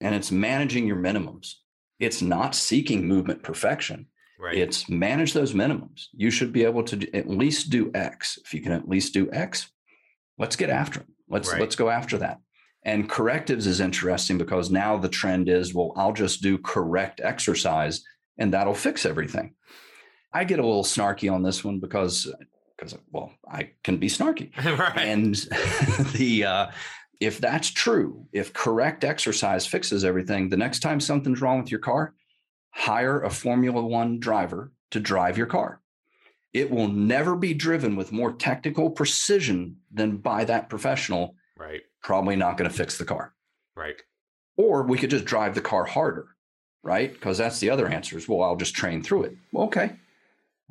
and 0.00 0.14
it's 0.14 0.32
managing 0.32 0.86
your 0.86 0.96
minimums. 0.96 1.54
It's 2.00 2.22
not 2.22 2.54
seeking 2.54 3.06
movement 3.06 3.42
perfection. 3.42 4.06
Right. 4.38 4.56
It's 4.56 4.88
manage 4.88 5.32
those 5.32 5.52
minimums. 5.52 6.06
You 6.12 6.30
should 6.30 6.52
be 6.52 6.64
able 6.64 6.84
to 6.84 7.12
at 7.14 7.28
least 7.28 7.70
do 7.70 7.90
X. 7.94 8.38
If 8.44 8.54
you 8.54 8.60
can 8.60 8.72
at 8.72 8.88
least 8.88 9.12
do 9.12 9.28
X, 9.32 9.70
let's 10.38 10.54
get 10.54 10.70
after 10.70 11.00
it. 11.00 11.06
Let's 11.28 11.50
Right. 11.50 11.60
let's 11.60 11.76
go 11.76 11.90
after 11.90 12.18
that. 12.18 12.38
And 12.84 13.08
correctives 13.08 13.66
is 13.66 13.80
interesting 13.80 14.38
because 14.38 14.70
now 14.70 14.96
the 14.96 15.08
trend 15.08 15.48
is, 15.48 15.74
well, 15.74 15.92
I'll 15.96 16.12
just 16.12 16.40
do 16.40 16.56
correct 16.58 17.20
exercise 17.22 18.02
and 18.38 18.52
that'll 18.52 18.74
fix 18.74 19.04
everything. 19.04 19.54
I 20.32 20.44
get 20.44 20.60
a 20.60 20.66
little 20.66 20.84
snarky 20.84 21.32
on 21.32 21.42
this 21.42 21.64
one 21.64 21.80
because 21.80 22.32
because 22.78 22.96
well, 23.10 23.32
I 23.50 23.70
can 23.82 23.98
be 23.98 24.08
snarky. 24.08 24.56
right. 24.78 24.98
And 24.98 25.34
the 26.14 26.44
uh, 26.44 26.66
if 27.20 27.40
that's 27.40 27.70
true, 27.70 28.26
if 28.32 28.52
correct 28.52 29.04
exercise 29.04 29.66
fixes 29.66 30.04
everything, 30.04 30.48
the 30.48 30.56
next 30.56 30.80
time 30.80 31.00
something's 31.00 31.40
wrong 31.40 31.60
with 31.60 31.70
your 31.70 31.80
car, 31.80 32.14
hire 32.70 33.22
a 33.22 33.30
Formula 33.30 33.84
One 33.84 34.20
driver 34.20 34.72
to 34.92 35.00
drive 35.00 35.36
your 35.36 35.46
car. 35.46 35.80
It 36.54 36.70
will 36.70 36.88
never 36.88 37.36
be 37.36 37.52
driven 37.52 37.96
with 37.96 38.12
more 38.12 38.32
technical 38.32 38.90
precision 38.90 39.76
than 39.92 40.16
by 40.16 40.44
that 40.44 40.68
professional. 40.68 41.34
right. 41.58 41.82
Probably 42.00 42.36
not 42.36 42.56
going 42.56 42.70
to 42.70 42.76
fix 42.76 42.96
the 42.96 43.04
car. 43.04 43.34
Right. 43.76 44.00
Or 44.56 44.84
we 44.84 44.96
could 44.98 45.10
just 45.10 45.24
drive 45.24 45.54
the 45.54 45.60
car 45.60 45.84
harder, 45.84 46.28
right? 46.82 47.12
Because 47.12 47.36
that's 47.36 47.58
the 47.58 47.70
other 47.70 47.88
answer 47.88 48.16
is, 48.16 48.28
well, 48.28 48.42
I'll 48.42 48.56
just 48.56 48.74
train 48.74 49.02
through 49.02 49.24
it. 49.24 49.36
Well, 49.52 49.66
okay. 49.66 49.96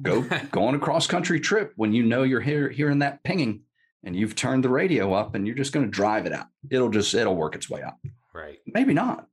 Go 0.01 0.21
go 0.51 0.65
on 0.65 0.75
a 0.75 0.79
cross 0.79 1.07
country 1.07 1.39
trip 1.39 1.73
when 1.75 1.93
you 1.93 2.03
know 2.03 2.23
you're 2.23 2.41
here 2.41 2.69
hearing 2.69 2.99
that 2.99 3.23
pinging 3.23 3.61
and 4.03 4.15
you've 4.15 4.35
turned 4.35 4.63
the 4.63 4.69
radio 4.69 5.13
up 5.13 5.35
and 5.35 5.45
you're 5.45 5.55
just 5.55 5.73
going 5.73 5.85
to 5.85 5.91
drive 5.91 6.25
it 6.25 6.33
out. 6.33 6.47
It'll 6.69 6.89
just 6.89 7.13
it'll 7.13 7.35
work 7.35 7.55
its 7.55 7.69
way 7.69 7.81
out. 7.81 7.95
Right. 8.33 8.59
Maybe 8.65 8.93
not. 8.93 9.27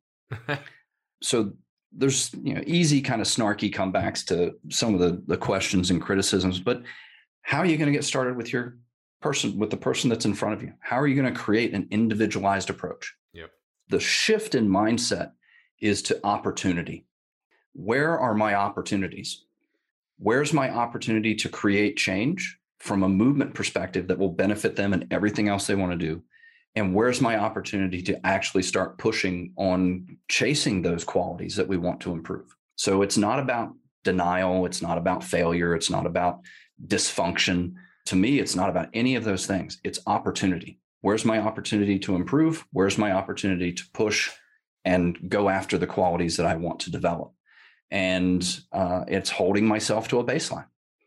so 1.23 1.53
there's 1.93 2.33
you 2.43 2.55
know 2.55 2.63
easy 2.67 3.01
kind 3.01 3.21
of 3.21 3.27
snarky 3.29 3.73
comebacks 3.73 4.25
to 4.27 4.55
some 4.71 4.95
of 4.95 5.01
the 5.01 5.23
the 5.27 5.37
questions 5.37 5.91
and 5.91 6.01
criticisms, 6.01 6.61
but 6.61 6.83
how 7.43 7.59
are 7.59 7.67
you 7.67 7.77
going 7.77 7.93
to 7.93 7.93
get 7.93 8.05
started 8.05 8.37
with 8.37 8.53
your 8.53 8.79
person 9.21 9.59
with 9.59 9.71
the 9.71 9.77
person 9.77 10.11
that's 10.11 10.25
in 10.25 10.35
front 10.35 10.55
of 10.55 10.63
you? 10.63 10.73
How 10.81 10.99
are 10.99 11.07
you 11.07 11.21
going 11.21 11.33
to 11.33 11.39
create 11.39 11.75
an 11.75 11.87
individualized 11.91 12.71
approach? 12.71 13.15
Yep. 13.33 13.51
The 13.91 14.01
shift 14.01 14.55
in 14.55 14.69
mindset 14.69 15.33
is 15.81 16.03
to 16.03 16.21
opportunity. 16.25 17.07
Where 17.75 18.19
are 18.19 18.35
my 18.35 18.55
opportunities? 18.55 19.45
Where's 20.19 20.53
my 20.53 20.71
opportunity 20.71 21.35
to 21.37 21.49
create 21.49 21.97
change 21.97 22.59
from 22.79 23.03
a 23.03 23.09
movement 23.09 23.55
perspective 23.55 24.09
that 24.09 24.19
will 24.19 24.33
benefit 24.33 24.77
them 24.77 24.93
and 24.93 25.07
everything 25.11 25.49
else 25.49 25.67
they 25.67 25.75
want 25.75 25.93
to 25.93 25.99
do? 25.99 26.23
And 26.77 26.95
where's 26.95 27.21
my 27.21 27.37
opportunity 27.37 28.03
to 28.03 28.27
actually 28.27 28.63
start 28.63 28.99
pushing 28.99 29.53
on 29.57 30.19
chasing 30.29 30.83
those 30.83 31.05
qualities 31.05 31.57
that 31.57 31.69
we 31.69 31.77
want 31.77 32.01
to 32.01 32.13
improve? 32.13 32.55
So 32.77 33.03
it's 33.03 33.17
not 33.17 33.39
about 33.39 33.73
denial. 34.03 34.67
It's 34.67 34.83
not 34.83 34.99
about 34.99 35.25
failure. 35.25 35.75
It's 35.75 35.91
not 35.91 36.07
about 36.07 36.41
dysfunction. 36.87 37.75
To 38.07 38.17
me, 38.17 38.39
it's 38.39 38.57
not 38.57 38.71
about 38.71 38.89
any 38.93 39.15
of 39.15 39.25
those 39.25 39.47
things. 39.47 39.81
It's 39.85 40.01
opportunity. 40.07 40.81
Where's 41.01 41.25
my 41.25 41.39
opportunity 41.39 41.99
to 42.01 42.17
improve? 42.17 42.67
Where's 42.73 42.99
my 42.99 43.13
opportunity 43.13 43.73
to 43.73 43.85
push 43.93 44.31
and 44.85 45.19
go 45.29 45.49
after 45.49 45.79
the 45.79 45.87
qualities 45.87 46.37
that 46.37 46.47
I 46.47 46.57
want 46.57 46.81
to 46.81 46.91
develop? 46.91 47.33
And 47.91 48.45
uh, 48.73 49.05
it's 49.07 49.31
holding 49.31 49.67
myself 49.67 50.09
to 50.09 50.19
a 50.19 50.25
baseline. 50.25 50.67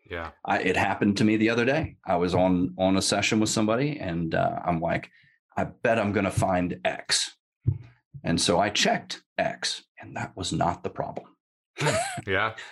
Yeah. 0.10 0.32
I, 0.46 0.60
it 0.60 0.78
happened 0.78 1.18
to 1.18 1.26
me 1.26 1.38
the 1.38 1.50
other 1.50 1.66
day. 1.66 1.98
I 2.06 2.16
was 2.16 2.34
on 2.34 2.74
on 2.78 2.96
a 2.98 3.02
session 3.02 3.40
with 3.40 3.50
somebody, 3.50 4.00
and 4.00 4.34
uh, 4.34 4.60
I'm 4.66 4.80
like, 4.80 5.10
I 5.58 5.66
bet 5.66 6.00
I'm 6.00 6.14
going 6.14 6.26
to 6.26 6.32
find 6.32 6.80
X. 6.86 7.36
And 8.24 8.40
so 8.40 8.60
I 8.60 8.70
checked 8.70 9.22
X, 9.38 9.84
and 10.00 10.16
that 10.16 10.36
was 10.36 10.54
not 10.54 10.84
the 10.84 10.90
problem. 10.90 11.28
Yeah. 12.26 12.54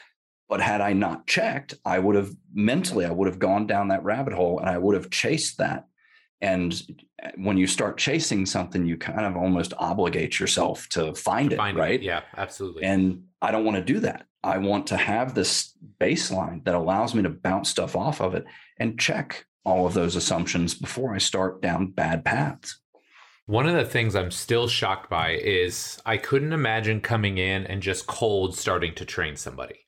But 0.48 0.62
had 0.62 0.80
I 0.80 0.94
not 0.94 1.26
checked, 1.26 1.74
I 1.84 1.98
would 1.98 2.16
have 2.16 2.30
mentally, 2.54 3.04
I 3.04 3.12
would 3.12 3.28
have 3.28 3.40
gone 3.40 3.66
down 3.66 3.88
that 3.88 4.04
rabbit 4.04 4.34
hole 4.34 4.60
and 4.60 4.70
I 4.70 4.78
would 4.78 4.94
have 4.94 5.10
chased 5.10 5.58
that. 5.58 5.88
And 6.40 6.80
uh, 7.24 7.30
when 7.36 7.58
you 7.58 7.66
start 7.66 7.98
chasing 7.98 8.46
something, 8.46 8.86
you 8.86 8.96
kind 8.96 9.26
of 9.26 9.36
almost 9.36 9.74
obligate 9.80 10.40
yourself 10.40 10.88
to 10.90 11.16
find 11.16 11.52
it, 11.52 11.56
Find 11.56 11.76
right? 11.76 12.00
Yeah. 12.00 12.22
Absolutely. 12.38 12.84
And 12.84 13.24
I 13.46 13.52
don't 13.52 13.64
want 13.64 13.78
to 13.78 13.94
do 13.94 14.00
that. 14.00 14.26
I 14.44 14.58
want 14.58 14.88
to 14.88 14.98
have 14.98 15.36
this 15.36 15.78
baseline 16.02 16.64
that 16.66 16.74
allows 16.74 17.14
me 17.14 17.22
to 17.22 17.30
bounce 17.30 17.70
stuff 17.70 17.96
off 17.96 18.20
of 18.20 18.34
it 18.34 18.44
and 18.80 19.00
check 19.00 19.46
all 19.64 19.86
of 19.86 19.94
those 19.94 20.16
assumptions 20.16 20.74
before 20.74 21.14
I 21.14 21.20
start 21.20 21.62
down 21.62 21.92
bad 21.92 22.26
paths. 22.26 22.80
One 23.46 23.68
of 23.68 23.76
the 23.76 23.86
things 23.86 24.16
I'm 24.16 24.32
still 24.32 24.68
shocked 24.68 25.12
by 25.12 25.34
is 25.34 26.02
I 26.08 26.18
couldn't 26.18 26.54
imagine 26.54 27.02
coming 27.02 27.38
in 27.38 27.68
and 27.68 27.84
just 27.84 28.08
cold 28.08 28.58
starting 28.58 28.96
to 28.96 29.06
train 29.06 29.36
somebody. 29.36 29.86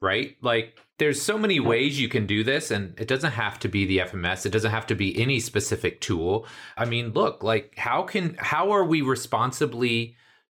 Right? 0.00 0.36
Like 0.40 0.78
there's 0.98 1.20
so 1.20 1.36
many 1.36 1.58
ways 1.58 2.00
you 2.00 2.08
can 2.08 2.26
do 2.26 2.44
this 2.44 2.70
and 2.70 2.94
it 3.00 3.08
doesn't 3.08 3.32
have 3.32 3.58
to 3.60 3.68
be 3.68 3.84
the 3.84 3.98
FMS. 3.98 4.46
It 4.46 4.50
doesn't 4.50 4.70
have 4.70 4.86
to 4.86 4.94
be 4.94 5.20
any 5.20 5.40
specific 5.40 6.00
tool. 6.00 6.46
I 6.76 6.84
mean, 6.84 7.10
look, 7.14 7.42
like 7.42 7.76
how 7.76 8.04
can 8.04 8.36
how 8.38 8.70
are 8.70 8.84
we 8.84 9.02
responsibly 9.02 10.14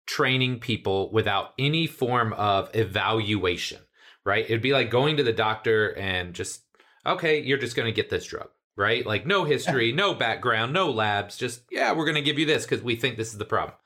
training 0.06 0.60
people 0.60 1.12
without 1.12 1.54
any 1.58 1.88
form 1.88 2.34
of 2.34 2.70
evaluation, 2.74 3.80
right? 4.24 4.46
It'd 4.46 4.62
be 4.62 4.74
like 4.74 4.90
going 4.92 5.18
to 5.18 5.24
the 5.24 5.34
doctor 5.34 5.90
and 5.98 6.34
just, 6.34 6.62
okay, 7.06 7.42
you're 7.42 7.58
just 7.58 7.76
going 7.76 7.88
to 7.88 7.96
get 7.96 8.10
this 8.10 8.26
drug, 8.26 8.50
right? 8.76 9.06
Like 9.06 9.26
no 9.26 9.44
history, 9.44 9.92
no 9.92 10.14
background, 10.14 10.74
no 10.74 10.92
labs, 10.92 11.38
just, 11.38 11.62
yeah, 11.72 11.92
we're 11.92 12.06
going 12.06 12.16
to 12.16 12.22
give 12.22 12.40
you 12.40 12.46
this 12.46 12.66
because 12.66 12.84
we 12.84 12.96
think 12.96 13.18
this 13.18 13.32
is 13.32 13.38
the 13.38 13.46
problem. 13.46 13.78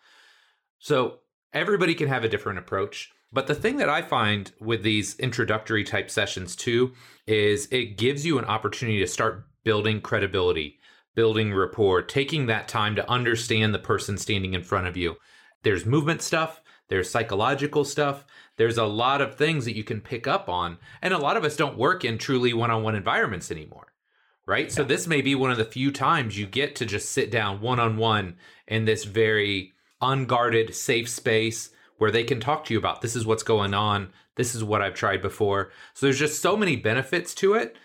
So 0.80 1.20
everybody 1.53 1.95
can 1.95 2.07
have 2.07 2.24
a 2.24 2.30
different 2.30 2.59
approach. 2.59 3.11
But 3.32 3.47
the 3.47 3.55
thing 3.55 3.78
that 3.78 3.89
I 3.89 4.01
find 4.01 4.51
with 4.59 4.82
these 4.82 5.17
introductory 5.20 5.84
type 5.84 6.09
sessions 6.09 6.55
too 6.55 6.93
is 7.28 7.67
it 7.72 7.97
gives 7.97 8.26
you 8.26 8.39
an 8.39 8.45
opportunity 8.45 8.99
to 8.99 9.07
start 9.07 9.45
building 9.63 10.01
credibility, 10.01 10.80
building 11.15 11.53
rapport, 11.53 12.01
taking 12.01 12.47
that 12.47 12.67
time 12.67 12.95
to 12.95 13.09
understand 13.09 13.74
the 13.74 13.80
person 13.80 14.17
standing 14.17 14.53
in 14.53 14.63
front 14.63 14.88
of 14.88 14.97
you. 14.97 15.15
There's 15.64 15.86
movement 15.86 16.22
stuff, 16.22 16.62
there's 16.88 17.10
psychological 17.10 17.86
stuff, 17.86 18.26
there's 18.57 18.78
a 18.78 18.86
lot 18.86 19.22
of 19.22 19.36
things 19.36 19.66
that 19.66 19.76
you 19.76 19.84
can 19.84 20.01
pick 20.01 20.28
up 20.28 20.49
on. 20.49 20.78
And 21.01 21.14
a 21.14 21.18
lot 21.18 21.38
of 21.38 21.43
us 21.43 21.55
don't 21.55 21.78
work 21.78 22.03
in 22.03 22.18
truly 22.18 22.53
one 22.53 22.72
on 22.72 22.84
one 22.84 22.95
environments 22.95 23.51
anymore. 23.51 23.93
Right. 24.45 24.72
So, 24.72 24.84
this 24.84 25.05
may 25.05 25.22
be 25.22 25.36
one 25.36 25.51
of 25.51 25.57
the 25.57 25.66
few 25.66 25.91
times 25.91 26.38
you 26.38 26.47
get 26.47 26.76
to 26.78 26.86
just 26.86 27.12
sit 27.12 27.30
down 27.30 27.62
one 27.62 27.80
on 27.80 27.97
one 27.97 28.36
in 28.68 28.86
this 28.86 29.03
very 29.03 29.74
unguarded, 30.01 30.74
safe 30.74 31.07
space 31.07 31.70
where 31.99 32.10
they 32.10 32.24
can 32.24 32.39
talk 32.39 32.66
to 32.66 32.74
you 32.74 32.80
about 32.80 33.01
this 33.01 33.16
is 33.16 33.28
what's 33.28 33.43
going 33.43 33.76
on. 33.76 34.12
This 34.38 34.55
is 34.55 34.64
what 34.64 34.82
I've 34.82 34.95
tried 34.95 35.22
before. 35.22 35.72
So, 35.93 36.07
there's 36.07 36.18
just 36.18 36.41
so 36.41 36.57
many 36.57 36.76
benefits 36.76 37.36
to 37.36 37.53
it. 37.53 37.76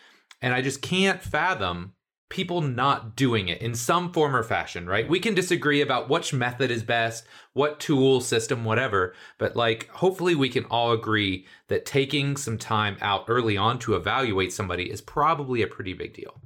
And 0.40 0.54
I 0.54 0.62
just 0.62 0.80
can't 0.80 1.22
fathom 1.22 1.93
people 2.30 2.60
not 2.60 3.14
doing 3.16 3.48
it 3.48 3.60
in 3.60 3.74
some 3.74 4.12
form 4.12 4.34
or 4.34 4.42
fashion, 4.42 4.86
right? 4.86 5.08
We 5.08 5.20
can 5.20 5.34
disagree 5.34 5.80
about 5.80 6.08
which 6.08 6.32
method 6.32 6.70
is 6.70 6.82
best, 6.82 7.24
what 7.52 7.78
tool, 7.80 8.20
system, 8.20 8.64
whatever, 8.64 9.14
but 9.38 9.54
like 9.56 9.88
hopefully 9.90 10.34
we 10.34 10.48
can 10.48 10.64
all 10.66 10.92
agree 10.92 11.46
that 11.68 11.86
taking 11.86 12.36
some 12.36 12.58
time 12.58 12.96
out 13.00 13.24
early 13.28 13.56
on 13.56 13.78
to 13.80 13.94
evaluate 13.94 14.52
somebody 14.52 14.90
is 14.90 15.00
probably 15.00 15.62
a 15.62 15.66
pretty 15.66 15.92
big 15.92 16.14
deal. 16.14 16.40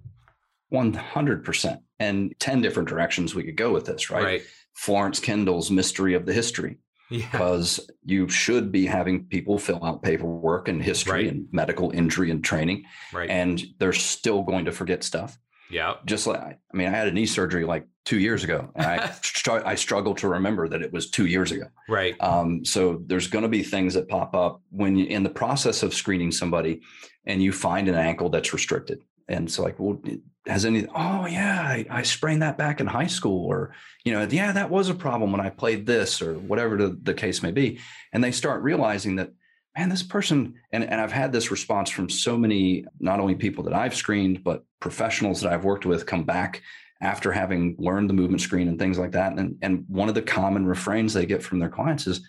100%. 0.73 1.79
And 2.01 2.35
10 2.39 2.61
different 2.61 2.89
directions 2.89 3.35
we 3.35 3.45
could 3.45 3.57
go 3.57 3.73
with 3.73 3.87
this, 3.87 4.11
right? 4.11 4.25
Right. 4.25 4.43
Florence 4.75 5.19
Kendall's 5.21 5.71
Mystery 5.71 6.15
of 6.15 6.27
the 6.27 6.33
History. 6.33 6.79
Yeah. 7.11 7.27
because 7.33 7.81
you 8.05 8.29
should 8.29 8.71
be 8.71 8.85
having 8.85 9.25
people 9.29 9.59
fill 9.59 9.83
out 9.83 10.03
paperwork 10.03 10.69
and 10.69 10.83
history 10.83 11.13
Right. 11.25 11.27
and 11.33 11.47
medical 11.53 11.91
injury 11.91 12.31
and 12.31 12.45
training, 12.45 12.85
Right. 13.15 13.31
and 13.31 13.65
they're 13.79 13.95
still 13.95 14.43
going 14.43 14.67
to 14.67 14.73
forget 14.73 15.03
stuff. 15.03 15.39
Yeah. 15.71 15.95
Just 16.05 16.27
like 16.27 16.41
I 16.41 16.77
mean, 16.77 16.89
I 16.89 16.91
had 16.91 17.09
a 17.09 17.13
knee 17.13 17.27
surgery 17.27 17.65
like 17.65 17.87
two 18.05 18.19
years 18.19 18.45
ago, 18.45 18.71
and 18.75 18.87
I 18.87 19.11
str- 19.23 19.63
I 19.65 19.75
struggle 19.75 20.15
to 20.17 20.29
remember 20.29 20.69
that 20.69 20.83
it 20.83 20.93
was 20.93 21.11
two 21.11 21.27
years 21.27 21.53
ago. 21.53 21.67
Right. 21.89 22.17
Um, 22.21 22.65
so 22.65 23.03
there's 23.07 23.29
going 23.29 23.43
to 23.43 23.49
be 23.49 23.63
things 23.63 23.95
that 23.95 24.09
pop 24.09 24.35
up 24.35 24.63
when 24.71 24.97
you 24.97 25.07
in 25.07 25.23
the 25.23 25.31
process 25.31 25.83
of 25.83 25.95
screening 25.95 26.33
somebody, 26.33 26.81
and 27.27 27.43
you 27.43 27.53
find 27.53 27.89
an 27.89 27.95
ankle 27.95 28.31
that's 28.31 28.53
restricted. 28.53 29.03
And 29.29 29.51
so, 29.51 29.63
like, 29.63 29.79
well, 29.79 30.01
has 30.47 30.65
any? 30.65 30.87
Oh, 30.95 31.27
yeah, 31.27 31.61
I, 31.61 31.85
I 31.91 32.03
sprained 32.03 32.41
that 32.41 32.57
back 32.57 32.81
in 32.81 32.87
high 32.87 33.07
school, 33.07 33.45
or 33.45 33.75
you 34.05 34.13
know, 34.13 34.27
yeah, 34.29 34.53
that 34.53 34.71
was 34.71 34.89
a 34.89 34.95
problem 34.95 35.31
when 35.33 35.43
I 35.43 35.51
played 35.51 35.85
this, 35.85 36.23
or 36.23 36.35
whatever 36.35 36.79
the, 36.79 36.99
the 37.03 37.15
case 37.15 37.43
may 37.43 37.51
be. 37.51 37.79
And 38.13 38.25
they 38.25 38.33
start 38.33 38.63
realizing 38.63 39.17
that, 39.17 39.33
man, 39.79 39.89
this 39.89 40.03
person, 40.03 40.55
and 40.73 40.83
and 40.83 41.01
I've 41.01 41.13
had 41.13 41.33
this 41.33 41.51
response 41.51 41.89
from 41.89 42.11
so 42.11 42.37
many, 42.37 42.85
not 42.99 43.21
only 43.21 43.37
people 43.37 43.63
that 43.65 43.75
I've 43.75 43.95
screened, 43.95 44.43
but 44.43 44.65
professionals 44.81 45.41
that 45.41 45.53
I've 45.53 45.65
worked 45.65 45.87
with, 45.87 46.05
come 46.05 46.25
back 46.25 46.63
after 47.01 47.31
having 47.31 47.77
learned 47.79 48.11
the 48.11 48.15
movement 48.15 48.41
screen 48.41 48.67
and 48.67 48.79
things 48.79 48.99
like 48.99 49.13
that. 49.13 49.39
And 49.39 49.57
and 49.63 49.85
one 49.89 50.09
of 50.09 50.17
the 50.17 50.23
common 50.23 50.67
refrains 50.67 51.15
they 51.15 51.27
get 51.27 51.45
from 51.45 51.61
their 51.61 51.69
clients 51.69 52.09
is, 52.09 52.21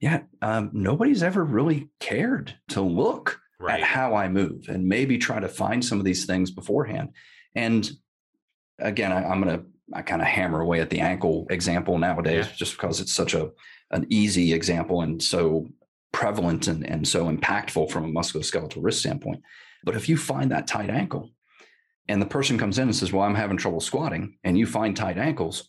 yeah, 0.00 0.20
um, 0.40 0.70
nobody's 0.72 1.22
ever 1.24 1.44
really 1.44 1.90
cared 2.00 2.54
to 2.68 2.80
look 2.80 3.40
Right. 3.60 3.80
at 3.80 3.86
how 3.86 4.14
I 4.14 4.28
move 4.28 4.68
and 4.68 4.86
maybe 4.86 5.16
try 5.16 5.40
to 5.40 5.48
find 5.48 5.82
some 5.82 5.98
of 5.98 6.04
these 6.04 6.26
things 6.26 6.50
beforehand. 6.50 7.10
And 7.54 7.88
again, 8.78 9.10
I, 9.12 9.24
I'm 9.24 9.40
going 9.40 9.56
to 9.58 9.64
I 9.94 10.02
kind 10.02 10.20
of 10.22 10.28
hammer 10.28 10.60
away 10.60 10.80
at 10.80 10.90
the 10.90 11.00
ankle 11.00 11.46
example 11.50 11.96
nowadays 11.98 12.46
Yeah. 12.46 12.52
just 12.56 12.72
because 12.76 13.00
it's 13.00 13.12
such 13.14 13.32
a 13.34 13.50
an 13.90 14.06
easy 14.10 14.52
example 14.52 15.02
and 15.02 15.22
so 15.22 15.66
prevalent 16.14 16.68
and, 16.68 16.86
and 16.88 17.06
so 17.06 17.30
impactful 17.30 17.90
from 17.90 18.04
a 18.04 18.08
musculoskeletal 18.08 18.78
wrist 18.78 19.00
standpoint. 19.00 19.42
But 19.82 19.96
if 19.96 20.08
you 20.08 20.16
find 20.16 20.50
that 20.52 20.68
tight 20.68 20.88
ankle 20.88 21.32
and 22.08 22.22
the 22.22 22.26
person 22.26 22.56
comes 22.56 22.78
in 22.78 22.84
and 22.84 22.96
says, 22.96 23.12
Well, 23.12 23.24
I'm 23.24 23.34
having 23.34 23.58
trouble 23.58 23.80
squatting, 23.80 24.38
and 24.44 24.56
you 24.56 24.64
find 24.64 24.96
tight 24.96 25.18
ankles, 25.18 25.68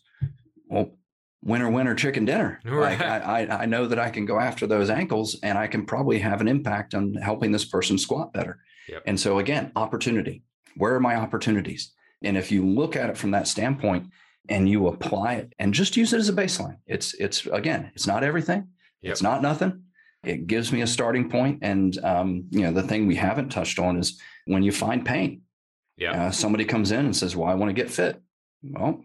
well, 0.68 0.96
winner, 1.42 1.68
winner, 1.68 1.94
chicken 1.94 2.24
dinner. 2.24 2.60
Right. 2.64 3.00
I, 3.00 3.44
I, 3.44 3.62
I 3.62 3.66
know 3.66 3.86
that 3.86 3.98
I 3.98 4.08
can 4.10 4.24
go 4.24 4.38
after 4.38 4.66
those 4.66 4.88
ankles 4.88 5.38
and 5.42 5.58
I 5.58 5.66
can 5.66 5.84
probably 5.84 6.18
have 6.20 6.40
an 6.40 6.48
impact 6.48 6.94
on 6.94 7.14
helping 7.14 7.52
this 7.52 7.64
person 7.64 7.98
squat 7.98 8.32
better. 8.32 8.60
Yep. 8.88 9.02
And 9.06 9.18
so 9.18 9.38
again, 9.38 9.72
opportunity. 9.76 10.42
Where 10.76 10.94
are 10.94 11.00
my 11.00 11.16
opportunities? 11.16 11.92
And 12.22 12.36
if 12.36 12.52
you 12.52 12.64
look 12.64 12.96
at 12.96 13.10
it 13.10 13.18
from 13.18 13.32
that 13.32 13.48
standpoint 13.48 14.08
and 14.48 14.68
you 14.68 14.86
apply 14.86 15.34
it 15.34 15.52
and 15.58 15.74
just 15.74 15.96
use 15.96 16.12
it 16.12 16.18
as 16.18 16.28
a 16.28 16.32
baseline, 16.32 16.76
it's 16.86 17.14
it's 17.14 17.46
again, 17.46 17.90
it's 17.94 18.06
not 18.06 18.22
everything. 18.22 18.68
Yep. 19.02 19.12
It's 19.12 19.22
not 19.22 19.42
nothing. 19.42 19.82
It 20.26 20.46
gives 20.46 20.72
me 20.72 20.82
a 20.82 20.86
starting 20.86 21.30
point. 21.30 21.60
And 21.62 21.96
um, 22.04 22.44
you 22.50 22.62
know, 22.62 22.72
the 22.72 22.82
thing 22.82 23.06
we 23.06 23.16
haven't 23.16 23.50
touched 23.50 23.78
on 23.78 23.96
is 23.96 24.20
when 24.46 24.62
you 24.62 24.72
find 24.72 25.04
pain. 25.04 25.42
Yeah. 25.96 26.26
Uh, 26.26 26.30
somebody 26.30 26.64
comes 26.64 26.90
in 26.90 27.06
and 27.06 27.16
says, 27.16 27.36
"Well, 27.36 27.48
I 27.48 27.54
want 27.54 27.70
to 27.70 27.82
get 27.82 27.90
fit." 27.90 28.20
Well, 28.62 29.02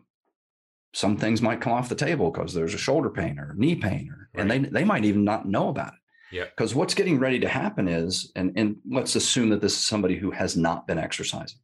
some 0.93 1.17
things 1.17 1.41
might 1.41 1.61
come 1.61 1.73
off 1.73 1.89
the 1.89 1.95
table 1.95 2.31
because 2.31 2.53
there's 2.53 2.73
a 2.73 2.79
shoulder 2.79 3.09
pain 3.09 3.39
or 3.39 3.53
knee 3.55 3.75
pain, 3.75 4.09
or 4.11 4.29
and 4.41 4.49
they 4.49 4.59
they 4.59 4.83
might 4.83 5.05
even 5.05 5.23
not 5.23 5.47
know 5.47 5.69
about 5.69 5.93
it. 5.93 5.99
Yeah. 6.35 6.45
Because 6.45 6.73
what's 6.73 6.93
getting 6.93 7.19
ready 7.19 7.39
to 7.39 7.47
happen 7.47 7.87
is, 7.87 8.31
and 8.35 8.53
and 8.55 8.77
let's 8.89 9.15
assume 9.15 9.49
that 9.49 9.61
this 9.61 9.73
is 9.73 9.85
somebody 9.85 10.17
who 10.17 10.31
has 10.31 10.57
not 10.57 10.87
been 10.87 10.97
exercising. 10.97 11.59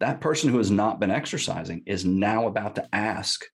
That 0.00 0.20
person 0.20 0.50
who 0.50 0.58
has 0.58 0.70
not 0.70 1.00
been 1.00 1.10
exercising 1.10 1.82
is 1.86 2.04
now 2.04 2.46
about 2.46 2.74
to 2.76 2.94
ask 2.94 3.44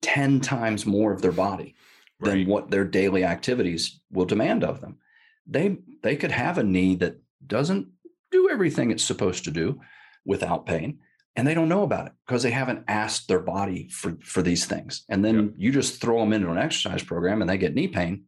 ten 0.00 0.40
times 0.40 0.86
more 0.86 1.12
of 1.12 1.22
their 1.22 1.32
body 1.32 1.74
than 2.20 2.38
Right. 2.38 2.46
what 2.46 2.70
their 2.70 2.84
daily 2.84 3.24
activities 3.24 4.00
will 4.10 4.26
demand 4.26 4.64
of 4.64 4.80
them. 4.80 4.98
They 5.46 5.78
they 6.02 6.16
could 6.16 6.30
have 6.32 6.58
a 6.58 6.62
knee 6.62 6.96
that 6.96 7.20
doesn't 7.46 7.88
do 8.30 8.48
everything 8.50 8.90
it's 8.90 9.02
supposed 9.04 9.44
to 9.44 9.50
do 9.50 9.80
without 10.24 10.66
pain 10.66 10.98
and 11.36 11.46
they 11.46 11.54
don't 11.54 11.68
know 11.68 11.82
about 11.82 12.06
it 12.06 12.12
because 12.26 12.42
they 12.42 12.50
haven't 12.50 12.84
asked 12.88 13.26
their 13.28 13.40
body 13.40 13.88
for 13.88 14.16
for 14.22 14.42
these 14.42 14.66
things. 14.66 15.04
And 15.08 15.24
then 15.24 15.34
Yep. 15.36 15.52
you 15.56 15.72
just 15.72 16.00
throw 16.00 16.20
them 16.20 16.32
into 16.32 16.50
an 16.50 16.58
exercise 16.58 17.02
program 17.02 17.40
and 17.40 17.48
they 17.48 17.58
get 17.58 17.74
knee 17.74 17.88
pain. 17.88 18.24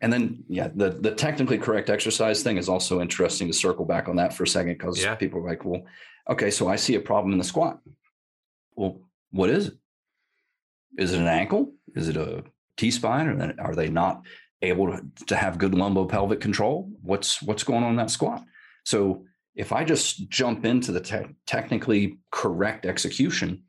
And 0.00 0.12
then 0.12 0.44
yeah, 0.48 0.68
the 0.74 0.90
the 0.90 1.12
technically 1.14 1.58
correct 1.58 1.88
exercise 1.90 2.42
thing 2.42 2.56
is 2.58 2.68
also 2.68 3.00
interesting 3.00 3.46
to 3.48 3.54
circle 3.54 3.84
back 3.84 4.08
on 4.08 4.16
that 4.16 4.34
for 4.34 4.42
a 4.44 4.48
second 4.48 4.72
because 4.74 5.02
Yeah. 5.02 5.14
people 5.14 5.40
are 5.40 5.48
like, 5.48 5.64
well, 5.64 5.84
okay, 6.28 6.50
so 6.50 6.68
I 6.68 6.76
see 6.76 6.94
a 6.96 7.00
problem 7.00 7.32
in 7.32 7.38
the 7.38 7.44
squat. 7.44 7.80
Well, 8.74 9.00
what 9.30 9.48
is 9.50 9.68
it? 9.68 9.74
Is 10.98 11.12
it 11.12 11.20
an 11.20 11.28
ankle? 11.28 11.72
Is 11.94 12.08
it 12.08 12.16
a 12.16 12.44
T 12.76 12.90
spine? 12.90 13.28
Or 13.28 13.54
are 13.58 13.74
they 13.74 13.88
not 13.88 14.22
able 14.62 14.86
to, 14.88 15.02
to 15.26 15.36
have 15.36 15.58
good 15.58 15.72
lumbopelvic 15.72 16.40
control? 16.40 16.90
What's 17.02 17.42
what's 17.42 17.64
going 17.64 17.82
on 17.84 17.90
in 17.90 17.96
that 17.96 18.10
squat? 18.10 18.44
So 18.84 19.24
if 19.54 19.72
I 19.72 19.84
just 19.84 20.28
jump 20.28 20.64
into 20.64 20.92
the 20.92 21.00
te- 21.00 21.34
technically 21.46 22.18
correct 22.30 22.84
execution 22.86 23.62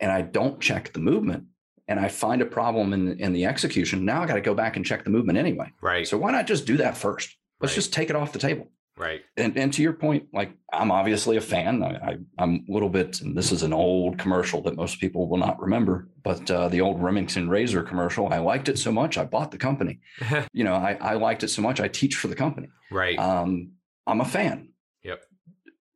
and 0.00 0.10
I 0.10 0.22
don't 0.22 0.60
check 0.60 0.92
the 0.92 1.00
movement 1.00 1.44
and 1.86 2.00
I 2.00 2.08
find 2.08 2.40
a 2.40 2.46
problem 2.46 2.92
in, 2.94 3.20
in 3.20 3.32
the 3.34 3.44
execution, 3.44 4.04
now 4.04 4.22
I 4.22 4.26
got 4.26 4.34
to 4.34 4.40
go 4.40 4.54
back 4.54 4.76
and 4.76 4.84
check 4.84 5.04
the 5.04 5.10
movement 5.10 5.38
anyway. 5.38 5.70
Right. 5.82 6.06
So 6.08 6.16
why 6.16 6.32
not 6.32 6.46
just 6.46 6.66
do 6.66 6.78
that 6.78 6.96
first? 6.96 7.36
Let's 7.60 7.72
Right. 7.72 7.76
just 7.76 7.92
take 7.92 8.10
it 8.10 8.16
off 8.16 8.32
the 8.32 8.38
table. 8.38 8.70
Right. 8.96 9.22
And, 9.36 9.56
and 9.56 9.72
to 9.74 9.82
your 9.82 9.92
point, 9.92 10.28
like 10.32 10.52
I'm 10.72 10.90
obviously 10.90 11.36
a 11.36 11.40
fan. 11.40 11.82
I, 11.82 11.94
I, 11.94 12.16
I'm 12.38 12.64
a 12.68 12.72
little 12.72 12.88
bit, 12.88 13.20
and 13.20 13.36
this 13.36 13.52
is 13.52 13.62
an 13.62 13.72
old 13.72 14.18
commercial 14.18 14.60
that 14.62 14.76
most 14.76 15.00
people 15.00 15.28
will 15.28 15.38
not 15.38 15.60
remember, 15.60 16.08
but 16.22 16.50
uh, 16.50 16.68
the 16.68 16.80
old 16.80 17.02
Remington 17.02 17.48
Razor 17.48 17.82
commercial. 17.82 18.32
I 18.32 18.38
liked 18.38 18.68
it 18.68 18.78
so 18.78 18.92
much, 18.92 19.18
I 19.18 19.24
bought 19.24 19.50
the 19.50 19.58
company. 19.58 20.00
You 20.52 20.64
know, 20.64 20.74
I, 20.74 20.96
I 21.00 21.14
liked 21.14 21.42
it 21.42 21.48
so 21.48 21.62
much, 21.62 21.80
I 21.80 21.88
teach 21.88 22.16
for 22.16 22.28
the 22.28 22.36
company. 22.36 22.68
right. 22.90 23.18
Um, 23.18 23.72
I'm 24.06 24.20
a 24.20 24.24
fan. 24.24 24.68
Yep. 25.02 25.22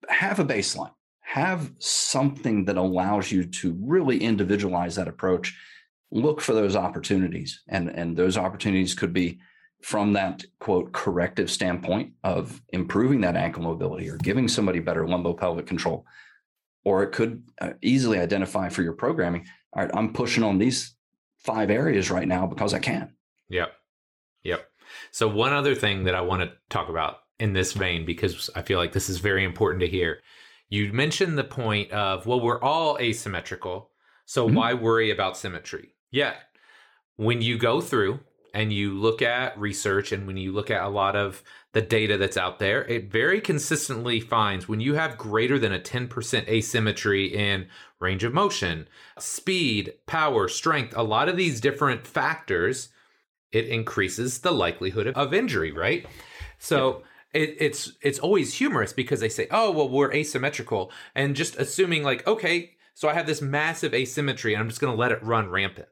Have 0.08 0.38
a 0.38 0.44
baseline. 0.44 0.92
Have 1.20 1.72
something 1.78 2.64
that 2.64 2.78
allows 2.78 3.30
you 3.30 3.44
to 3.44 3.76
really 3.80 4.18
individualize 4.22 4.96
that 4.96 5.08
approach. 5.08 5.54
Look 6.10 6.40
for 6.40 6.54
those 6.54 6.74
opportunities, 6.74 7.62
and 7.68 7.90
and 7.90 8.16
those 8.16 8.38
opportunities 8.38 8.94
could 8.94 9.12
be 9.12 9.40
from 9.82 10.12
that 10.14 10.44
quote 10.58 10.92
corrective 10.92 11.50
standpoint 11.50 12.12
of 12.24 12.60
improving 12.72 13.20
that 13.20 13.36
ankle 13.36 13.62
mobility 13.62 14.08
or 14.08 14.16
giving 14.16 14.48
somebody 14.48 14.80
better 14.80 15.04
lumbopelvic 15.04 15.66
control, 15.66 16.04
or 16.84 17.02
it 17.02 17.12
could 17.12 17.42
uh, 17.60 17.70
easily 17.82 18.18
identify 18.18 18.68
for 18.68 18.82
your 18.82 18.92
programming. 18.94 19.46
All 19.72 19.82
right, 19.82 19.90
I'm 19.94 20.12
pushing 20.12 20.42
on 20.42 20.58
these 20.58 20.96
five 21.38 21.70
areas 21.70 22.10
right 22.10 22.26
now 22.26 22.46
because 22.46 22.74
I 22.74 22.80
can. 22.80 23.14
Yep. 23.50 23.72
Yep. 24.44 24.66
So, 25.12 25.28
one 25.28 25.52
other 25.52 25.74
thing 25.74 26.04
that 26.04 26.14
I 26.14 26.22
want 26.22 26.42
to 26.42 26.52
talk 26.70 26.88
about 26.88 27.18
in 27.38 27.52
this 27.52 27.72
vein, 27.72 28.04
because 28.04 28.50
I 28.56 28.62
feel 28.62 28.78
like 28.78 28.92
this 28.92 29.08
is 29.08 29.18
very 29.18 29.44
important 29.44 29.80
to 29.82 29.86
hear. 29.88 30.18
You 30.70 30.92
mentioned 30.92 31.38
the 31.38 31.44
point 31.44 31.92
of, 31.92 32.26
well, 32.26 32.40
we're 32.40 32.60
all 32.60 32.98
asymmetrical. 32.98 33.90
So, 34.26 34.48
Mhm. 34.48 34.54
why 34.54 34.74
worry 34.74 35.10
about 35.10 35.36
symmetry? 35.36 35.94
Yeah. 36.10 36.34
when 37.16 37.42
you 37.42 37.58
go 37.58 37.80
through 37.80 38.20
and 38.54 38.72
you 38.72 38.92
look 38.94 39.22
at 39.22 39.58
research 39.58 40.12
and 40.12 40.26
when 40.26 40.36
you 40.36 40.52
look 40.52 40.70
at 40.70 40.82
a 40.82 40.88
lot 40.88 41.16
of 41.16 41.42
the 41.72 41.82
data 41.82 42.16
that's 42.16 42.36
out 42.36 42.58
there, 42.58 42.84
it 42.84 43.10
very 43.10 43.40
consistently 43.40 44.20
finds 44.20 44.68
when 44.68 44.80
you 44.80 44.94
have 44.94 45.18
greater 45.18 45.58
than 45.58 45.72
a 45.72 45.78
10% 45.78 46.48
asymmetry 46.48 47.26
in 47.26 47.68
range 48.00 48.24
of 48.24 48.32
motion, 48.32 48.88
speed, 49.18 49.92
power, 50.06 50.48
strength, 50.48 50.94
a 50.96 51.02
lot 51.02 51.28
of 51.28 51.36
these 51.36 51.60
different 51.60 52.06
factors, 52.06 52.88
it 53.52 53.66
increases 53.66 54.40
the 54.40 54.52
likelihood 54.52 55.08
of 55.08 55.34
injury, 55.34 55.72
right? 55.72 56.06
So 56.58 57.02
it, 57.32 57.56
it's 57.58 57.92
it's 58.02 58.18
always 58.18 58.54
humorous 58.54 58.92
because 58.92 59.20
they 59.20 59.28
say, 59.28 59.46
"Oh, 59.50 59.70
well, 59.70 59.88
we're 59.88 60.12
asymmetrical," 60.12 60.90
and 61.14 61.36
just 61.36 61.56
assuming 61.56 62.02
like, 62.02 62.26
okay, 62.26 62.72
so 62.94 63.08
I 63.08 63.14
have 63.14 63.26
this 63.26 63.42
massive 63.42 63.94
asymmetry, 63.94 64.54
and 64.54 64.62
I'm 64.62 64.68
just 64.68 64.80
going 64.80 64.92
to 64.92 64.98
let 64.98 65.12
it 65.12 65.22
run 65.22 65.48
rampant, 65.48 65.88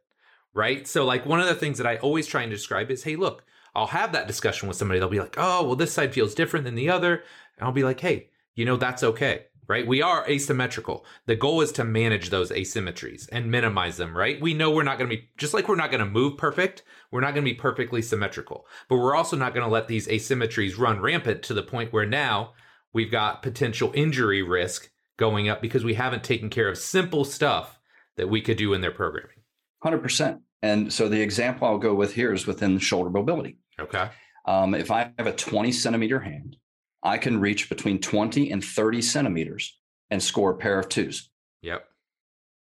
right? 0.57 0.89
So 0.89 1.05
like 1.05 1.27
one 1.27 1.39
of 1.39 1.47
the 1.47 1.55
things 1.55 1.79
that 1.79 1.87
I 1.87 1.97
always 1.99 2.27
try 2.27 2.43
and 2.43 2.51
describe 2.51 2.91
is, 2.91 3.05
"Hey, 3.05 3.15
look, 3.15 3.45
I'll 3.75 3.89
have 3.89 4.13
that 4.13 4.27
discussion 4.27 4.67
with 4.67 4.77
somebody. 4.79 4.99
They'll 4.99 5.09
be 5.09 5.21
like, 5.21 5.37
"Oh, 5.39 5.65
well, 5.65 5.77
this 5.77 5.93
side 5.93 6.15
feels 6.15 6.35
different 6.35 6.65
than 6.65 6.75
the 6.75 6.89
other," 6.91 7.23
and 7.59 7.67
I'll 7.67 7.73
be 7.73 7.85
like, 7.85 8.01
"Hey, 8.01 8.31
you 8.55 8.65
know, 8.65 8.77
that's 8.77 9.03
okay." 9.05 9.47
Right? 9.69 9.87
We 9.87 10.01
are 10.01 10.25
asymmetrical. 10.29 11.05
The 11.27 11.35
goal 11.35 11.61
is 11.61 11.73
to 11.73 11.85
manage 11.85 12.31
those 12.31 12.53
asymmetries 12.53 13.29
and 13.33 13.51
minimize 13.51 13.97
them, 13.97 14.17
right? 14.17 14.41
We 14.41 14.55
know 14.55 14.71
we're 14.71 14.85
not 14.85 14.97
going 14.97 15.11
to 15.11 15.17
be, 15.17 15.29
just 15.37 15.55
like 15.55 15.69
we're 15.69 15.75
not 15.75 15.91
going 15.91 16.05
to 16.05 16.11
move 16.11 16.39
perfect, 16.39 16.85
we're 17.11 17.21
not 17.21 17.35
going 17.35 17.45
to 17.45 17.51
be 17.51 17.57
perfectly 17.57 18.01
symmetrical, 18.01 18.65
but 18.89 18.99
we're 18.99 19.17
also 19.17 19.37
not 19.37 19.55
going 19.55 19.67
to 19.67 19.73
let 19.73 19.89
these 19.89 20.07
asymmetries 20.07 20.79
run 20.79 21.01
rampant 21.01 21.43
to 21.43 21.55
the 21.55 21.65
point 21.65 21.93
where 21.93 22.07
now 22.07 22.53
we've 22.93 23.11
got 23.11 23.43
potential 23.43 23.91
injury 23.93 24.41
risk 24.41 24.89
going 25.17 25.49
up 25.49 25.61
because 25.61 25.83
we 25.83 25.95
haven't 25.95 26.23
taken 26.23 26.49
care 26.49 26.69
of 26.69 26.79
simple 26.79 27.25
stuff 27.25 27.81
that 28.17 28.29
we 28.29 28.41
could 28.41 28.57
do 28.57 28.73
in 28.73 28.83
their 28.83 28.93
programming. 28.93 29.43
100%. 29.85 30.41
And 30.67 30.93
so 30.93 31.09
the 31.09 31.21
example 31.21 31.69
I'll 31.69 31.79
go 31.79 31.95
with 31.95 32.13
here 32.15 32.33
is 32.33 32.47
within 32.47 32.79
shoulder 32.79 33.11
mobility. 33.11 33.59
Okay. 33.79 34.09
Um, 34.47 34.75
if 34.75 34.91
I 34.91 35.13
have 35.19 35.27
a 35.27 35.33
20 35.33 35.71
centimeter 35.73 36.19
hand, 36.21 36.57
I 37.03 37.19
can 37.19 37.41
reach 37.41 37.69
between 37.69 38.01
20 38.01 38.51
and 38.51 38.65
30 38.65 39.01
centimeters 39.03 39.79
and 40.11 40.21
score 40.23 40.51
a 40.53 40.57
pair 40.57 40.79
of 40.79 40.89
twos. 40.89 41.31
Yep. 41.63 41.85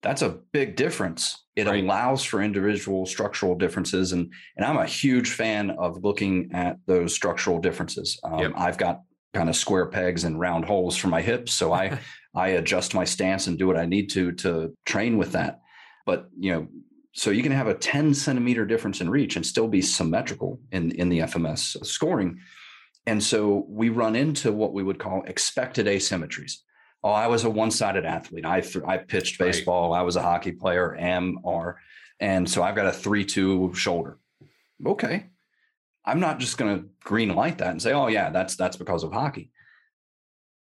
That's 0.03 0.23
a 0.23 0.39
big 0.53 0.77
difference. 0.77 1.45
It 1.55 1.67
Right. 1.67 1.85
allows 1.85 2.25
for 2.25 2.43
individual 2.43 3.05
structural 3.07 3.55
differences. 3.55 4.13
And, 4.13 4.33
and 4.57 4.65
I'm 4.67 4.79
a 4.79 4.87
huge 4.87 5.31
fan 5.31 5.71
of 5.71 6.03
looking 6.03 6.51
at 6.55 6.79
those 6.87 7.15
structural 7.15 7.59
differences. 7.61 8.19
Um, 8.25 8.39
Yep. 8.41 8.53
I've 8.57 8.79
got 8.79 9.03
kind 9.35 9.49
of 9.49 9.57
square 9.57 9.87
pegs 9.87 10.25
and 10.25 10.41
round 10.41 10.65
holes 10.65 10.97
for 10.97 11.09
my 11.09 11.21
hips. 11.23 11.53
So 11.53 11.73
I, 11.73 11.99
I 12.35 12.49
adjust 12.61 12.95
my 12.95 13.05
stance 13.05 13.47
and 13.47 13.59
do 13.59 13.67
what 13.67 13.77
I 13.77 13.87
need 13.87 14.09
to 14.11 14.33
to 14.33 14.75
train 14.87 15.19
with 15.19 15.33
that. 15.33 15.61
But 16.07 16.29
you 16.39 16.53
know, 16.53 16.69
so 17.13 17.31
you 17.31 17.43
can 17.43 17.53
have 17.53 17.69
a 17.69 17.75
10 17.75 18.15
centimeter 18.15 18.65
difference 18.65 19.01
in 19.01 19.11
reach 19.11 19.37
and 19.37 19.45
still 19.45 19.69
be 19.69 19.83
symmetrical 19.83 20.61
in, 20.71 20.93
in 20.93 21.09
the 21.09 21.21
FMS 21.21 21.85
scoring. 21.85 22.41
And 23.07 23.23
so 23.23 23.67
we 23.69 23.89
run 23.91 24.17
into 24.17 24.53
what 24.53 24.73
we 24.73 24.83
would 24.83 24.99
call 24.99 25.23
expected 25.27 25.87
asymmetries. 25.87 26.59
Oh, 27.05 27.11
I 27.11 27.27
was 27.27 27.45
a 27.45 27.51
one-sided 27.51 28.05
athlete. 28.07 28.47
I 28.47 28.61
th- 28.61 28.85
I 28.87 28.99
pitched 28.99 29.41
Right. 29.41 29.47
baseball. 29.49 29.93
I 29.93 30.03
was 30.03 30.17
a 30.17 30.23
hockey 30.23 30.53
player, 30.53 30.95
am, 30.97 31.41
are, 31.45 31.79
and 32.21 32.49
so 32.49 32.63
I've 32.63 32.77
got 32.77 32.87
a 32.87 32.93
three-two 32.93 33.75
shoulder. 33.75 34.19
Okay, 34.87 35.27
I'm 36.05 36.21
not 36.21 36.39
just 36.39 36.59
going 36.59 36.79
to 36.79 36.89
green 37.03 37.35
light 37.35 37.59
that 37.59 37.71
and 37.71 37.83
say, 37.83 37.93
oh 37.93 38.07
yeah, 38.07 38.31
that's 38.31 38.55
that's 38.55 38.77
because 38.77 39.03
of 39.03 39.13
hockey. 39.13 39.51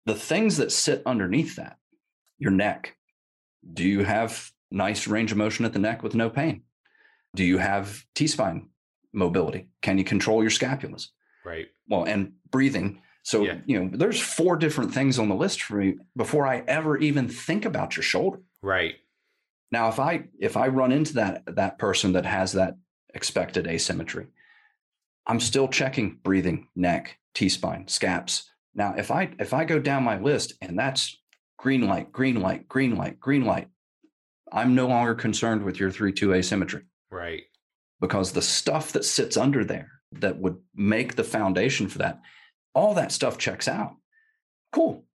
The 0.05 0.15
things 0.15 0.57
that 0.57 0.71
sit 0.71 1.03
underneath 1.05 1.57
that, 1.57 1.77
your 2.37 2.51
neck. 2.51 2.95
Do 3.73 3.83
you 3.83 4.05
have 4.05 4.49
nice 4.71 5.07
range 5.07 5.31
of 5.31 5.37
motion 5.37 5.65
at 5.65 5.73
the 5.73 5.79
neck 5.79 6.03
with 6.03 6.15
no 6.15 6.29
pain? 6.29 6.63
Do 7.35 7.43
you 7.43 7.57
have 7.57 8.05
T 8.15 8.27
spine 8.27 8.69
mobility? 9.13 9.69
Can 9.81 9.97
you 9.97 10.03
control 10.03 10.41
your 10.41 10.51
scapulas? 10.51 11.07
Right. 11.45 11.67
Well, 11.87 12.03
and 12.03 12.33
breathing. 12.51 13.01
So, 13.23 13.43
Yeah. 13.43 13.59
you 13.65 13.79
know, 13.83 13.89
there's 13.97 14.19
four 14.19 14.55
different 14.55 14.93
things 14.93 15.19
on 15.19 15.29
the 15.29 15.35
list 15.35 15.61
for 15.61 15.77
me 15.77 15.97
before 16.15 16.47
I 16.47 16.63
ever 16.67 16.97
even 16.97 17.27
think 17.27 17.65
about 17.65 17.95
your 17.95 18.03
shoulder. 18.03 18.41
Right. 18.61 18.95
Now, 19.71 19.89
if 19.89 19.99
I 19.99 20.25
if 20.39 20.57
I 20.57 20.67
run 20.67 20.91
into 20.91 21.13
that 21.15 21.43
that 21.55 21.77
person 21.77 22.13
that 22.13 22.25
has 22.25 22.53
that 22.53 22.75
expected 23.13 23.67
asymmetry, 23.67 24.27
I'm 25.27 25.39
still 25.39 25.67
checking 25.67 26.19
breathing, 26.23 26.67
neck, 26.75 27.17
T 27.35 27.49
spine, 27.49 27.87
scaps. 27.87 28.49
Now, 28.73 28.95
if 28.97 29.11
I 29.11 29.31
if 29.39 29.53
I 29.53 29.65
go 29.65 29.79
down 29.79 30.03
my 30.03 30.17
list 30.19 30.53
and 30.61 30.77
that's 30.77 31.19
green 31.57 31.87
light, 31.87 32.11
green 32.11 32.41
light, 32.41 32.67
green 32.67 32.95
light, 32.95 33.19
green 33.19 33.45
light, 33.45 33.67
I'm 34.51 34.75
no 34.75 34.87
longer 34.87 35.15
concerned 35.15 35.63
with 35.63 35.79
your 35.79 35.91
three 35.91 36.11
two 36.13 36.33
asymmetry 36.33 36.83
Right. 37.11 37.43
because 38.01 38.31
the 38.31 38.41
stuff 38.41 38.91
that 38.93 39.05
sits 39.05 39.37
under 39.37 39.63
there 39.65 39.91
that 40.13 40.37
would 40.39 40.57
make 40.75 41.15
the 41.15 41.23
foundation 41.23 41.87
for 41.87 41.99
that, 41.99 42.19
all 42.73 42.93
that 42.95 43.11
stuff 43.11 43.37
checks 43.37 43.67
out. 43.67 43.95
Cool. 44.71 45.05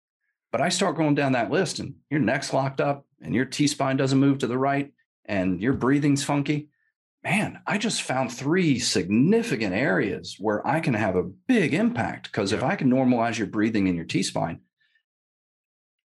But 0.51 0.61
I 0.61 0.69
start 0.69 0.95
going 0.95 1.15
down 1.15 1.33
that 1.33 1.51
list 1.51 1.79
and 1.79 1.95
your 2.09 2.19
neck's 2.21 2.53
locked 2.53 2.79
up 2.79 3.05
and 3.21 3.33
your 3.35 3.45
T 3.45 3.67
spine 3.67 3.97
doesn't 3.97 4.19
move 4.19 4.37
to 4.39 4.47
the 4.47 4.57
right 4.57 4.93
and 5.25 5.59
your 5.61 5.73
breathing's 5.73 6.23
funky. 6.23 6.69
Man, 7.23 7.59
I 7.65 7.77
just 7.79 8.03
found 8.03 8.31
three 8.31 8.77
significant 8.77 9.73
areas 9.73 10.37
where 10.39 10.65
I 10.65 10.79
can 10.79 10.93
have 10.93 11.15
a 11.15 11.23
big 11.23 11.73
impact 11.73 12.31
because 12.31 12.51
if 12.51 12.61
I 12.63 12.75
can 12.75 12.89
normalize 12.89 13.37
your 13.37 13.47
breathing 13.47 13.87
and 13.87 13.95
your 13.95 14.05
T 14.05 14.21
spine, 14.23 14.61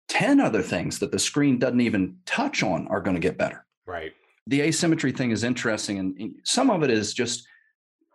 10 0.08 0.40
other 0.40 0.62
things 0.62 1.00
that 1.00 1.12
the 1.12 1.20
screen 1.20 1.60
doesn't 1.60 1.82
even 1.82 2.18
touch 2.26 2.64
on 2.64 2.88
are 2.88 3.02
going 3.02 3.16
to 3.16 3.22
get 3.22 3.38
better 3.38 3.66
Right. 3.86 4.14
the 4.48 4.62
asymmetry 4.62 5.12
thing 5.12 5.32
is 5.32 5.44
interesting 5.44 6.00
and 6.00 6.36
some 6.44 6.70
of 6.70 6.84
it 6.84 6.90
is 6.90 7.14
just 7.14 7.48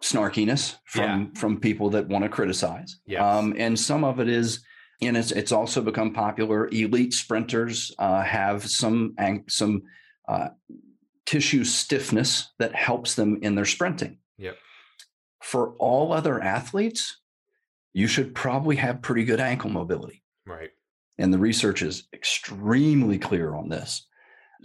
snarkiness 0.02 0.76
from 0.84 1.32
from 1.34 1.60
people 1.60 1.90
that 1.90 2.08
want 2.08 2.24
to 2.24 2.28
criticize 2.28 2.98
Yes. 3.06 3.22
um, 3.22 3.54
and 3.56 3.78
some 3.78 4.02
of 4.04 4.18
it 4.20 4.28
is 4.28 4.64
and 5.00 5.16
it's 5.16 5.30
it's 5.32 5.52
also 5.52 5.80
become 5.80 6.12
popular 6.12 6.68
elite 6.72 7.12
sprinters 7.14 7.92
uh, 7.98 8.22
have 8.22 8.68
some 8.68 9.14
some 9.48 9.82
uh, 10.28 10.48
tissue 11.26 11.62
stiffness 11.64 12.50
that 12.58 12.74
helps 12.74 13.14
them 13.14 13.38
in 13.42 13.54
their 13.54 13.64
sprinting 13.64 14.18
Yep. 14.38 14.56
for 15.42 15.74
all 15.78 16.12
other 16.12 16.40
athletes 16.42 17.18
you 17.92 18.06
should 18.08 18.34
probably 18.34 18.76
have 18.76 19.02
pretty 19.02 19.24
good 19.24 19.40
ankle 19.40 19.70
mobility 19.70 20.22
Right. 20.46 20.70
And 21.22 21.32
the 21.32 21.38
research 21.38 21.82
is 21.82 22.08
extremely 22.12 23.18
clear 23.18 23.54
on 23.54 23.68
this 23.68 24.06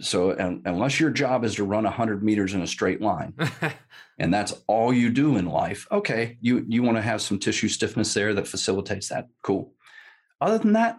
so 0.00 0.30
un 0.38 0.62
unless 0.64 1.00
your 1.00 1.10
job 1.10 1.44
is 1.44 1.54
to 1.54 1.64
run 1.64 1.84
100 1.84 2.22
meters 2.22 2.52
in 2.54 2.62
a 2.62 2.66
straight 2.66 3.00
line 3.00 3.32
and 4.18 4.32
that's 4.34 4.54
all 4.66 4.92
you 4.92 5.08
do 5.10 5.36
in 5.36 5.46
life 5.46 5.86
okay 5.90 6.36
you 6.40 6.64
you 6.68 6.82
want 6.82 6.96
to 6.96 7.02
have 7.02 7.22
some 7.22 7.38
tissue 7.38 7.68
stiffness 7.68 8.12
there 8.14 8.34
that 8.34 8.46
facilitates 8.46 9.08
that 9.08 9.28
cool 9.42 9.72
other 10.40 10.58
than 10.58 10.72
that 10.74 10.98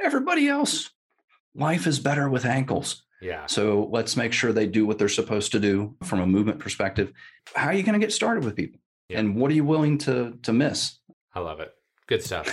everybody 0.00 0.48
else 0.48 0.90
life 1.54 1.86
is 1.86 1.98
better 1.98 2.28
with 2.28 2.44
ankles 2.44 3.02
yeah. 3.22 3.46
so 3.46 3.88
let's 3.90 4.16
make 4.16 4.32
sure 4.34 4.52
they 4.52 4.66
do 4.66 4.84
what 4.86 4.98
they're 4.98 5.08
supposed 5.08 5.52
to 5.52 5.60
do 5.60 5.94
from 6.02 6.20
a 6.20 6.26
movement 6.26 6.58
perspective 6.58 7.12
how 7.54 7.66
are 7.68 7.74
you 7.74 7.82
going 7.82 7.98
to 7.98 8.04
get 8.06 8.12
started 8.12 8.44
with 8.44 8.56
people 8.56 8.80
Yeah. 9.08 9.18
and 9.20 9.36
what 9.36 9.50
are 9.50 9.54
you 9.54 9.64
willing 9.64 9.98
to 9.98 10.38
to 10.42 10.52
miss 10.52 10.98
I 11.36 11.40
love 11.40 11.58
it. 11.60 11.72
Good 12.06 12.22
stuff. 12.22 12.46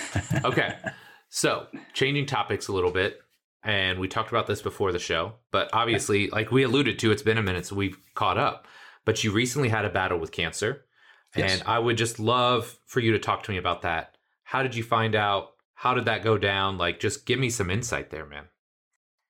Okay. 0.44 0.76
So, 1.34 1.68
changing 1.94 2.26
topics 2.26 2.68
a 2.68 2.74
little 2.74 2.92
bit, 2.92 3.22
and 3.64 4.00
we 4.00 4.10
talked 4.10 4.32
about 4.32 4.48
this 4.48 4.62
before 4.62 4.92
the 4.92 5.00
show, 5.00 5.36
but 5.50 5.70
obviously, 5.72 6.30
like 6.30 6.52
we 6.52 6.64
alluded 6.64 7.00
to, 7.00 7.12
it's 7.12 7.22
been 7.22 7.38
a 7.38 7.42
minute, 7.42 7.66
so 7.66 7.76
we've 7.78 7.98
caught 8.16 8.38
up. 8.38 8.68
But 9.06 9.24
you 9.24 9.32
recently 9.32 9.70
had 9.70 9.86
a 9.86 9.90
battle 9.90 10.20
with 10.20 10.34
cancer, 10.34 10.84
Yes. 11.34 11.54
and 11.60 11.64
I 11.66 11.80
would 11.80 11.98
just 11.98 12.20
love 12.20 12.78
for 12.86 13.00
you 13.00 13.14
to 13.14 13.20
talk 13.20 13.44
to 13.44 13.52
me 13.52 13.58
about 13.58 13.84
that. 13.84 14.18
How 14.44 14.62
did 14.62 14.76
you 14.76 14.84
find 14.84 15.16
out? 15.16 15.52
How 15.74 15.94
did 15.94 16.04
that 16.04 16.22
go 16.22 16.38
down? 16.38 16.78
Like, 16.78 17.00
just 17.00 17.26
give 17.26 17.40
me 17.40 17.50
some 17.50 17.70
insight 17.70 18.10
there, 18.10 18.26
man. 18.26 18.50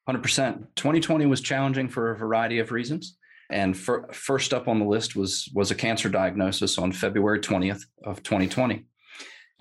100%. 0.10 0.70
2020 0.76 1.28
was 1.28 1.40
challenging 1.40 1.88
for 1.88 2.10
a 2.10 2.18
variety 2.18 2.58
of 2.58 2.72
reasons. 2.72 3.16
And 3.52 3.78
fir- 3.78 4.12
first 4.12 4.56
up 4.56 4.68
on 4.68 4.80
the 4.80 4.86
list 4.86 5.16
was 5.16 5.48
was 5.54 5.70
a 5.70 5.76
cancer 5.76 6.10
diagnosis 6.10 6.80
on 6.80 6.92
February 6.94 7.40
20th 7.42 7.84
of 8.04 8.24
2020. 8.24 8.88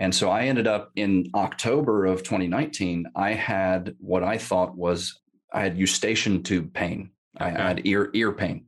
And 0.00 0.14
so 0.14 0.30
I 0.30 0.44
ended 0.46 0.66
up 0.66 0.90
in 0.96 1.30
October 1.34 2.06
of 2.06 2.22
2019, 2.22 3.04
I 3.14 3.34
had 3.34 3.94
what 3.98 4.24
I 4.24 4.38
thought 4.38 4.74
was 4.74 5.20
I 5.52 5.60
had 5.60 5.76
eustachian 5.76 6.42
tube 6.42 6.72
pain. 6.72 7.10
I 7.36 7.50
had 7.50 7.86
ear 7.86 8.10
ear 8.14 8.32
pain. 8.32 8.64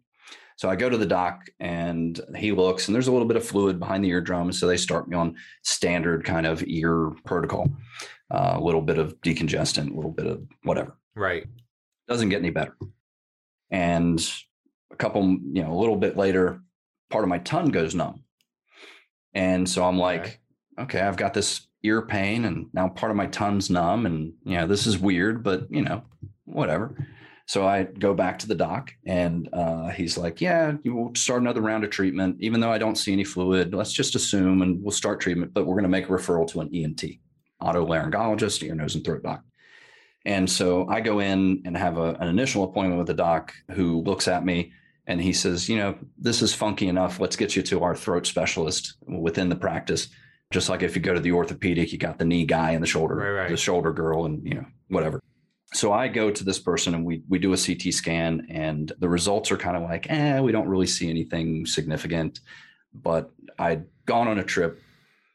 So 0.57 0.68
I 0.68 0.76
go 0.76 0.91
to 0.91 0.99
the 0.99 1.07
doc 1.07 1.41
and 1.59 2.20
he 2.37 2.53
looks 2.53 2.87
and 2.87 2.95
there's 2.95 3.09
a 3.09 3.12
little 3.12 3.26
bit 3.26 3.39
of 3.39 3.45
fluid 3.45 3.80
behind 3.80 4.05
the 4.05 4.11
eardrum. 4.11 4.53
So 4.53 4.66
they 4.66 4.76
start 4.76 5.09
me 5.09 5.16
on 5.16 5.35
standard 5.62 6.22
kind 6.24 6.47
of 6.47 6.62
ear 6.66 7.11
protocol, 7.24 7.68
uh, 8.30 8.53
a 8.57 8.61
little 8.61 8.83
bit 8.83 8.99
of 8.99 9.18
decongestant, 9.22 9.91
a 9.91 9.95
little 9.95 10.12
bit 10.12 10.26
of 10.26 10.43
whatever 10.64 10.99
Right. 11.16 11.47
doesn't 12.09 12.28
get 12.28 12.41
any 12.41 12.51
better. 12.51 12.76
And 13.70 14.20
a 14.91 14.97
couple, 14.97 15.22
you 15.22 15.62
know, 15.64 15.72
a 15.72 15.80
little 15.80 15.97
bit 15.97 16.16
later, 16.18 16.61
part 17.09 17.24
of 17.24 17.30
my 17.30 17.39
tongue 17.39 17.70
goes 17.70 17.95
numb. 17.95 18.22
And 19.35 19.66
so 19.68 19.83
I'm 19.83 19.99
like, 19.99 20.20
Okay. 20.20 20.37
Okay, 20.78 21.00
I've 21.00 21.16
got 21.16 21.34
this 21.34 21.66
ear 21.82 22.02
pain 22.02 22.44
and 22.44 22.66
now 22.72 22.88
part 22.88 23.10
of 23.10 23.16
my 23.16 23.26
tongue's 23.26 23.70
numb. 23.70 24.06
And, 24.06 24.32
you 24.44 24.56
know, 24.56 24.66
this 24.66 24.86
is 24.86 24.98
weird, 24.98 25.42
but, 25.42 25.66
you 25.70 25.82
know, 25.82 26.02
whatever. 26.44 26.96
So 27.46 27.66
I 27.66 27.82
go 27.84 28.14
back 28.14 28.38
to 28.40 28.48
the 28.48 28.54
doc 28.54 28.92
and 29.04 29.48
uh, 29.52 29.88
he's 29.88 30.16
like, 30.16 30.40
Yeah, 30.40 30.74
you 30.84 30.94
will 30.94 31.14
start 31.14 31.42
another 31.42 31.60
round 31.60 31.84
of 31.84 31.90
treatment. 31.90 32.36
Even 32.40 32.60
though 32.60 32.72
I 32.72 32.78
don't 32.78 32.96
see 32.96 33.12
any 33.12 33.24
fluid, 33.24 33.74
let's 33.74 33.92
just 33.92 34.14
assume 34.14 34.62
and 34.62 34.82
we'll 34.82 34.92
start 34.92 35.20
treatment, 35.20 35.52
but 35.52 35.66
we're 35.66 35.74
going 35.74 35.82
to 35.82 35.88
make 35.88 36.08
a 36.08 36.12
referral 36.12 36.48
to 36.52 36.60
an 36.60 36.70
ENT, 36.72 37.04
otolaryngologist, 37.60 38.62
ear, 38.62 38.74
nose, 38.74 38.94
and 38.94 39.04
throat 39.04 39.22
doc. 39.22 39.42
And 40.24 40.48
so 40.48 40.86
I 40.88 41.00
go 41.00 41.18
in 41.18 41.62
and 41.64 41.76
have 41.76 41.98
a, 41.98 42.14
an 42.20 42.28
initial 42.28 42.64
appointment 42.64 42.98
with 42.98 43.08
the 43.08 43.14
doc 43.14 43.52
who 43.72 44.02
looks 44.02 44.28
at 44.28 44.44
me 44.44 44.72
and 45.06 45.20
he 45.20 45.32
says, 45.32 45.68
You 45.68 45.76
know, 45.76 45.98
this 46.18 46.42
is 46.42 46.54
funky 46.54 46.88
enough. 46.88 47.20
Let's 47.20 47.36
get 47.36 47.56
you 47.56 47.62
to 47.62 47.82
our 47.82 47.96
throat 47.96 48.26
specialist 48.26 48.94
within 49.06 49.48
the 49.48 49.56
practice. 49.56 50.08
Just 50.53 50.68
like 50.68 50.82
if 50.82 50.94
you 50.94 51.03
go 51.03 51.14
to 51.14 51.20
the 51.20 51.32
orthopedic, 51.32 51.92
you 51.92 51.98
got 51.98 52.18
the 52.18 52.24
knee 52.24 52.44
guy 52.44 52.70
and 52.72 52.82
the 52.82 52.86
shoulder, 52.86 53.16
Right, 53.16 53.30
right. 53.30 53.50
the 53.50 53.57
shoulder 53.57 53.92
girl, 53.92 54.26
and 54.26 54.46
you 54.46 54.55
know, 54.55 54.66
whatever. 54.88 55.20
So 55.74 55.92
I 55.92 56.07
go 56.09 56.30
to 56.30 56.44
this 56.44 56.59
person 56.59 56.94
and 56.94 57.05
we 57.05 57.22
we 57.28 57.38
do 57.38 57.53
a 57.53 57.57
CT 57.57 57.92
scan, 57.94 58.46
and 58.50 58.92
the 58.98 59.09
results 59.09 59.50
are 59.50 59.57
kind 59.57 59.76
of 59.76 59.82
like, 59.82 60.07
eh, 60.11 60.38
we 60.40 60.53
don't 60.53 60.68
really 60.68 60.86
see 60.86 61.09
anything 61.11 61.66
significant. 61.66 62.40
But 62.94 63.30
I'd 63.59 63.84
gone 64.05 64.28
on 64.28 64.38
a 64.38 64.44
trip, 64.44 64.80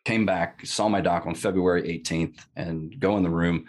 came 0.05 0.25
back, 0.25 0.65
saw 0.65 0.87
my 0.87 1.01
doc 1.01 1.25
on 1.25 1.33
February 1.35 1.83
18th, 1.83 2.37
and 2.55 2.99
go 2.99 3.17
in 3.17 3.23
the 3.23 3.29
room. 3.31 3.65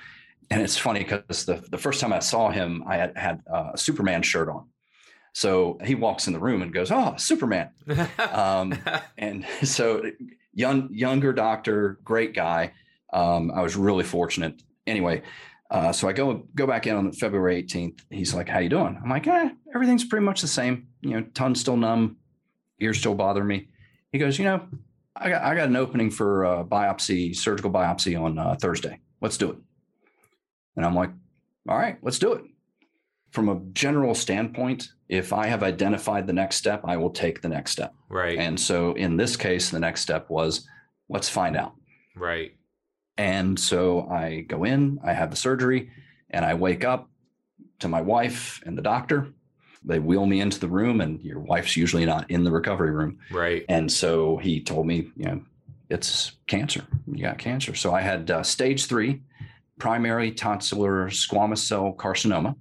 And 0.51 0.62
it's 0.62 0.76
funny 0.76 1.01
because 1.05 1.44
the, 1.46 1.64
the 1.70 1.78
first 1.78 2.01
time 2.01 2.12
I 2.12 2.20
saw 2.20 2.51
him, 2.51 2.82
I 2.86 2.96
had 2.96 3.16
had 3.16 3.42
uh, 3.53 3.70
a 3.74 3.78
Superman 3.78 4.22
shirt 4.22 4.49
on. 4.49 4.66
So 5.34 5.78
he 5.84 5.94
walks 5.94 6.26
in 6.26 6.32
the 6.32 6.38
room 6.38 6.62
and 6.62 6.72
goes, 6.72 6.90
"Oh, 6.90 7.14
Superman!" 7.16 7.70
Um, 8.32 8.74
and 9.16 9.46
so 9.62 10.03
young 10.53 10.88
younger 10.92 11.32
doctor, 11.32 11.99
great 12.05 12.34
guy. 12.34 12.72
Um, 13.12 13.51
I 13.55 13.62
was 13.62 13.76
really 13.76 14.05
fortunate. 14.05 14.62
Anyway, 14.86 15.22
uh, 15.70 15.92
so 15.92 16.09
I 16.09 16.12
go 16.12 16.46
go 16.55 16.66
back 16.66 16.86
in 16.86 16.96
on 16.96 17.12
February 17.12 17.62
18th. 17.62 18.01
He's 18.11 18.34
like, 18.34 18.49
"How 18.49 18.59
you 18.59 18.68
doing?" 18.68 18.99
I'm 19.03 19.11
like, 19.11 19.26
"Eh, 19.26 19.51
everything's 19.74 20.05
pretty 20.05 20.24
much 20.24 20.40
the 20.40 20.49
same. 20.49 20.88
You 21.01 21.11
know, 21.11 21.26
tongue 21.34 21.55
still 21.55 21.76
numb, 21.76 22.16
ears 22.80 22.99
still 22.99 23.14
bother 23.14 23.44
me." 23.44 23.68
He 24.12 24.18
goes, 24.18 24.38
"You 24.38 24.44
know, 24.46 24.66
I 25.14 25.30
got 25.30 25.42
I 25.42 25.55
got 25.55 25.68
an 25.68 25.76
opening 25.76 26.11
for 26.11 26.46
uh, 26.46 26.64
biopsy, 26.64 27.36
surgical 27.36 27.70
biopsy 27.70 28.20
on 28.20 28.38
uh, 28.38 28.57
Thursday. 28.61 29.01
Let's 29.20 29.36
do 29.36 29.51
it." 29.51 29.59
And 30.76 30.86
I'm 30.86 30.94
like, 30.94 31.11
"All 31.68 31.76
right, 31.76 31.99
let's 32.03 32.18
do 32.18 32.32
it." 32.32 32.44
From 33.31 33.49
a 33.49 33.61
general 33.72 34.14
standpoint, 34.14 34.93
if 35.09 35.33
I 35.33 35.47
have 35.47 35.62
identified 35.62 36.26
the 36.26 36.33
next 36.33 36.57
step, 36.57 36.83
I 36.85 36.97
will 36.97 37.11
take 37.11 37.43
the 37.43 37.49
next 37.49 37.72
step. 37.72 37.95
right. 38.09 38.39
And 38.39 38.59
so 38.59 38.93
in 38.95 39.16
this 39.16 39.37
case, 39.37 39.70
the 39.70 39.81
next 39.81 40.01
step 40.03 40.31
was 40.31 40.66
let's 41.09 41.29
find 41.29 41.57
out. 41.57 41.74
right. 42.16 42.53
And 43.16 43.59
so 43.59 44.09
I 44.09 44.43
go 44.43 44.62
in, 44.62 45.01
I 45.05 45.12
have 45.12 45.31
the 45.31 45.37
surgery, 45.37 45.91
and 46.31 46.45
I 46.45 46.55
wake 46.55 46.85
up 46.85 47.11
to 47.81 47.89
my 47.89 48.01
wife 48.01 48.62
and 48.64 48.79
the 48.79 48.83
doctor. 48.83 49.33
They 49.85 49.99
wheel 49.99 50.24
me 50.24 50.41
into 50.41 50.61
the 50.61 50.68
room, 50.68 51.01
and 51.01 51.20
your 51.20 51.41
wife's 51.41 51.76
usually 51.76 52.05
not 52.05 52.31
in 52.31 52.45
the 52.45 52.53
recovery 52.53 52.93
room. 52.93 53.18
Right. 53.33 53.64
And 53.68 53.91
so 53.91 54.37
he 54.37 54.61
told 54.61 54.87
me, 54.87 55.11
you 55.16 55.24
know, 55.24 55.43
it's 55.91 56.33
cancer. 56.47 56.87
You 57.07 57.24
got 57.24 57.39
cancer. 57.39 57.74
So 57.74 57.93
I 57.93 58.03
had 58.03 58.31
uh, 58.31 58.43
stage 58.45 58.87
three, 58.87 59.22
primary 59.79 60.31
tonsillar 60.31 61.09
squamous 61.11 61.59
cell 61.59 61.95
carcinoma 61.99 62.55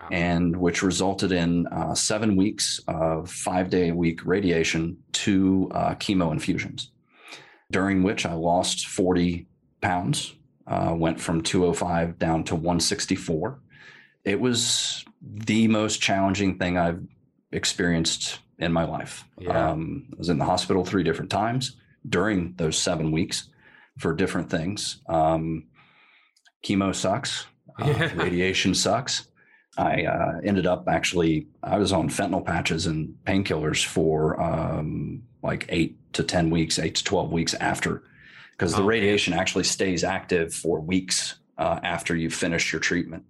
Wow. 0.00 0.08
and 0.12 0.56
which 0.56 0.82
resulted 0.82 1.32
in 1.32 1.66
uh, 1.68 1.94
seven 1.94 2.36
weeks 2.36 2.80
of 2.86 3.30
five 3.30 3.68
day 3.68 3.88
a 3.88 3.94
week 3.94 4.24
radiation, 4.24 4.98
two 5.12 5.68
uh, 5.74 5.94
chemo 5.96 6.30
infusions, 6.32 6.92
during 7.70 8.02
which 8.04 8.24
I 8.24 8.32
lost 8.34 8.86
40 8.86 9.46
pounds, 9.80 10.34
uh, 10.68 10.94
went 10.96 11.20
from 11.20 11.42
205 11.42 12.18
down 12.18 12.44
to 12.44 12.54
164. 12.54 13.58
It 14.24 14.40
was 14.40 15.04
the 15.22 15.66
most 15.66 16.00
challenging 16.00 16.58
thing 16.58 16.78
I've 16.78 17.02
experienced 17.50 18.38
in 18.58 18.72
my 18.72 18.84
life. 18.84 19.24
Yeah. 19.38 19.70
Um, 19.70 20.08
I 20.12 20.16
was 20.18 20.28
in 20.28 20.38
the 20.38 20.44
hospital 20.44 20.84
three 20.84 21.02
different 21.02 21.30
times 21.30 21.76
during 22.08 22.54
those 22.56 22.78
seven 22.78 23.10
weeks 23.10 23.48
for 23.98 24.14
different 24.14 24.48
things. 24.50 25.00
Um, 25.08 25.64
chemo 26.64 26.94
sucks. 26.94 27.46
Uh, 27.80 27.86
Yeah. 27.86 28.12
Radiation 28.14 28.74
sucks. 28.74 29.28
I 29.78 30.04
uh, 30.04 30.40
ended 30.44 30.66
up 30.66 30.88
actually, 30.88 31.46
I 31.62 31.78
was 31.78 31.92
on 31.92 32.08
fentanyl 32.08 32.44
patches 32.44 32.86
and 32.86 33.16
painkillers 33.24 33.84
for 33.84 34.40
um, 34.40 35.22
like 35.42 35.66
eight 35.68 35.96
to 36.14 36.24
10 36.24 36.50
weeks, 36.50 36.78
eight 36.80 36.96
to 36.96 37.04
12 37.04 37.30
weeks 37.30 37.54
after, 37.54 38.02
because 38.52 38.72
the 38.72 38.78
Oh, 38.78 38.80
man. 38.80 38.88
radiation 38.88 39.32
actually 39.34 39.64
stays 39.64 40.02
active 40.02 40.52
for 40.52 40.80
weeks 40.80 41.36
uh, 41.58 41.78
after 41.84 42.16
you 42.16 42.28
finish 42.28 42.72
your 42.72 42.80
treatment. 42.80 43.22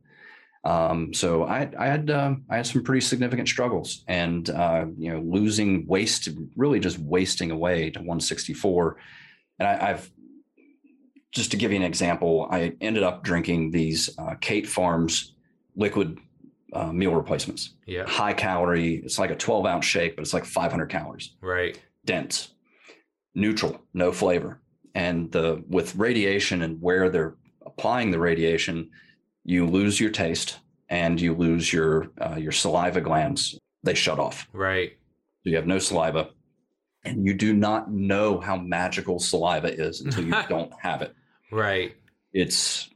Um, 0.65 1.13
so 1.15 1.45
I, 1.45 1.71
I 1.79 1.87
had 1.87 2.11
um 2.11 2.45
I 2.51 2.57
had 2.57 2.67
some 2.67 2.83
pretty 2.83 3.01
significant 3.01 3.49
struggles, 3.49 4.05
and 4.09 4.51
uh, 4.51 4.87
you 4.99 5.13
know, 5.13 5.21
losing 5.21 5.87
waste, 5.87 6.29
really 6.57 6.81
just 6.81 6.99
wasting 6.99 7.51
away 7.53 7.91
to 7.91 8.01
164. 8.01 8.97
And 9.61 9.69
I, 9.69 9.91
I've 9.91 10.11
just 11.31 11.53
to 11.53 11.57
give 11.57 11.71
you 11.71 11.77
an 11.77 11.85
example, 11.85 12.49
I 12.51 12.75
ended 12.81 13.03
up 13.03 13.23
drinking 13.23 13.71
these 13.71 14.11
uh, 14.19 14.35
Kate 14.41 14.67
Farms 14.67 15.35
liquid 15.77 16.19
uh, 16.73 16.93
meal 16.93 17.15
replacements. 17.15 17.75
Yeah. 17.87 18.07
High 18.07 18.35
calorie. 18.35 18.97
It's 19.05 19.19
like 19.19 19.31
a 19.31 19.37
12 19.37 19.67
ounce 19.67 19.85
shake, 19.85 20.17
but 20.17 20.23
it's 20.23 20.35
like 20.35 20.45
500 20.45 20.87
calories. 20.87 21.35
Right. 21.41 21.81
Dense, 22.05 22.53
neutral, 23.35 23.81
no 23.95 24.13
flavor. 24.13 24.61
And 24.95 25.31
the 25.33 25.63
with 25.69 25.95
radiation 25.97 26.63
and 26.63 26.81
where 26.83 27.09
they're 27.11 27.37
applying 27.65 28.11
the 28.11 28.19
radiation, 28.19 28.91
you 29.45 29.67
lose 29.67 30.01
your 30.01 30.11
taste 30.11 30.59
and 30.89 31.21
you 31.21 31.35
lose 31.35 31.73
your 31.73 32.11
uh, 32.21 32.37
your 32.37 32.53
saliva 32.53 33.01
glands. 33.01 33.59
They 33.85 33.95
shut 33.95 34.19
off. 34.19 34.49
Right. 34.53 34.93
So 35.45 35.51
you 35.51 35.57
have 35.57 35.67
no 35.67 35.79
saliva, 35.79 36.31
and 37.05 37.25
you 37.25 37.35
do 37.35 37.53
not 37.55 37.93
know 37.93 38.41
how 38.41 38.57
magical 38.57 39.19
saliva 39.21 39.73
is 39.73 40.01
until 40.01 40.25
you 40.25 40.35
don't 40.49 40.73
have 40.81 41.01
it 41.03 41.15
Right. 41.53 41.95
it's 42.33 42.91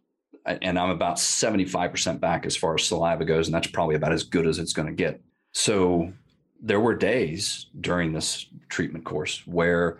and 0.44 0.78
I'm 0.78 0.90
about 0.90 1.16
75% 1.16 2.20
back 2.20 2.46
as 2.46 2.56
far 2.56 2.74
as 2.74 2.84
saliva 2.84 3.24
goes, 3.24 3.46
and 3.46 3.54
that's 3.54 3.68
probably 3.68 3.94
about 3.94 4.12
as 4.12 4.24
good 4.24 4.46
as 4.46 4.58
it's 4.58 4.72
going 4.72 4.88
to 4.88 4.94
get. 4.94 5.20
So 5.52 6.12
there 6.60 6.80
were 6.80 6.94
days 6.94 7.66
during 7.80 8.12
this 8.12 8.46
treatment 8.68 9.04
course 9.04 9.46
where 9.46 9.98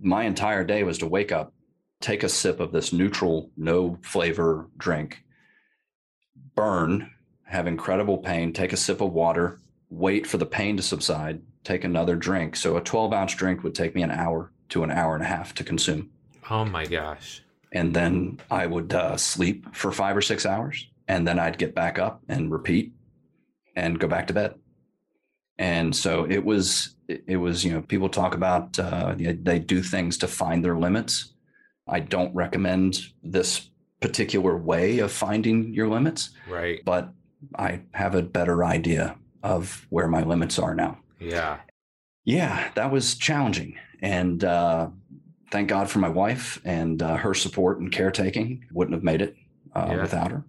my 0.00 0.24
entire 0.24 0.64
day 0.64 0.82
was 0.82 0.98
to 0.98 1.06
wake 1.06 1.32
up, 1.32 1.52
take 2.00 2.22
a 2.22 2.28
sip 2.28 2.60
of 2.60 2.72
this 2.72 2.92
neutral, 2.92 3.50
no 3.56 3.98
flavor 4.02 4.68
drink, 4.76 5.22
burn, 6.54 7.10
have 7.44 7.66
incredible 7.66 8.18
pain, 8.18 8.52
take 8.52 8.72
a 8.72 8.76
sip 8.76 9.00
of 9.00 9.12
water, 9.12 9.60
wait 9.90 10.26
for 10.26 10.38
the 10.38 10.46
pain 10.46 10.76
to 10.76 10.82
subside, 10.82 11.40
take 11.62 11.84
another 11.84 12.16
drink. 12.16 12.56
So 12.56 12.76
a 12.76 12.80
12 12.80 13.12
ounce 13.12 13.34
drink 13.34 13.62
would 13.62 13.74
take 13.74 13.94
me 13.94 14.02
an 14.02 14.10
hour 14.10 14.52
to 14.70 14.82
an 14.82 14.90
hour 14.90 15.14
and 15.14 15.22
a 15.22 15.26
half 15.26 15.54
to 15.54 15.64
consume 15.64 16.10
Oh 16.50 16.64
my 16.64 16.84
gosh. 16.84 17.42
And 17.74 17.92
then 17.94 18.40
I 18.50 18.66
would 18.66 18.94
uh, 18.94 19.16
sleep 19.18 19.74
for 19.74 19.92
five 19.92 20.16
or 20.16 20.22
six 20.22 20.46
hours, 20.46 20.86
and 21.08 21.26
then 21.28 21.38
I'd 21.38 21.58
get 21.58 21.74
back 21.74 21.98
up 21.98 22.22
and 22.28 22.50
repeat, 22.50 22.92
and 23.76 23.98
go 24.00 24.08
back 24.08 24.26
to 24.28 24.32
bed. 24.34 24.54
And 25.58 25.94
so 25.94 26.26
it 26.28 26.44
was, 26.44 26.96
it 27.08 27.36
was, 27.36 27.64
you 27.64 27.72
know, 27.72 27.82
people 27.82 28.08
talk 28.08 28.34
about 28.34 28.78
uh, 28.78 29.14
they 29.16 29.32
they 29.34 29.58
do 29.58 29.82
things 29.82 30.18
to 30.18 30.26
find 30.28 30.64
their 30.64 30.76
limits. 30.78 31.32
I 31.86 32.00
don't 32.00 32.34
recommend 32.34 32.98
this 33.22 33.70
particular 34.00 34.56
way 34.56 34.98
of 35.00 35.12
finding 35.12 35.72
your 35.74 35.88
limits, 35.88 36.30
Right. 36.48 36.80
but 36.84 37.12
I 37.58 37.82
have 37.92 38.14
a 38.14 38.22
better 38.22 38.64
idea 38.64 39.16
of 39.42 39.86
where 39.90 40.08
my 40.08 40.22
limits 40.22 40.58
are 40.58 40.74
now. 40.74 40.98
Yeah. 41.20 41.58
Yeah, 42.24 42.70
that 42.74 42.90
was 42.90 43.16
challenging. 43.16 43.76
And 44.00 44.42
uh, 44.44 44.88
thank 45.50 45.68
God 45.68 45.88
for 45.90 45.98
my 45.98 46.08
wife 46.08 46.60
and 46.64 47.02
uh, 47.02 47.16
her 47.16 47.34
support 47.34 47.78
and 47.80 47.90
caretaking. 47.92 48.64
Wouldn't 48.72 48.94
have 48.94 49.04
made 49.04 49.22
it 49.22 49.36
uh, 49.74 49.88
Yeah. 49.90 50.02
without 50.02 50.30
her. 50.30 50.44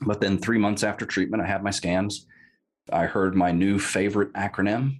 But 0.00 0.20
then 0.20 0.38
three 0.38 0.58
months 0.58 0.82
after 0.82 1.04
treatment, 1.04 1.42
I 1.42 1.46
had 1.46 1.62
my 1.62 1.70
scans. 1.70 2.26
I 2.92 3.06
heard 3.06 3.34
my 3.34 3.52
new 3.52 3.78
favorite 3.78 4.32
acronym, 4.32 4.98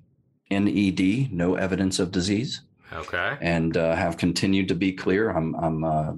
NED, 0.50 1.32
no 1.32 1.54
evidence 1.54 1.98
of 1.98 2.10
disease, 2.10 2.62
Okay. 2.92 3.36
and 3.40 3.76
uh, 3.76 3.94
have 3.96 4.16
continued 4.16 4.68
to 4.68 4.74
be 4.74 4.92
clear. 4.92 5.30
I'm, 5.30 5.54
I'm 5.56 5.84
uh, 5.84 6.12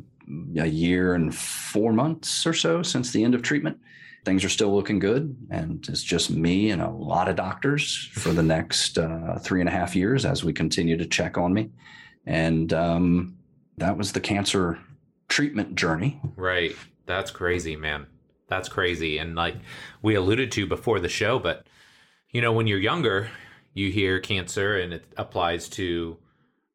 a 0.59 0.67
year 0.67 1.15
and 1.15 1.35
four 1.35 1.93
months 1.93 2.47
or 2.47 2.53
so 2.53 2.83
since 2.83 3.13
the 3.13 3.23
end 3.25 3.35
of 3.35 3.43
treatment. 3.43 3.79
Things 4.25 4.45
are 4.45 4.49
still 4.49 4.75
looking 4.75 4.99
good. 4.99 5.37
And 5.51 5.85
it's 5.89 6.03
just 6.03 6.31
me 6.31 6.71
and 6.71 6.81
a 6.83 6.91
lot 6.91 7.29
of 7.29 7.37
doctors 7.37 8.09
for 8.13 8.31
the 8.31 8.43
next 8.43 8.99
uh, 8.99 9.39
three 9.41 9.61
and 9.61 9.69
a 9.69 9.73
half 9.73 9.97
years 9.97 10.25
as 10.25 10.45
we 10.45 10.53
continue 10.53 10.97
to 10.97 11.07
check 11.07 11.37
on 11.39 11.53
me. 11.53 11.71
And 12.27 12.73
um, 12.73 13.39
that 13.79 13.97
was 13.97 14.13
the 14.13 14.21
cancer 14.21 14.79
treatment 15.29 15.75
journey. 15.75 16.21
Right. 16.37 16.77
That's 17.07 17.31
crazy, 17.31 17.77
man. 17.77 18.07
That's 18.49 18.69
crazy. 18.69 19.19
And 19.19 19.35
like 19.35 19.57
we 20.03 20.15
alluded 20.15 20.53
to 20.53 20.67
before 20.67 21.01
the 21.01 21.09
show, 21.09 21.39
but 21.39 21.67
you 22.31 22.41
know, 22.41 22.53
when 22.53 22.67
you're 22.67 22.79
younger, 22.79 23.31
you 23.75 23.91
hear 23.91 24.21
cancer 24.21 24.79
and 24.79 24.93
it 24.93 25.05
applies 25.17 25.69
to 25.71 26.19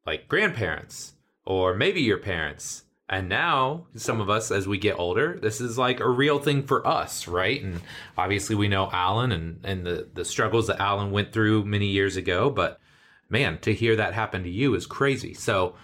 like 0.06 0.28
grandparents 0.28 1.14
or 1.46 1.76
maybe 1.76 2.02
your 2.02 2.18
parents. 2.18 2.84
And 3.10 3.30
now, 3.30 3.86
some 3.96 4.20
of 4.20 4.30
us, 4.30 4.52
as 4.52 4.68
we 4.68 4.78
get 4.78 5.00
older, 5.00 5.40
this 5.42 5.62
is 5.62 5.78
like 5.78 6.02
a 6.02 6.10
real 6.10 6.40
thing 6.40 6.64
for 6.64 6.86
us, 6.86 7.26
right? 7.26 7.64
And 7.64 7.80
obviously, 8.18 8.54
we 8.54 8.68
know 8.68 8.90
Alan 8.92 9.32
and, 9.32 9.62
and 9.64 9.86
the, 9.86 10.10
the 10.14 10.26
struggles 10.26 10.68
that 10.68 10.82
Alan 10.82 11.12
went 11.12 11.32
through 11.32 11.64
many 11.64 11.88
years 11.88 12.18
ago. 12.18 12.50
But 12.50 12.82
man, 13.30 13.60
to 13.60 13.74
hear 13.74 13.96
that 13.96 14.14
happen 14.14 14.44
to 14.44 14.50
you 14.50 14.76
is 14.76 14.86
crazy. 14.86 15.34
So, 15.34 15.76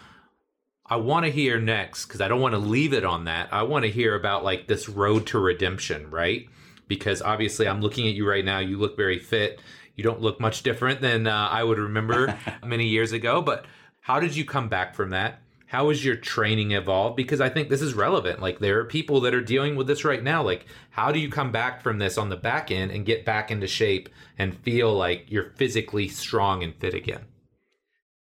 I 0.86 0.98
want 0.98 1.26
to 1.26 1.32
hear 1.32 1.60
next 1.60 2.06
because 2.06 2.20
I 2.20 2.28
don't 2.28 2.42
want 2.42 2.54
to 2.54 2.60
leave 2.60 2.94
it 2.94 3.06
on 3.06 3.24
that. 3.26 3.54
I 3.54 3.64
want 3.64 3.86
to 3.86 3.92
hear 3.92 4.16
about 4.16 4.44
like 4.44 4.68
this 4.68 4.90
road 4.90 5.26
to 5.28 5.40
redemption, 5.40 6.10
right? 6.10 6.48
Because 6.88 7.22
obviously, 7.22 7.68
I'm 7.68 7.82
looking 7.82 8.08
at 8.08 8.16
you 8.16 8.28
right 8.28 8.44
now. 8.44 8.60
You 8.60 8.78
look 8.78 8.98
very 8.98 9.18
fit. 9.20 9.62
You 9.96 10.04
don't 10.04 10.22
look 10.22 10.40
much 10.40 10.62
different 10.64 11.02
than 11.02 11.26
uh, 11.26 11.48
I 11.50 11.64
would 11.64 11.78
remember 11.78 12.38
many 12.66 12.88
years 12.88 13.14
ago. 13.14 13.42
But 13.42 13.66
how 14.02 14.20
did 14.20 14.36
you 14.36 14.44
come 14.44 14.68
back 14.68 14.94
from 14.94 15.12
that? 15.12 15.40
how 15.74 15.90
has 15.90 16.06
your 16.06 16.16
training 16.16 16.72
evolved 16.72 17.16
because 17.16 17.42
i 17.42 17.50
think 17.50 17.68
this 17.68 17.82
is 17.82 17.96
relevant 17.96 18.40
like 18.40 18.60
there 18.60 18.80
are 18.80 18.86
people 18.86 19.20
that 19.22 19.34
are 19.34 19.42
dealing 19.42 19.76
with 19.76 19.88
this 19.88 20.06
right 20.06 20.22
now 20.22 20.44
like 20.44 20.68
how 20.92 21.12
do 21.12 21.18
you 21.18 21.30
come 21.30 21.52
back 21.52 21.82
from 21.82 21.98
this 21.98 22.16
on 22.16 22.30
the 22.30 22.38
back 22.38 22.70
end 22.70 22.92
and 22.92 23.08
get 23.08 23.26
back 23.26 23.50
into 23.50 23.66
shape 23.66 24.08
and 24.38 24.56
feel 24.60 24.94
like 24.94 25.26
you're 25.30 25.50
physically 25.56 26.08
strong 26.08 26.62
and 26.62 26.76
fit 26.76 26.94
again 26.94 27.26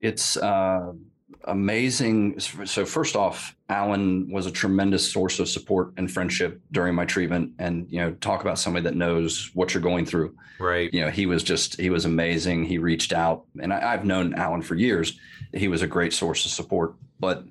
it's 0.05 0.37
uh, 0.37 0.93
amazing. 1.45 2.39
So 2.41 2.85
first 2.85 3.17
off 3.17 3.57
alan 3.71 4.31
was 4.31 4.45
a 4.45 4.51
tremendous 4.51 5.11
source 5.11 5.39
of 5.41 5.49
support 5.49 5.93
and 5.97 6.11
friendship 6.11 6.61
during 6.71 6.95
my 6.95 7.07
treatment 7.07 7.51
and 7.59 7.87
you 7.89 7.99
know 7.99 8.13
talk 8.13 8.43
about 8.43 8.59
somebody 8.59 8.85
that 8.85 8.95
knows 8.95 9.51
what 9.55 9.73
you're 9.73 9.83
going 9.83 10.07
through. 10.07 10.37
Right. 10.61 10.93
You 10.93 11.01
know 11.01 11.11
he 11.11 11.27
was 11.27 11.43
just 11.43 11.81
he 11.81 11.91
was 11.91 12.05
amazing. 12.05 12.65
He 12.65 12.79
reached 12.79 13.13
out 13.13 13.45
and 13.61 13.73
I, 13.73 13.93
i've 13.93 14.05
known 14.05 14.35
alan 14.35 14.63
for 14.63 14.75
years. 14.75 15.19
He 15.53 15.69
was 15.69 15.83
a 15.83 15.87
great 15.87 16.13
source 16.13 16.45
of 16.45 16.51
support. 16.51 16.95
But 17.19 17.45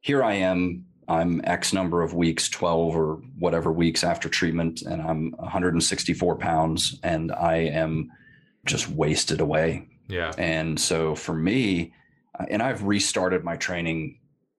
here 0.00 0.22
I 0.22 0.34
am. 0.34 0.86
I'm 1.08 1.40
X 1.44 1.72
number 1.72 2.02
of 2.02 2.14
weeks, 2.14 2.48
12 2.48 2.96
or 2.96 3.14
whatever 3.38 3.72
weeks 3.72 4.02
after 4.02 4.28
treatment, 4.28 4.82
and 4.82 5.02
I'm 5.02 5.32
164 5.32 6.36
pounds 6.36 6.98
and 7.02 7.32
I 7.32 7.56
am 7.56 8.10
just 8.64 8.88
wasted 8.88 9.40
away. 9.40 9.88
Yeah. 10.12 10.32
And 10.36 10.78
so 10.78 11.14
for 11.14 11.32
me, 11.34 11.94
uh, 12.38 12.44
and 12.50 12.62
I've 12.62 12.84
restarted 12.84 13.44
my 13.44 13.56
training 13.56 14.18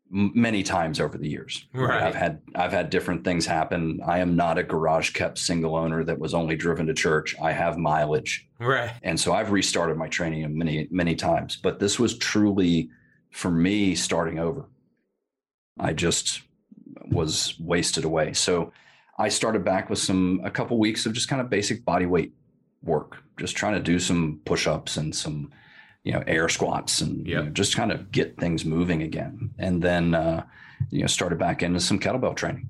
many 0.10 0.64
times 0.64 1.00
over 1.00 1.18
the 1.18 1.30
years. 1.30 1.68
Right. 1.74 2.02
I've 2.02 2.16
had 2.16 2.42
I've 2.56 2.72
had 2.72 2.90
different 2.90 3.24
things 3.24 3.46
happen. 3.46 4.00
I 4.06 4.20
am 4.20 4.36
not 4.36 4.58
a 4.58 4.64
garage 4.64 5.12
kept 5.12 5.38
single 5.38 5.76
owner 5.76 6.04
that 6.04 6.20
was 6.20 6.34
only 6.34 6.56
driven 6.56 6.88
to 6.88 6.94
church. 6.94 7.36
I 7.42 7.52
have 7.52 7.78
mileage. 7.78 8.48
Right. 8.60 8.92
And 9.04 9.20
so 9.20 9.34
I've 9.34 9.52
restarted 9.52 9.98
my 9.98 10.08
training 10.08 10.58
many 10.58 10.88
many 10.90 11.16
times, 11.16 11.56
but 11.56 11.80
this 11.80 12.00
was 12.00 12.18
truly 12.18 12.90
for 13.32 13.52
me 13.52 13.96
starting 13.96 14.40
over. 14.40 14.70
I 15.80 15.94
just 15.94 16.42
was 17.06 17.56
wasted 17.60 18.06
away. 18.06 18.34
So 18.34 18.72
I 19.20 19.30
started 19.30 19.64
back 19.64 19.90
with 19.90 20.00
some 20.00 20.42
a 20.44 20.52
couple 20.52 20.80
weeks 20.80 21.06
of 21.06 21.14
just 21.14 21.28
kind 21.28 21.42
of 21.42 21.50
basic 21.50 21.86
body 21.86 22.08
weight 22.08 22.34
work, 22.84 23.18
just 23.40 23.56
trying 23.56 23.74
to 23.74 23.80
do 23.80 24.00
some 24.00 24.42
push-ups 24.46 24.98
and 24.98 25.16
some 25.16 25.52
you 26.04 26.12
know 26.12 26.24
air 26.28 26.50
squats 26.50 27.02
and 27.02 27.26
yep. 27.26 27.28
you 27.28 27.36
know, 27.36 27.50
just 27.52 27.76
kind 27.76 27.92
of 27.92 28.12
get 28.12 28.38
things 28.38 28.66
moving 28.66 29.02
again. 29.02 29.52
And 29.58 29.82
then 29.82 30.14
uh, 30.14 30.46
you 30.90 31.02
know 31.02 31.08
started 31.08 31.40
back 31.40 31.64
into 31.64 31.80
some 31.80 32.00
kettlebell 32.00 32.36
training. 32.36 32.70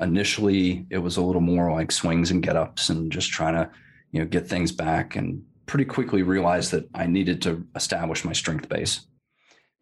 Initially, 0.00 0.86
it 0.90 0.98
was 0.98 1.16
a 1.16 1.22
little 1.22 1.40
more 1.40 1.72
like 1.72 1.92
swings 1.92 2.30
and 2.30 2.42
get-ups 2.42 2.90
and 2.90 3.12
just 3.12 3.30
trying 3.30 3.54
to 3.54 3.70
you 4.12 4.20
know 4.20 4.26
get 4.26 4.46
things 4.48 4.72
back 4.72 5.16
and 5.16 5.44
pretty 5.66 5.84
quickly 5.84 6.22
realized 6.22 6.70
that 6.72 6.88
I 6.94 7.06
needed 7.06 7.42
to 7.42 7.66
establish 7.74 8.24
my 8.24 8.32
strength 8.32 8.68
base. 8.68 9.06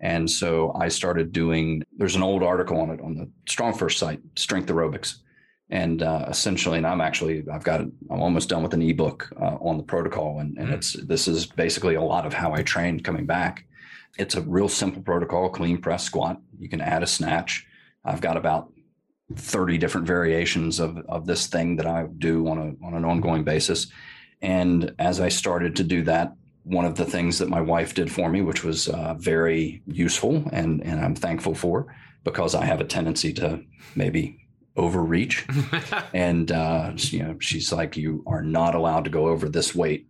And 0.01 0.29
so 0.29 0.73
I 0.79 0.89
started 0.89 1.33
doing, 1.33 1.83
there's 1.97 2.17
an 2.17 2.23
old 2.23 2.43
article 2.43 2.81
on 2.81 2.91
it 2.91 3.01
on 3.01 3.15
the 3.15 3.31
StrongFirst 3.49 3.99
site, 3.99 4.21
Strength 4.37 4.69
Aerobics. 4.69 5.19
And 5.73 6.03
uh, 6.03 6.27
essentially, 6.29 6.77
and 6.77 6.87
I'm 6.87 7.01
actually, 7.01 7.45
I've 7.51 7.65
got, 7.65 7.81
I'm 7.81 8.21
almost 8.21 8.51
done 8.51 8.63
with 8.63 8.75
an 8.75 8.83
ebook 8.83 9.33
uh, 9.41 9.57
on 9.59 9.79
the 9.79 9.83
protocol. 9.83 10.39
And, 10.39 10.59
and 10.59 10.69
mm. 10.69 10.75
it's, 10.75 10.93
this 10.93 11.27
is 11.27 11.47
basically 11.47 11.95
a 11.95 12.03
lot 12.03 12.27
of 12.27 12.35
how 12.35 12.53
I 12.53 12.63
trained 12.63 13.05
coming 13.05 13.25
back. 13.25 13.65
It's 14.19 14.35
a 14.35 14.43
real 14.43 14.69
simple 14.69 15.01
protocol, 15.01 15.49
clean 15.49 15.79
press 15.79 16.05
squat. 16.05 16.39
You 16.59 16.69
can 16.69 16.83
add 16.83 17.03
a 17.03 17.07
snatch. 17.07 17.67
I've 18.05 18.21
got 18.21 18.37
about 18.37 18.71
30 19.35 19.79
different 19.79 20.07
variations 20.07 20.79
of, 20.79 20.99
of 21.09 21.25
this 21.25 21.47
thing 21.47 21.77
that 21.77 21.87
I 21.87 22.07
do 22.19 22.47
on 22.49 22.59
a, 22.59 22.87
on 22.87 22.93
an 22.93 23.07
ongoing 23.07 23.43
basis. 23.43 23.87
And 24.43 24.95
as 24.99 25.21
I 25.21 25.31
started 25.31 25.75
to 25.77 25.85
do 25.85 26.03
that, 26.03 26.35
one 26.65 26.85
of 26.85 26.97
the 26.97 27.07
things 27.07 27.39
that 27.39 27.49
my 27.49 27.63
wife 27.63 27.95
did 27.95 28.13
for 28.13 28.29
me, 28.29 28.43
which 28.43 28.63
was 28.63 28.89
uh, 28.89 29.15
very 29.15 29.83
useful 29.87 30.45
and, 30.53 30.85
and 30.85 31.01
I'm 31.01 31.15
thankful 31.15 31.55
for 31.55 31.97
because 32.25 32.55
I 32.55 32.67
have 32.67 32.83
a 32.83 32.85
tendency 32.85 33.33
to 33.35 33.63
maybe 33.97 34.42
overreach. 34.77 35.47
and, 36.15 36.51
uh, 36.51 36.93
you 36.97 37.23
know, 37.23 37.37
she's 37.41 37.73
like, 37.73 37.97
you 37.97 38.23
are 38.27 38.43
not 38.43 38.75
allowed 38.75 39.05
to 39.05 39.11
go 39.11 39.29
over 39.29 39.49
this 39.49 39.75
weight, 39.75 40.09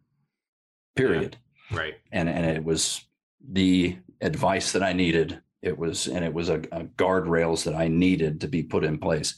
period. 0.96 1.36
Yeah. 1.70 1.78
Right. 1.78 1.94
And, 2.10 2.28
and 2.28 2.46
it 2.46 2.64
was 2.64 3.04
the 3.46 3.96
advice 4.20 4.72
that 4.72 4.82
I 4.82 4.92
needed. 4.92 5.40
It 5.62 5.78
was, 5.78 6.06
and 6.06 6.24
it 6.24 6.32
was 6.32 6.48
a, 6.48 6.58
a 6.72 6.84
guardrails 6.96 7.64
that 7.64 7.74
I 7.74 7.88
needed 7.88 8.40
to 8.42 8.48
be 8.48 8.62
put 8.62 8.84
in 8.84 8.98
place. 8.98 9.34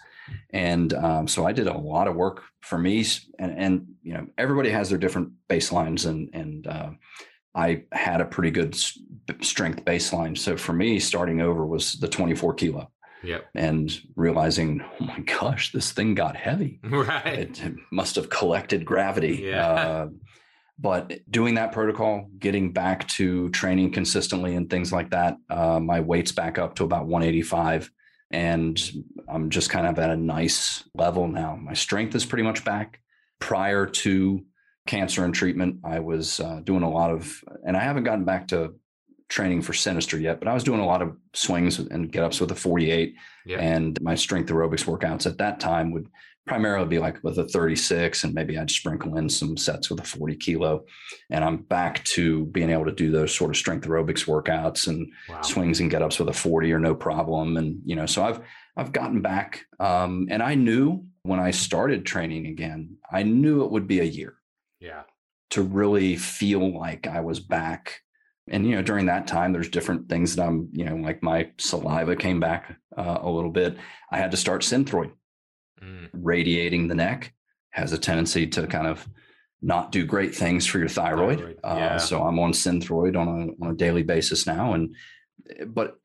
And 0.50 0.92
um, 0.94 1.28
so 1.28 1.46
I 1.46 1.52
did 1.52 1.66
a 1.66 1.76
lot 1.76 2.08
of 2.08 2.16
work 2.16 2.44
for 2.60 2.78
me, 2.78 3.04
and, 3.38 3.58
and 3.58 3.86
you 4.02 4.14
know 4.14 4.26
everybody 4.38 4.70
has 4.70 4.88
their 4.88 4.98
different 4.98 5.32
baselines, 5.48 6.06
and 6.06 6.30
and 6.32 6.66
uh, 6.66 6.90
I 7.54 7.84
had 7.92 8.20
a 8.20 8.24
pretty 8.24 8.50
good 8.50 8.74
strength 9.42 9.84
baseline. 9.84 10.36
So 10.36 10.56
for 10.56 10.72
me, 10.72 10.98
starting 10.98 11.40
over 11.40 11.66
was 11.66 11.94
the 11.94 12.08
24 12.08 12.54
kilo. 12.54 12.90
Yep. 13.24 13.46
And 13.54 14.00
realizing, 14.16 14.84
oh 15.00 15.04
my 15.04 15.20
gosh, 15.20 15.72
this 15.72 15.92
thing 15.92 16.14
got 16.14 16.36
heavy. 16.36 16.80
Right. 16.90 17.60
It, 17.62 17.74
must 17.90 18.16
have 18.16 18.30
collected 18.30 18.84
gravity. 18.84 19.42
Yeah. 19.44 19.72
Uh, 19.72 20.08
but 20.78 21.12
doing 21.30 21.54
that 21.54 21.72
protocol, 21.72 22.28
getting 22.38 22.72
back 22.72 23.06
to 23.08 23.48
training 23.50 23.92
consistently 23.92 24.56
and 24.56 24.68
things 24.68 24.92
like 24.92 25.10
that, 25.10 25.36
uh, 25.50 25.78
my 25.80 26.00
weight's 26.00 26.32
back 26.32 26.58
up 26.58 26.74
to 26.76 26.84
about 26.84 27.06
185 27.06 27.90
and 28.30 28.92
I'm 29.28 29.50
just 29.50 29.70
kind 29.70 29.86
of 29.86 29.98
at 29.98 30.10
a 30.10 30.16
nice 30.16 30.84
level 30.94 31.28
now. 31.28 31.56
My 31.56 31.74
strength 31.74 32.14
is 32.14 32.24
pretty 32.24 32.42
much 32.42 32.64
back. 32.64 33.00
Prior 33.38 33.86
to 33.86 34.44
cancer 34.86 35.24
and 35.24 35.34
treatment, 35.34 35.76
I 35.84 36.00
was 36.00 36.40
uh, 36.40 36.60
doing 36.64 36.82
a 36.82 36.90
lot 36.90 37.10
of, 37.10 37.42
and 37.64 37.76
I 37.76 37.80
haven't 37.80 38.04
gotten 38.04 38.24
back 38.24 38.48
to 38.48 38.74
training 39.28 39.62
for 39.62 39.72
Sinister 39.72 40.18
yet, 40.18 40.38
but 40.38 40.48
I 40.48 40.54
was 40.54 40.64
doing 40.64 40.80
a 40.80 40.86
lot 40.86 41.02
of 41.02 41.16
swings 41.32 41.78
and 41.78 42.12
get 42.12 42.24
ups 42.24 42.40
with 42.40 42.50
a 42.50 42.54
48. 42.54 43.14
Yeah. 43.46 43.58
And 43.58 44.00
my 44.02 44.14
strength 44.14 44.50
aerobics 44.50 44.84
workouts 44.84 45.26
at 45.26 45.38
that 45.38 45.60
time 45.60 45.92
would 45.92 46.08
primarily 46.46 46.86
be 46.86 46.98
like 46.98 47.22
with 47.24 47.38
a 47.38 47.48
36 47.48 48.24
and 48.24 48.34
maybe 48.34 48.58
I'd 48.58 48.70
sprinkle 48.70 49.16
in 49.16 49.30
some 49.30 49.56
sets 49.56 49.88
with 49.88 50.00
a 50.00 50.04
40 50.04 50.36
kilo. 50.36 50.84
And 51.30 51.42
I'm 51.42 51.58
back 51.58 52.04
to 52.04 52.44
being 52.46 52.70
able 52.70 52.84
to 52.84 52.92
do 52.92 53.10
those 53.10 53.34
sort 53.34 53.50
of 53.50 53.56
strength 53.56 53.86
aerobics 53.86 54.26
workouts 54.26 54.86
and 54.86 55.10
wow. 55.28 55.40
swings 55.40 55.80
and 55.80 55.90
get 55.90 56.02
ups 56.02 56.18
with 56.18 56.28
a 56.28 56.34
40 56.34 56.72
or 56.72 56.78
no 56.78 56.94
problem. 56.94 57.56
And, 57.56 57.80
you 57.84 57.96
know, 57.96 58.06
so 58.06 58.24
I've, 58.24 58.40
I've 58.76 58.92
gotten 58.92 59.22
back. 59.22 59.64
Um, 59.80 60.26
and 60.30 60.42
I 60.42 60.54
knew 60.54 61.06
when 61.22 61.40
I 61.40 61.50
started 61.50 62.04
training 62.04 62.46
again, 62.46 62.96
I 63.10 63.22
knew 63.22 63.64
it 63.64 63.70
would 63.70 63.86
be 63.86 64.00
a 64.00 64.04
year. 64.04 64.34
Yeah. 64.80 65.02
To 65.50 65.62
really 65.62 66.16
feel 66.16 66.76
like 66.78 67.06
I 67.06 67.20
was 67.20 67.40
back. 67.40 68.00
And, 68.48 68.66
you 68.66 68.74
know, 68.76 68.82
during 68.82 69.06
that 69.06 69.26
time, 69.26 69.52
there's 69.52 69.70
different 69.70 70.08
things 70.08 70.36
that 70.36 70.46
I'm, 70.46 70.68
you 70.72 70.84
know, 70.84 70.96
like 70.96 71.22
my 71.22 71.50
saliva 71.58 72.14
came 72.14 72.40
back 72.40 72.76
uh, 72.96 73.18
a 73.22 73.30
little 73.30 73.50
bit. 73.50 73.76
I 74.10 74.18
had 74.18 74.30
to 74.32 74.36
start 74.36 74.62
Synthroid 74.62 75.12
mm. 75.82 76.08
radiating 76.12 76.88
the 76.88 76.94
neck 76.94 77.32
has 77.70 77.92
a 77.92 77.98
tendency 77.98 78.46
to 78.46 78.66
kind 78.66 78.86
of 78.86 79.08
not 79.60 79.90
do 79.90 80.04
great 80.04 80.34
things 80.34 80.66
for 80.66 80.78
your 80.78 80.88
thyroid. 80.88 81.38
thyroid. 81.38 81.58
Uh, 81.64 81.76
yeah. 81.76 81.94
Uh, 81.94 81.98
so 81.98 82.22
I'm 82.22 82.38
on 82.38 82.52
Synthroid 82.52 83.16
on 83.18 83.28
a 83.28 83.64
on 83.64 83.70
a 83.72 83.76
daily 83.76 84.02
basis 84.02 84.46
now, 84.46 84.74
and 84.74 84.94
but 85.66 85.98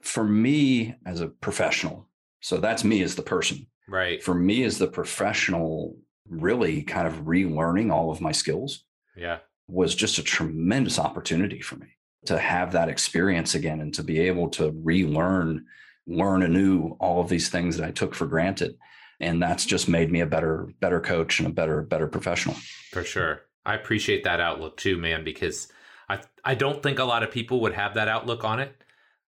for 0.00 0.24
me 0.24 0.94
as 1.04 1.20
a 1.20 1.28
professional, 1.28 2.08
so 2.40 2.58
that's 2.58 2.84
me 2.84 3.02
as 3.02 3.14
the 3.14 3.22
person. 3.22 3.66
Right. 3.88 4.22
For 4.22 4.34
me 4.34 4.62
as 4.62 4.78
the 4.78 4.86
professional, 4.86 5.96
really 6.28 6.82
kind 6.82 7.06
of 7.06 7.24
relearning 7.24 7.92
all 7.92 8.10
of 8.10 8.20
my 8.20 8.32
skills. 8.32 8.84
Yeah. 9.16 9.38
Was 9.72 9.94
just 9.94 10.18
a 10.18 10.22
tremendous 10.22 10.98
opportunity 10.98 11.60
for 11.62 11.76
me 11.76 11.86
to 12.26 12.38
have 12.38 12.72
that 12.72 12.88
experience 12.88 13.54
again 13.54 13.80
and 13.80 13.92
to 13.94 14.02
be 14.02 14.20
able 14.20 14.48
to 14.50 14.70
relearn, 14.82 15.64
learn 16.06 16.42
anew 16.42 16.96
all 17.00 17.20
of 17.20 17.28
these 17.28 17.48
things 17.48 17.76
that 17.76 17.86
I 17.86 17.90
took 17.90 18.14
for 18.14 18.26
granted. 18.26 18.76
And 19.18 19.42
that's 19.42 19.64
just 19.64 19.88
made 19.88 20.10
me 20.12 20.20
a 20.20 20.26
better 20.26 20.68
better 20.80 21.00
coach 21.00 21.38
and 21.38 21.48
a 21.48 21.52
better 21.52 21.82
better 21.82 22.06
professional. 22.06 22.56
For 22.90 23.02
sure. 23.02 23.42
I 23.64 23.74
appreciate 23.74 24.24
that 24.24 24.40
outlook 24.40 24.76
too 24.76 24.98
man 24.98 25.24
because 25.24 25.68
i 26.08 26.20
i 26.44 26.54
don't 26.54 26.82
think 26.82 26.98
a 26.98 27.04
lot 27.04 27.22
of 27.22 27.30
people 27.30 27.60
would 27.60 27.74
have 27.74 27.94
that 27.94 28.08
outlook 28.08 28.44
on 28.44 28.60
it. 28.60 28.74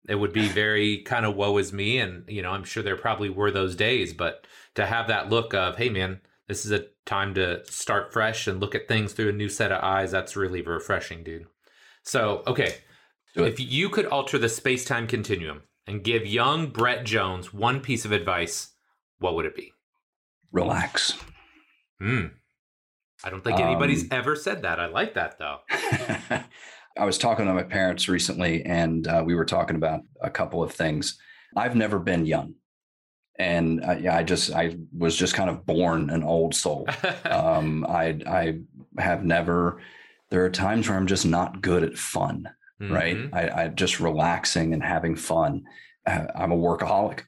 It 0.09 0.17
would 0.17 0.33
be 0.33 0.49
very 0.65 1.03
kind 1.03 1.27
of 1.27 1.37
woe 1.37 1.59
is 1.59 1.73
me 1.73 1.99
and 1.99 2.25
you 2.29 2.43
know 2.43 2.51
i'm 2.51 2.65
sure 2.65 2.83
there 2.83 2.97
probably 2.97 3.29
were 3.29 3.51
those 3.51 3.77
days 3.77 4.15
but 4.15 4.47
to 4.75 4.87
have 4.87 5.09
that 5.09 5.29
look 5.29 5.53
of 5.53 5.77
hey 5.77 5.91
man 5.91 6.21
this 6.49 6.65
is 6.65 6.73
a 6.73 6.87
time 7.07 7.35
to 7.35 7.65
start 7.67 8.13
fresh 8.13 8.47
and 8.47 8.61
look 8.61 8.75
at 8.75 8.89
things 8.89 9.13
through 9.13 9.29
a 9.29 9.33
new 9.33 9.49
set 9.49 9.73
of 9.73 9.83
eyes 9.83 10.11
that's 10.11 10.37
really 10.37 10.63
refreshing 10.63 11.23
dude 11.23 11.47
so 12.03 12.43
okay 12.47 12.75
if 13.37 13.59
you 13.59 13.89
could 13.89 14.07
alter 14.07 14.39
the 14.39 14.49
space-time 14.49 15.07
continuum 15.07 15.63
and 15.87 16.05
give 16.05 16.27
young 16.27 16.69
Brett 16.69 17.05
Jones 17.05 17.53
one 17.53 17.81
piece 17.81 18.05
of 18.05 18.13
advice, 18.13 18.73
what 19.19 19.35
would 19.35 19.47
it 19.47 19.57
be? 19.57 19.73
Relax. 20.53 21.19
Hmm. 22.01 22.27
I 23.25 23.31
don't 23.31 23.43
think 23.43 23.59
anybody's 23.59 24.03
Um, 24.03 24.09
ever 24.13 24.37
said 24.37 24.63
that. 24.63 24.79
I 24.79 24.87
like 24.87 25.15
that 25.15 25.39
though. 25.39 25.59
I 26.97 27.05
was 27.05 27.19
talking 27.19 27.47
to 27.47 27.55
my 27.55 27.63
parents 27.65 28.09
recently, 28.09 28.65
and 28.65 29.07
uh, 29.09 29.23
we 29.27 29.35
were 29.35 29.45
talking 29.45 29.75
about 29.75 30.03
a 30.23 30.31
couple 30.31 30.63
of 30.63 30.73
things. 30.73 31.19
I've 31.57 31.75
never 31.75 31.99
been 31.99 32.27
young, 32.27 32.55
and 33.39 33.85
uh, 33.85 33.97
yeah, 34.01 34.17
I 34.17 34.23
just 34.23 34.53
I 34.53 34.77
was 34.97 35.17
just 35.17 35.35
kind 35.35 35.51
of 35.51 35.67
born 35.67 36.11
an 36.11 36.23
old 36.23 36.55
soul. 36.55 36.89
um, 37.25 37.85
I 37.89 38.19
I 38.27 38.59
have 38.99 39.25
never. 39.25 39.81
There 40.31 40.45
are 40.45 40.51
times 40.51 40.89
where 40.89 40.97
I'm 40.99 41.07
just 41.07 41.27
not 41.27 41.61
good 41.63 41.83
at 41.85 41.97
fun. 41.99 42.49
Right, 42.81 43.17
Mhm. 43.17 43.31
I, 43.33 43.63
I 43.65 43.69
just 43.69 44.01
relaxing 44.01 44.75
and 44.75 44.83
having 44.83 45.15
fun. 45.17 45.63
Uh, 46.07 46.27
I'm 46.35 46.53
a 46.53 46.57
workaholic. 46.57 47.21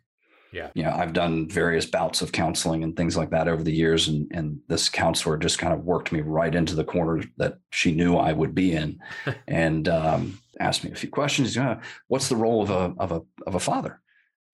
Yeah. 0.52 0.70
you 0.74 0.82
know, 0.84 0.90
I've 0.90 1.12
done 1.12 1.48
various 1.48 1.86
bouts 1.86 2.20
of 2.22 2.32
counseling 2.32 2.82
and 2.82 2.96
things 2.96 3.16
like 3.16 3.30
that 3.30 3.46
over 3.48 3.62
the 3.62 3.72
years, 3.72 4.09
and 4.09 4.26
and 4.32 4.59
this 4.68 4.88
counselor 4.88 5.36
just 5.36 5.59
kind 5.59 5.72
of 5.72 5.84
worked 5.84 6.12
me 6.12 6.20
right 6.20 6.54
into 6.54 6.74
the 6.74 6.84
corner 6.84 7.22
that 7.36 7.59
she 7.70 7.92
knew 7.92 8.16
I 8.16 8.32
would 8.32 8.54
be 8.54 8.72
in, 8.72 8.98
and 9.48 9.88
um, 9.88 10.38
asked 10.59 10.82
me 10.84 10.90
a 10.90 10.94
few 10.96 11.11
questions. 11.11 11.54
You 11.57 11.62
know, 11.62 11.80
what's 12.09 12.28
the 12.28 12.36
role 12.36 12.62
of 12.62 12.70
a 12.70 12.94
of 12.98 13.12
a 13.12 13.22
of 13.46 13.54
a 13.54 13.61
father? 13.61 14.00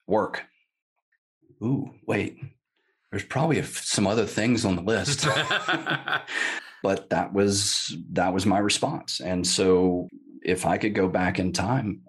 Work. 0.07 0.45
Ooh, 1.63 1.91
wait. 2.07 2.39
There's 3.11 3.25
probably 3.25 3.59
a 3.59 3.63
f- 3.63 3.85
some 3.85 4.07
other 4.07 4.27
things 4.27 4.65
on 4.65 4.77
the 4.77 4.83
list, 4.83 5.27
but 6.83 7.11
that 7.11 7.33
was 7.33 7.95
that 8.13 8.33
was 8.33 8.47
my 8.47 8.59
response. 8.59 9.21
And 9.21 9.47
so, 9.47 10.09
if 10.43 10.65
I 10.65 10.79
could 10.79 10.95
go 10.95 11.09
back 11.09 11.39
in 11.39 11.53
time, 11.53 12.03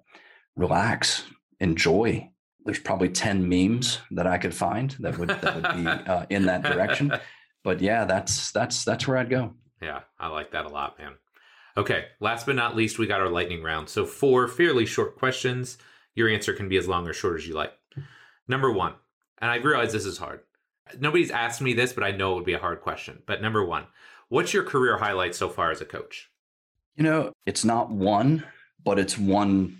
relax, 0.55 1.25
enjoy. 1.59 2.29
There's 2.65 2.79
probably 2.79 3.09
ten 3.09 3.49
memes 3.49 3.99
that 4.11 4.27
I 4.27 4.37
could 4.37 4.55
find 4.55 4.95
that 5.01 5.17
would 5.17 5.29
that 5.29 5.55
would 5.55 5.83
be 5.83 5.87
uh, 5.87 6.25
in 6.29 6.45
that 6.45 6.63
direction. 6.63 7.13
But 7.65 7.81
yeah, 7.81 8.05
that's 8.05 8.51
that's 8.51 8.85
that's 8.85 9.05
where 9.05 9.17
I'd 9.17 9.29
go. 9.29 9.53
Yeah, 9.81 10.01
I 10.17 10.29
like 10.29 10.51
that 10.51 10.65
a 10.65 10.69
lot, 10.69 10.97
man. 10.97 11.15
Okay, 11.75 12.05
last 12.21 12.45
but 12.45 12.55
not 12.55 12.77
least, 12.77 12.97
we 12.97 13.07
got 13.07 13.19
our 13.19 13.29
lightning 13.29 13.61
round. 13.61 13.89
So, 13.89 14.05
four 14.05 14.47
fairly 14.47 14.85
short 14.85 15.17
questions. 15.17 15.77
Your 16.15 16.29
answer 16.29 16.53
can 16.53 16.69
be 16.69 16.77
as 16.77 16.87
long 16.87 17.07
or 17.07 17.13
short 17.13 17.35
as 17.35 17.47
you 17.47 17.55
like. 17.55 17.73
Number 18.47 18.71
one, 18.71 18.93
and 19.43 19.51
I 19.51 19.57
realize 19.57 19.91
this 19.91 20.05
is 20.05 20.17
hard. 20.17 20.39
Nobody's 20.97 21.29
asked 21.29 21.59
me 21.61 21.73
this, 21.73 21.91
but 21.91 22.05
I 22.05 22.11
know 22.11 22.31
it 22.31 22.35
would 22.35 22.45
be 22.45 22.53
a 22.53 22.59
hard 22.59 22.79
question. 22.79 23.21
But 23.25 23.41
number 23.41 23.65
one, 23.65 23.87
what's 24.29 24.53
your 24.53 24.63
career 24.63 24.97
highlight 24.97 25.35
so 25.35 25.49
far 25.49 25.69
as 25.69 25.81
a 25.81 25.85
coach? 25.85 26.31
You 26.95 27.03
know, 27.03 27.33
it's 27.45 27.65
not 27.65 27.91
one, 27.91 28.45
but 28.85 28.97
it's 28.99 29.17
one 29.17 29.79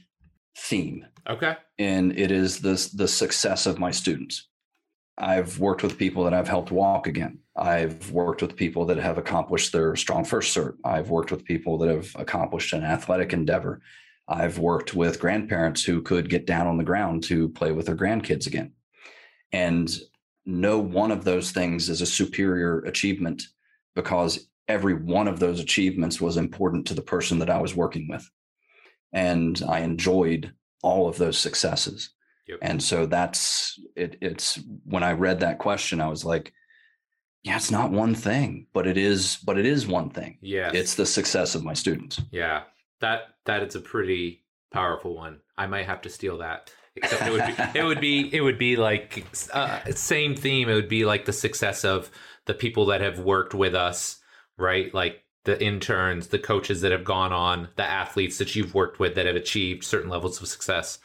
theme. 0.58 1.06
Okay. 1.30 1.56
and 1.80 2.20
it 2.20 2.30
is 2.30 2.60
this 2.60 2.90
the 2.90 3.08
success 3.08 3.66
of 3.66 3.80
my 3.80 3.90
students. 3.90 4.50
I've 5.18 5.58
worked 5.60 5.82
with 5.82 5.98
people 5.98 6.26
that 6.26 6.34
I've 6.34 6.50
helped 6.50 6.70
walk 6.70 7.08
again. 7.08 7.40
I've 7.56 8.12
worked 8.12 8.42
with 8.42 8.58
people 8.58 8.84
that 8.88 8.98
have 8.98 9.18
accomplished 9.18 9.72
their 9.72 9.94
StrongFirst 9.94 10.52
cert. 10.58 10.76
I've 10.84 11.10
worked 11.10 11.32
with 11.32 11.46
people 11.46 11.78
that 11.78 11.90
have 11.90 12.10
accomplished 12.16 12.74
an 12.74 12.84
athletic 12.84 13.32
endeavor. 13.32 13.80
I've 14.28 14.60
worked 14.60 14.94
with 14.94 15.22
grandparents 15.22 15.86
who 15.86 16.02
could 16.02 16.30
get 16.30 16.46
down 16.46 16.68
on 16.68 16.78
the 16.78 16.84
ground 16.84 17.24
to 17.26 17.48
play 17.48 17.72
with 17.72 17.86
their 17.86 17.96
grandkids 17.96 18.46
again. 18.46 18.74
And 19.54 19.90
no 20.46 20.80
one 20.80 21.12
of 21.12 21.24
those 21.24 21.52
things 21.52 21.90
is 21.90 22.02
a 22.02 22.06
superior 22.06 22.80
achievement 22.80 23.44
because 23.96 24.50
every 24.68 24.94
one 24.94 25.28
of 25.28 25.40
those 25.40 25.60
achievements 25.60 26.20
was 26.20 26.38
important 26.38 26.88
to 26.88 26.94
the 26.94 27.02
person 27.02 27.40
that 27.40 27.50
I 27.50 27.62
was 27.62 27.76
working 27.76 28.08
with. 28.10 28.30
And 29.14 29.62
I 29.70 29.80
enjoyed 29.80 30.52
all 30.82 31.08
of 31.08 31.18
those 31.18 31.38
successes. 31.38 32.10
Yep. 32.48 32.60
And 32.62 32.84
so 32.84 33.06
that's 33.06 33.80
it. 33.96 34.18
It's 34.22 34.60
when 34.84 35.04
I 35.04 35.14
read 35.14 35.40
that 35.42 35.60
question, 35.60 36.02
I 36.02 36.08
was 36.08 36.26
like, 36.26 36.52
yeah, 37.44 37.56
it's 37.56 37.72
not 37.72 37.92
one 37.92 38.16
thing, 38.16 38.68
but 38.74 38.88
it 38.88 38.98
is, 38.98 39.38
but 39.46 39.58
it 39.58 39.66
is 39.66 39.86
one 39.88 40.10
thing. 40.10 40.40
Yeah. 40.42 40.72
It's 40.74 40.96
the 40.96 41.06
success 41.06 41.56
of 41.56 41.64
my 41.64 41.74
students. 41.74 42.22
yeah. 42.32 42.64
That 43.02 43.36
that 43.46 43.64
is 43.64 43.76
a 43.76 43.82
pretty 43.82 44.46
powerful 44.72 45.14
one. 45.14 45.42
I 45.58 45.68
might 45.68 45.88
have 45.88 46.02
to 46.04 46.10
steal 46.10 46.38
that. 46.38 46.72
Except 46.96 47.24
it 47.24 47.32
would 47.32 47.46
be 47.46 47.80
it 47.80 47.84
would 47.84 48.02
be 48.02 48.36
it 48.36 48.42
would 48.42 48.58
be 48.60 48.76
like 48.76 49.26
uh, 49.52 49.80
same 49.96 50.36
theme. 50.36 50.70
It 50.70 50.76
would 50.76 50.90
be 50.90 51.06
like 51.06 51.26
the 51.26 51.34
success 51.34 51.84
of 51.84 52.12
the 52.46 52.54
people 52.54 52.86
that 52.88 53.02
have 53.02 53.20
worked 53.20 53.54
with 53.54 53.74
us, 53.74 54.22
right? 54.58 54.94
Like 54.94 55.24
the 55.46 55.62
interns, 55.62 56.28
the 56.28 56.40
coaches 56.40 56.82
that 56.82 56.92
have 56.92 57.04
gone 57.04 57.34
on, 57.34 57.70
the 57.76 57.84
athletes 57.84 58.38
that 58.38 58.56
you've 58.56 58.74
worked 58.74 59.00
with 59.00 59.16
that 59.16 59.26
have 59.26 59.36
achieved 59.36 59.84
certain 59.84 60.10
levels 60.10 60.42
of 60.42 60.48
success. 60.48 61.00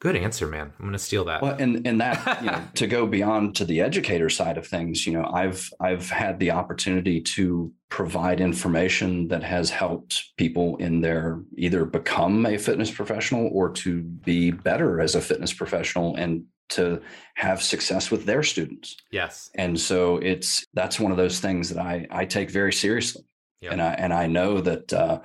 Good 0.00 0.16
answer, 0.16 0.46
man. 0.46 0.72
I'm 0.78 0.86
going 0.86 0.92
to 0.92 0.98
steal 0.98 1.26
that. 1.26 1.42
Well, 1.42 1.56
and 1.58 1.86
and 1.86 2.00
that 2.00 2.42
you 2.42 2.50
know, 2.50 2.62
to 2.74 2.86
go 2.86 3.06
beyond 3.06 3.54
to 3.56 3.66
the 3.66 3.82
educator 3.82 4.30
side 4.30 4.56
of 4.56 4.66
things, 4.66 5.06
you 5.06 5.12
know, 5.12 5.26
I've 5.30 5.70
I've 5.78 6.08
had 6.08 6.38
the 6.38 6.52
opportunity 6.52 7.20
to 7.20 7.70
provide 7.90 8.40
information 8.40 9.28
that 9.28 9.42
has 9.42 9.68
helped 9.68 10.30
people 10.38 10.76
in 10.78 11.02
their 11.02 11.42
either 11.58 11.84
become 11.84 12.46
a 12.46 12.56
fitness 12.56 12.90
professional 12.90 13.50
or 13.52 13.68
to 13.72 14.00
be 14.00 14.50
better 14.50 15.02
as 15.02 15.14
a 15.14 15.20
fitness 15.20 15.52
professional 15.52 16.16
and 16.16 16.44
to 16.70 17.02
have 17.34 17.60
success 17.62 18.10
with 18.10 18.24
their 18.24 18.42
students. 18.42 18.96
Yes. 19.10 19.50
And 19.56 19.78
so 19.78 20.16
it's 20.18 20.64
that's 20.72 20.98
one 20.98 21.10
of 21.10 21.18
those 21.18 21.40
things 21.40 21.68
that 21.68 21.78
I 21.84 22.06
I 22.10 22.24
take 22.24 22.50
very 22.50 22.72
seriously, 22.72 23.24
Yep. 23.60 23.72
and 23.72 23.82
I 23.82 23.92
and 23.92 24.14
I 24.14 24.26
know 24.28 24.62
that 24.62 24.90
uh, 24.94 25.20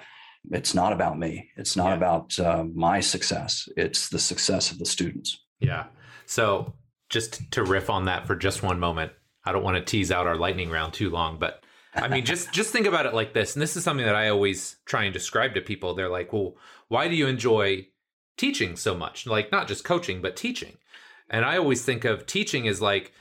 it's 0.51 0.73
not 0.73 0.93
about 0.93 1.17
me. 1.17 1.49
It's 1.57 1.75
not 1.75 1.87
Yeah. 1.89 1.95
about 1.95 2.39
uh, 2.39 2.63
my 2.73 2.99
success. 2.99 3.67
It's 3.77 4.09
the 4.09 4.19
success 4.19 4.71
of 4.71 4.79
the 4.79 4.85
students. 4.85 5.39
Yeah. 5.59 5.85
So 6.25 6.73
just 7.09 7.51
to 7.51 7.63
riff 7.63 7.89
on 7.89 8.05
that 8.05 8.25
for 8.27 8.35
just 8.35 8.63
one 8.63 8.79
moment, 8.79 9.11
I 9.45 9.51
don't 9.51 9.63
want 9.63 9.77
to 9.77 9.83
tease 9.83 10.11
out 10.11 10.27
our 10.27 10.35
lightning 10.37 10.69
round 10.69 10.93
too 10.93 11.09
long, 11.09 11.37
but 11.39 11.63
I 11.93 12.09
mean, 12.09 12.25
just 12.25 12.51
just 12.51 12.71
think 12.73 12.87
about 12.87 13.05
it 13.05 13.13
like 13.13 13.33
this, 13.33 13.55
and 13.55 13.61
this 13.61 13.77
is 13.77 13.83
something 13.85 14.05
that 14.05 14.15
I 14.15 14.27
always 14.27 14.75
try 14.85 15.03
and 15.05 15.13
describe 15.13 15.53
to 15.53 15.61
people. 15.61 15.93
They're 15.93 16.09
like, 16.09 16.33
"Well, 16.33 16.57
why 16.89 17.07
do 17.07 17.15
you 17.15 17.25
enjoy 17.27 17.87
teaching 18.35 18.75
so 18.75 18.95
much? 18.95 19.25
Like 19.25 19.49
not 19.49 19.69
just 19.69 19.85
coaching, 19.85 20.21
but 20.21 20.35
teaching." 20.35 20.77
And 21.29 21.45
I 21.45 21.57
always 21.57 21.85
think 21.85 22.03
of 22.03 22.25
teaching 22.25 22.67
as 22.67 22.81
like 22.81 23.13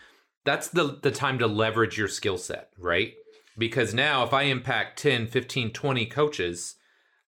that's 0.45 0.67
the 0.69 0.99
the 1.03 1.13
time 1.13 1.39
to 1.39 1.47
leverage 1.47 1.97
your 1.97 2.09
skill 2.09 2.37
set, 2.37 2.71
right? 2.77 3.13
Because 3.57 3.95
now 3.95 4.25
if 4.25 4.33
I 4.33 4.43
impact 4.45 4.99
10, 4.99 5.29
15, 5.29 5.71
20 5.73 6.07
coaches, 6.07 6.75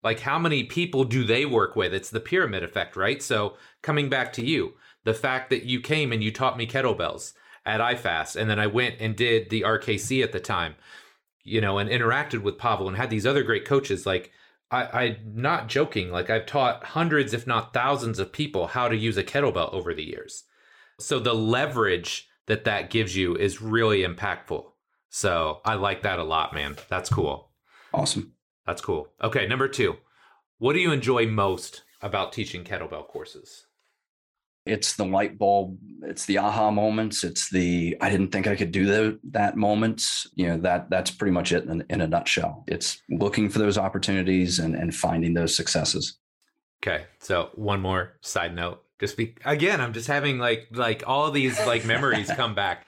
like 0.07 0.21
how 0.21 0.39
many 0.39 0.63
people 0.63 1.03
do 1.03 1.25
they 1.25 1.45
work 1.45 1.75
with? 1.75 1.93
It's 1.93 2.09
the 2.09 2.21
pyramid 2.21 2.63
effect, 2.63 2.95
right? 2.95 3.21
So 3.21 3.57
coming 3.81 4.07
back 4.07 4.31
to 4.33 4.45
you, 4.45 4.75
the 5.03 5.13
fact 5.13 5.49
that 5.49 5.63
you 5.63 5.81
came 5.81 6.13
and 6.13 6.23
you 6.23 6.31
taught 6.31 6.57
me 6.57 6.65
kettlebells 6.65 7.33
at 7.65 7.81
IFAST, 7.81 8.37
and 8.37 8.49
then 8.49 8.57
I 8.57 8.67
went 8.67 8.95
and 9.01 9.17
did 9.17 9.49
the 9.49 9.63
RKC 9.63 10.23
at 10.23 10.31
the 10.31 10.39
time, 10.39 10.75
you 11.43 11.59
know, 11.59 11.77
and 11.77 11.89
interacted 11.89 12.41
with 12.41 12.57
Pavel 12.57 12.87
and 12.87 12.95
had 12.95 13.09
these 13.09 13.25
other 13.25 13.43
great 13.43 13.65
coaches. 13.65 14.05
Like 14.05 14.31
I, 14.71 14.85
I'm 14.85 15.17
not 15.35 15.67
joking. 15.67 16.09
Like 16.09 16.29
I've 16.29 16.45
taught 16.45 16.85
hundreds, 16.85 17.33
if 17.33 17.45
not 17.45 17.73
thousands, 17.73 18.17
of 18.17 18.31
people 18.31 18.67
how 18.67 18.87
to 18.87 18.95
use 18.95 19.17
a 19.17 19.25
kettlebell 19.25 19.73
over 19.73 19.93
the 19.93 20.07
years. 20.07 20.45
So 21.01 21.19
the 21.19 21.35
leverage 21.35 22.29
that 22.45 22.63
that 22.63 22.89
gives 22.89 23.13
you 23.13 23.35
is 23.35 23.61
really 23.61 24.03
impactful. 24.03 24.63
So 25.09 25.59
I 25.65 25.73
like 25.73 26.03
that 26.03 26.19
a 26.19 26.23
lot, 26.23 26.53
man. 26.53 26.77
That's 26.87 27.09
cool. 27.09 27.51
Awesome. 27.93 28.36
That's 28.67 28.81
cool. 28.81 29.07
Okay, 29.23 29.47
number 29.47 29.69
two. 29.69 29.95
What 30.59 30.73
do 30.73 30.79
you 30.79 30.91
enjoy 30.91 31.25
most 31.25 31.83
about 32.01 32.33
teaching 32.33 32.63
kettlebell 32.63 33.07
courses? 33.07 33.65
It's 34.65 34.97
the 34.97 35.05
light 35.05 35.37
bulb. 35.37 35.77
It's 36.03 36.25
the 36.25 36.39
aha 36.39 36.69
moments. 36.69 37.23
It's 37.23 37.49
the 37.49 37.95
I 38.01 38.09
didn't 38.09 38.33
think 38.33 38.47
I 38.47 38.55
could 38.57 38.73
do 38.73 38.85
the, 38.85 39.19
that 39.31 39.55
moments. 39.55 40.27
You 40.35 40.47
know 40.47 40.57
that 40.57 40.89
that's 40.89 41.09
pretty 41.09 41.31
much 41.31 41.53
it 41.53 41.63
in, 41.63 41.85
in 41.89 42.01
a 42.01 42.07
nutshell. 42.07 42.65
It's 42.67 43.01
looking 43.09 43.49
for 43.49 43.59
those 43.59 43.77
opportunities 43.77 44.59
and 44.59 44.75
and 44.75 44.93
finding 44.93 45.33
those 45.33 45.55
successes. 45.55 46.17
Okay, 46.83 47.05
so 47.19 47.51
one 47.55 47.81
more 47.81 48.17
side 48.21 48.53
note. 48.53 48.83
Just 48.99 49.15
be 49.15 49.35
again, 49.45 49.79
I'm 49.79 49.93
just 49.93 50.07
having 50.07 50.37
like 50.37 50.67
like 50.71 51.03
all 51.07 51.31
these 51.31 51.57
like 51.65 51.85
memories 51.85 52.29
come 52.35 52.53
back, 52.53 52.85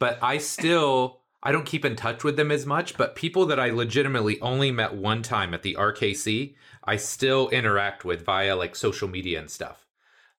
but 0.00 0.18
I 0.22 0.38
still 0.38 1.19
I 1.42 1.52
don't 1.52 1.66
keep 1.66 1.84
in 1.84 1.96
touch 1.96 2.22
with 2.22 2.36
them 2.36 2.50
as 2.50 2.66
much. 2.66 2.96
But 2.96 3.14
people 3.14 3.46
that 3.46 3.58
I 3.60 3.70
legitimately 3.70 4.40
only 4.40 4.70
met 4.70 4.94
one 4.94 5.22
time 5.22 5.54
at 5.54 5.62
the 5.62 5.74
RKC, 5.78 6.54
I 6.84 6.96
still 6.96 7.48
interact 7.48 8.04
with 8.04 8.24
via 8.24 8.56
like 8.56 8.76
social 8.76 9.08
media 9.08 9.38
and 9.38 9.50
stuff. 9.50 9.86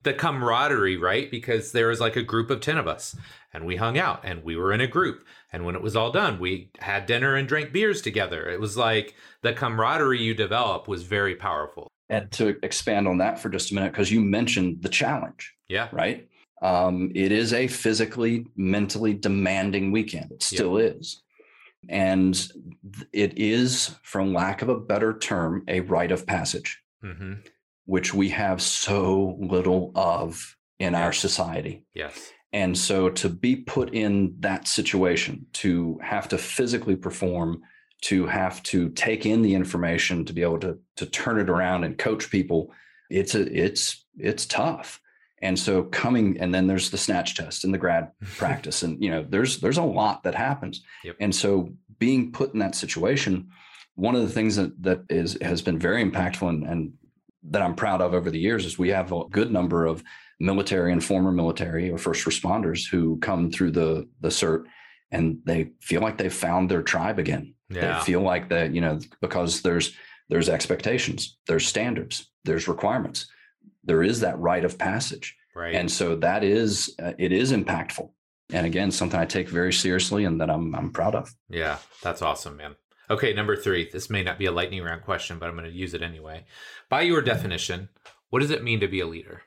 The 0.04 0.14
camaraderie, 0.14 0.98
right? 0.98 1.30
Because 1.30 1.72
there 1.72 1.88
was 1.88 2.00
like 2.00 2.16
a 2.16 2.24
group 2.24 2.50
of 2.50 2.60
10 2.60 2.78
of 2.78 2.88
us 2.88 3.16
and 3.54 3.66
we 3.66 3.76
hung 3.76 3.98
out 3.98 4.22
and 4.24 4.44
we 4.44 4.56
were 4.56 4.74
in 4.74 4.82
a 4.82 4.88
group. 4.88 5.24
And 5.54 5.66
when 5.66 5.76
it 5.76 5.82
was 5.82 5.96
all 5.96 6.12
done, 6.12 6.40
we 6.40 6.72
had 6.80 7.06
dinner 7.06 7.36
and 7.36 7.48
drank 7.48 7.72
beers 7.72 8.02
together. 8.02 8.50
It 8.50 8.60
was 8.60 8.78
like 8.78 9.14
the 9.42 9.54
camaraderie 9.54 10.22
you 10.22 10.34
develop 10.34 10.88
was 10.88 11.04
very 11.04 11.36
powerful. 11.36 11.88
And 12.10 12.32
to 12.34 12.58
expand 12.64 13.08
on 13.08 13.20
that 13.20 13.40
for 13.40 13.50
just 13.50 13.72
a 13.72 13.76
minute, 13.76 13.92
because 13.92 14.12
you 14.12 14.22
mentioned 14.22 14.82
the 14.82 14.90
challenge, 14.90 15.54
Yeah. 15.68 15.88
right? 15.92 16.28
Um, 16.62 17.12
it 17.16 17.32
is 17.32 17.54
a 17.54 17.68
physically, 17.68 18.46
mentally 18.56 19.14
demanding 19.14 19.92
weekend. 19.92 20.32
It 20.32 20.44
still 20.44 20.78
is. 20.78 21.22
And 21.90 22.40
it 23.12 23.38
is, 23.40 23.96
from 24.04 24.34
lack 24.34 24.62
of 24.62 24.70
a 24.70 24.80
better 24.80 25.18
term, 25.18 25.64
a 25.68 25.80
rite 25.80 26.12
of 26.12 26.28
passage. 26.28 26.82
hmm 27.02 27.34
which 27.92 28.14
we 28.14 28.30
have 28.30 28.62
so 28.62 29.38
little 29.40 29.92
of 29.96 30.56
in 30.80 30.96
our 30.96 31.12
society. 31.12 31.84
Yes. 31.94 32.32
And 32.54 32.78
so 32.78 33.10
to 33.10 33.28
be 33.28 33.56
put 33.56 33.94
in 33.94 34.36
that 34.40 34.68
situation, 34.68 35.46
to 35.54 36.00
have 36.02 36.28
to 36.30 36.38
physically 36.38 36.96
perform, 36.96 37.62
to 38.04 38.26
have 38.28 38.62
to 38.64 38.90
take 38.90 39.26
in 39.26 39.42
the 39.42 39.56
information, 39.56 40.24
to 40.26 40.34
be 40.34 40.42
able 40.42 40.60
to 40.60 40.80
to 40.98 41.06
turn 41.06 41.40
it 41.40 41.50
around 41.50 41.84
and 41.84 41.98
coach 41.98 42.30
people, 42.30 42.74
it's 43.10 43.36
a 43.36 43.42
it's 43.42 44.06
it's 44.18 44.46
tough. 44.46 45.02
And 45.42 45.58
so 45.58 45.84
coming 45.84 46.40
and 46.40 46.54
then 46.54 46.68
there's 46.68 46.90
the 46.90 46.98
snatch 46.98 47.36
test 47.36 47.64
and 47.64 47.74
the 47.74 47.78
grad 47.78 48.12
practice 48.38 48.84
and 48.84 49.02
you 49.02 49.10
know 49.10 49.26
there's 49.28 49.60
there's 49.60 49.78
a 49.78 49.84
lot 49.84 50.24
that 50.24 50.36
happens. 50.36 50.84
Yep. 51.04 51.16
And 51.20 51.36
so 51.36 51.74
being 52.00 52.32
put 52.32 52.54
in 52.54 52.60
that 52.60 52.76
situation, 52.76 53.50
one 53.96 54.16
of 54.16 54.22
the 54.22 54.30
things 54.30 54.56
that 54.56 54.82
that 54.84 55.02
is 55.10 55.38
has 55.42 55.62
been 55.62 55.80
very 55.80 56.04
impactful 56.04 56.48
and, 56.48 56.64
and 56.66 56.94
that 57.50 57.62
I'm 57.62 57.76
proud 57.76 58.02
of 58.02 58.14
over 58.14 58.30
the 58.30 58.40
years 58.40 58.66
is 58.66 58.78
we 58.78 58.90
have 58.90 59.12
a 59.12 59.26
good 59.26 59.52
number 59.52 59.86
of 59.86 60.04
military 60.40 60.92
and 60.92 61.04
former 61.04 61.32
military 61.32 61.90
or 61.90 61.98
first 61.98 62.26
responders 62.26 62.90
who 62.90 63.18
come 63.20 63.52
through 63.52 63.72
the 63.72 64.08
the 64.22 64.30
cert 64.30 64.66
and 65.12 65.40
they 65.46 65.72
feel 65.82 66.02
like 66.02 66.18
they've 66.18 66.34
found 66.34 66.70
their 66.70 66.82
tribe 66.82 67.20
again. 67.20 67.54
Yeah. 67.70 68.00
They 68.00 68.06
feel 68.06 68.22
like 68.22 68.50
that, 68.50 68.74
you 68.74 68.82
know, 68.82 69.00
because 69.22 69.62
there's 69.62 69.94
there's 70.30 70.50
expectations, 70.50 71.38
there's 71.48 71.68
standards, 71.68 72.32
there's 72.46 72.68
requirements. 72.68 73.28
There 73.84 74.04
is 74.04 74.20
that 74.22 74.40
rite 74.40 74.66
of 74.66 74.78
passage. 74.78 75.36
Right. 75.56 75.76
And 75.76 75.92
so 75.92 76.16
that 76.18 76.44
is 76.44 76.96
uh, 77.02 77.14
it 77.18 77.32
is 77.32 77.52
impactful. 77.52 78.10
And 78.54 78.66
again, 78.66 78.92
something 78.92 79.20
I 79.20 79.26
take 79.26 79.50
very 79.50 79.74
seriously 79.74 80.26
and 80.26 80.40
that 80.42 80.50
I'm 80.50 80.76
I'm 80.76 80.92
proud 80.92 81.16
of. 81.16 81.34
yeah, 81.50 81.78
that's 82.02 82.22
awesome, 82.22 82.58
man. 82.58 82.76
Okay, 83.10 83.34
number 83.34 83.58
three. 83.58 83.90
This 83.92 84.10
may 84.10 84.24
not 84.24 84.38
be 84.38 84.46
a 84.46 84.52
lightning 84.52 84.82
round 84.84 85.04
question, 85.04 85.38
but 85.38 85.50
I'm 85.50 85.58
going 85.58 85.70
to 85.70 85.76
use 85.76 85.94
it 85.94 86.02
anyway. 86.02 86.46
By 86.90 87.02
your 87.02 87.22
definition, 87.22 87.90
what 88.30 88.40
does 88.40 88.52
it 88.52 88.64
mean 88.64 88.80
to 88.80 88.88
be 88.88 89.02
a 89.02 89.08
leader? 89.08 89.42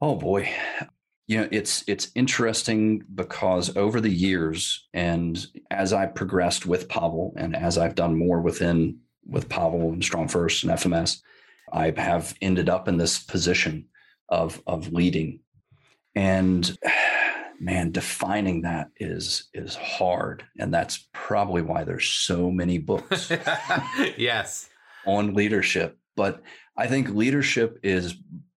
Oh 0.00 0.16
boy. 0.16 0.50
You 1.26 1.38
know, 1.38 1.48
it's 1.52 1.84
it's 1.86 2.10
interesting 2.14 3.04
because 3.14 3.76
over 3.76 4.00
the 4.00 4.10
years 4.10 4.88
and 4.94 5.46
as 5.70 5.92
I 5.92 6.06
progressed 6.06 6.66
with 6.66 6.88
Pavel 6.88 7.34
and 7.36 7.54
as 7.54 7.78
I've 7.78 7.94
done 7.94 8.16
more 8.16 8.40
within 8.40 9.00
with 9.26 9.48
Pavel 9.48 9.92
and 9.92 10.02
StrongFirst 10.02 10.64
and 10.64 10.72
FMS, 10.72 11.20
I 11.72 11.92
have 11.96 12.34
ended 12.40 12.68
up 12.68 12.88
in 12.88 12.96
this 12.96 13.18
position 13.18 13.86
of 14.28 14.62
of 14.66 14.92
leading. 14.92 15.40
And 16.14 16.78
man, 17.60 17.92
defining 17.92 18.62
that 18.62 18.90
is 18.96 19.48
is 19.52 19.74
hard. 19.74 20.44
And 20.58 20.72
that's 20.72 21.08
probably 21.12 21.62
why 21.62 21.84
there's 21.84 22.08
so 22.08 22.50
many 22.50 22.78
books 22.78 23.30
yes. 24.16 24.68
on 25.06 25.34
leadership 25.34 25.96
but 26.20 26.42
i 26.76 26.86
think 26.86 27.08
leadership 27.08 27.78
is 27.82 28.14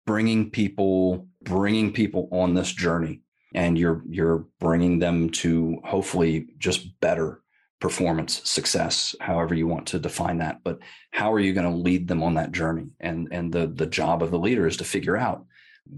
bringing 0.07 0.51
people 0.51 1.29
bringing 1.43 1.93
people 1.93 2.27
on 2.33 2.55
this 2.55 2.73
journey 2.73 3.21
and 3.55 3.79
you're 3.79 4.03
you're 4.09 4.47
bringing 4.59 4.99
them 4.99 5.29
to 5.29 5.79
hopefully 5.85 6.47
just 6.59 6.99
better 7.01 7.43
performance 7.81 8.43
success 8.49 9.15
however 9.21 9.55
you 9.55 9.67
want 9.67 9.87
to 9.87 9.99
define 9.99 10.39
that 10.39 10.63
but 10.63 10.79
how 11.11 11.33
are 11.33 11.41
you 11.41 11.53
going 11.53 11.71
to 11.71 11.83
lead 11.83 12.07
them 12.07 12.23
on 12.23 12.35
that 12.35 12.53
journey 12.53 12.89
and 13.01 13.29
and 13.33 13.53
the 13.53 13.67
the 13.69 13.87
job 13.87 14.23
of 14.23 14.31
the 14.31 14.39
leader 14.39 14.67
is 14.67 14.77
to 14.77 14.85
figure 14.85 15.17
out 15.17 15.45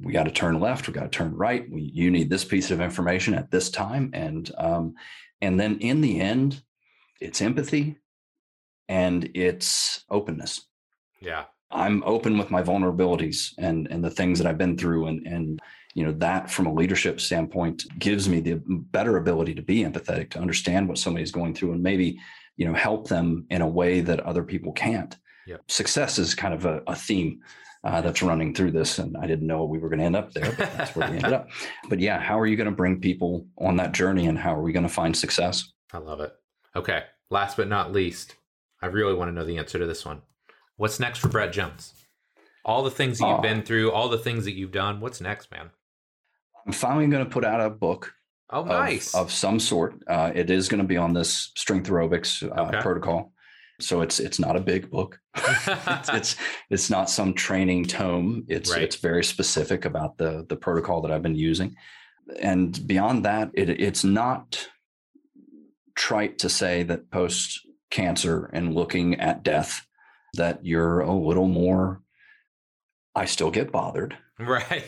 we 0.00 0.12
got 0.12 0.24
to 0.24 0.30
turn 0.30 0.60
left 0.60 0.86
we 0.86 0.94
got 0.94 1.02
to 1.02 1.08
turn 1.08 1.34
right 1.34 1.68
we, 1.70 1.82
you 1.92 2.10
need 2.10 2.30
this 2.30 2.44
piece 2.44 2.70
of 2.70 2.80
information 2.80 3.34
at 3.34 3.50
this 3.50 3.68
time 3.68 4.10
and 4.14 4.52
um, 4.58 4.94
and 5.40 5.58
then 5.58 5.78
in 5.78 6.00
the 6.00 6.20
end 6.20 6.62
it's 7.20 7.40
empathy 7.42 7.98
and 8.88 9.30
it's 9.34 10.04
openness 10.08 10.66
Yeah. 11.20 11.44
I'm 11.70 12.02
open 12.04 12.36
with 12.36 12.50
my 12.50 12.62
vulnerabilities 12.62 13.54
and 13.58 13.88
and 13.90 14.04
the 14.04 14.10
things 14.10 14.38
that 14.38 14.46
I've 14.46 14.58
been 14.58 14.76
through 14.76 15.06
and 15.06 15.26
and 15.26 15.60
you 15.94 16.04
know 16.04 16.12
that 16.12 16.50
from 16.50 16.66
a 16.66 16.72
leadership 16.72 17.20
standpoint 17.20 17.84
gives 17.98 18.28
me 18.28 18.40
the 18.40 18.60
better 18.66 19.16
ability 19.16 19.54
to 19.54 19.62
be 19.62 19.84
empathetic 19.84 20.30
to 20.30 20.38
understand 20.38 20.88
what 20.88 20.98
somebody's 20.98 21.32
going 21.32 21.54
through 21.54 21.72
and 21.72 21.82
maybe 21.82 22.18
you 22.56 22.66
know 22.66 22.74
help 22.74 23.08
them 23.08 23.46
in 23.50 23.62
a 23.62 23.68
way 23.68 24.00
that 24.00 24.20
other 24.20 24.42
people 24.42 24.72
can't. 24.72 25.16
Yep. 25.46 25.62
Success 25.68 26.18
is 26.18 26.34
kind 26.34 26.54
of 26.54 26.66
a, 26.66 26.82
a 26.86 26.94
theme 26.94 27.40
uh, 27.84 28.00
that's 28.00 28.22
running 28.22 28.54
through 28.54 28.70
this, 28.70 28.98
and 29.00 29.16
I 29.16 29.26
didn't 29.26 29.46
know 29.46 29.64
we 29.64 29.78
were 29.78 29.88
going 29.88 29.98
to 29.98 30.04
end 30.04 30.14
up 30.16 30.32
there, 30.32 30.54
but 30.56 30.72
that's 30.76 30.94
where 30.94 31.10
we 31.10 31.16
ended 31.16 31.32
up. 31.32 31.48
But 31.88 31.98
yeah, 31.98 32.20
how 32.20 32.38
are 32.38 32.46
you 32.46 32.56
going 32.56 32.70
to 32.70 32.76
bring 32.76 33.00
people 33.00 33.44
on 33.58 33.76
that 33.78 33.90
journey, 33.92 34.26
and 34.28 34.38
how 34.38 34.54
are 34.54 34.62
we 34.62 34.72
going 34.72 34.86
to 34.86 34.92
find 34.92 35.16
success? 35.16 35.72
I 35.92 35.98
love 35.98 36.20
it. 36.20 36.32
Okay. 36.76 37.02
Last 37.28 37.56
but 37.56 37.66
not 37.68 37.90
least, 37.92 38.36
I 38.80 38.86
really 38.86 39.14
want 39.14 39.30
to 39.30 39.32
know 39.34 39.44
the 39.44 39.58
answer 39.58 39.78
to 39.80 39.86
this 39.86 40.04
one. 40.04 40.22
What's 40.76 41.00
next 41.00 41.18
for 41.18 41.28
Brett 41.28 41.52
Jones? 41.52 41.92
All 42.64 42.84
the 42.84 42.90
things 42.90 43.18
that 43.18 43.26
you've 43.28 43.38
Oh. 43.40 43.42
been 43.42 43.62
through, 43.62 43.90
all 43.90 44.08
the 44.08 44.18
things 44.18 44.44
that 44.44 44.52
you've 44.52 44.70
done. 44.70 45.00
What's 45.00 45.20
next, 45.20 45.50
man? 45.50 45.70
I'm 46.66 46.72
finally 46.72 47.06
going 47.08 47.24
to 47.24 47.30
put 47.30 47.44
out 47.44 47.60
a 47.60 47.70
book 47.70 48.12
Oh, 48.50 48.60
of, 48.60 48.66
nice. 48.66 49.14
of 49.14 49.32
some 49.32 49.58
sort. 49.58 50.02
Uh, 50.06 50.30
it 50.34 50.50
is 50.50 50.68
going 50.68 50.82
to 50.82 50.86
be 50.86 50.98
on 50.98 51.14
this 51.14 51.52
strength 51.56 51.88
aerobics 51.88 52.42
uh, 52.42 52.68
Okay. 52.68 52.80
protocol. 52.82 53.32
So 53.80 54.02
it's 54.02 54.20
it's 54.20 54.38
not 54.38 54.56
a 54.56 54.60
big 54.60 54.90
book. 54.90 55.18
it's, 55.36 56.08
it's 56.10 56.36
it's 56.70 56.90
not 56.90 57.08
some 57.10 57.32
training 57.34 57.86
tome. 57.86 58.44
It's 58.48 58.70
Right. 58.70 58.82
it's 58.82 58.96
very 58.96 59.24
specific 59.24 59.84
about 59.86 60.18
the 60.18 60.44
the 60.48 60.56
protocol 60.56 61.00
that 61.02 61.10
I've 61.10 61.22
been 61.22 61.34
using. 61.34 61.74
And 62.40 62.86
beyond 62.86 63.24
that, 63.24 63.50
it 63.54 63.68
it's 63.70 64.04
not 64.04 64.68
trite 65.96 66.38
to 66.40 66.48
say 66.48 66.82
that 66.84 67.10
post 67.10 67.60
cancer 67.90 68.46
and 68.52 68.74
looking 68.74 69.18
at 69.20 69.42
death 69.42 69.86
that 70.34 70.64
you're 70.64 71.00
a 71.00 71.12
little 71.12 71.48
more 71.48 72.00
I 73.14 73.26
still 73.26 73.50
get 73.50 73.70
bothered, 73.72 74.16
right. 74.38 74.84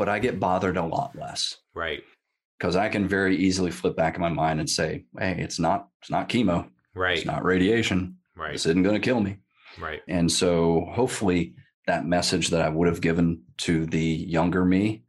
But 0.00 0.08
I 0.08 0.18
get 0.18 0.40
bothered 0.40 0.78
a 0.78 0.82
lot 0.86 1.14
less 1.14 1.58
Right. 1.74 2.02
because 2.58 2.74
I 2.74 2.88
can 2.88 3.06
very 3.06 3.36
easily 3.36 3.70
flip 3.70 3.96
back 3.96 4.14
in 4.14 4.22
my 4.22 4.30
mind 4.30 4.58
and 4.58 4.68
say, 4.68 5.04
"Hey, 5.18 5.36
it's 5.38 5.58
not 5.58 5.88
it's 6.00 6.10
not 6.10 6.30
chemo, 6.30 6.70
Right. 6.94 7.18
it's 7.18 7.26
not 7.26 7.44
radiation. 7.44 8.16
Right. 8.34 8.52
This 8.52 8.64
isn't 8.64 8.82
going 8.82 8.94
to 9.00 9.04
kill 9.08 9.20
me." 9.20 9.36
Right. 9.78 10.00
And 10.08 10.32
so, 10.32 10.86
hopefully, 10.92 11.54
that 11.86 12.06
message 12.06 12.48
that 12.48 12.62
I 12.62 12.70
would 12.70 12.88
have 12.88 13.02
given 13.02 13.42
to 13.58 13.84
the 13.84 14.00
younger 14.36 14.64
me 14.64 15.04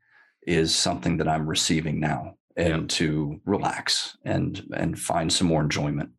is 0.45 0.75
something 0.75 1.15
that 1.17 1.27
I'm 1.29 1.47
receiving 1.47 1.99
now, 2.01 2.35
and 2.57 2.89
to 2.89 3.39
relax 3.45 4.17
and 4.25 4.61
and 4.73 4.99
find 4.99 5.31
some 5.31 5.47
more 5.47 5.61
enjoyment. 5.61 6.09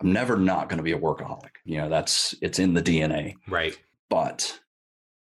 I'm 0.00 0.12
never 0.14 0.36
not 0.38 0.70
going 0.70 0.78
to 0.78 0.82
be 0.90 0.92
a 0.92 0.98
workaholic. 0.98 1.56
You 1.66 1.76
know, 1.78 1.88
that's 1.90 2.34
it's 2.40 2.58
in 2.58 2.72
the 2.72 2.82
DNA, 2.82 3.34
Right. 3.48 3.78
but 4.08 4.60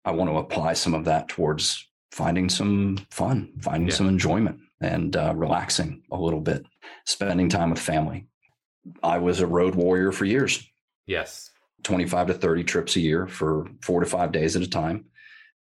I 0.03 0.11
want 0.11 0.29
to 0.31 0.37
apply 0.37 0.73
some 0.73 0.93
of 0.93 1.05
that 1.05 1.29
towards 1.29 1.85
finding 2.11 2.49
some 2.49 2.97
fun, 3.11 3.53
finding 3.61 3.89
Yeah. 3.89 3.95
some 3.95 4.07
enjoyment, 4.09 4.59
and 4.81 5.15
uh, 5.15 5.33
relaxing 5.35 6.01
a 6.11 6.17
little 6.19 6.41
bit, 6.41 6.65
spending 7.05 7.49
time 7.49 7.69
with 7.69 7.79
family. 7.79 8.27
I 9.03 9.17
was 9.19 9.39
a 9.41 9.47
road 9.47 9.75
warrior 9.75 10.11
for 10.11 10.25
years, 10.25 10.65
Yes. 11.05 11.49
25 11.83 12.27
to 12.27 12.33
30 12.33 12.63
trips 12.63 12.95
a 12.95 12.99
year 12.99 13.27
for 13.27 13.67
four 13.81 13.99
to 14.01 14.05
five 14.05 14.31
days 14.31 14.55
at 14.55 14.61
a 14.61 14.69
time 14.69 15.05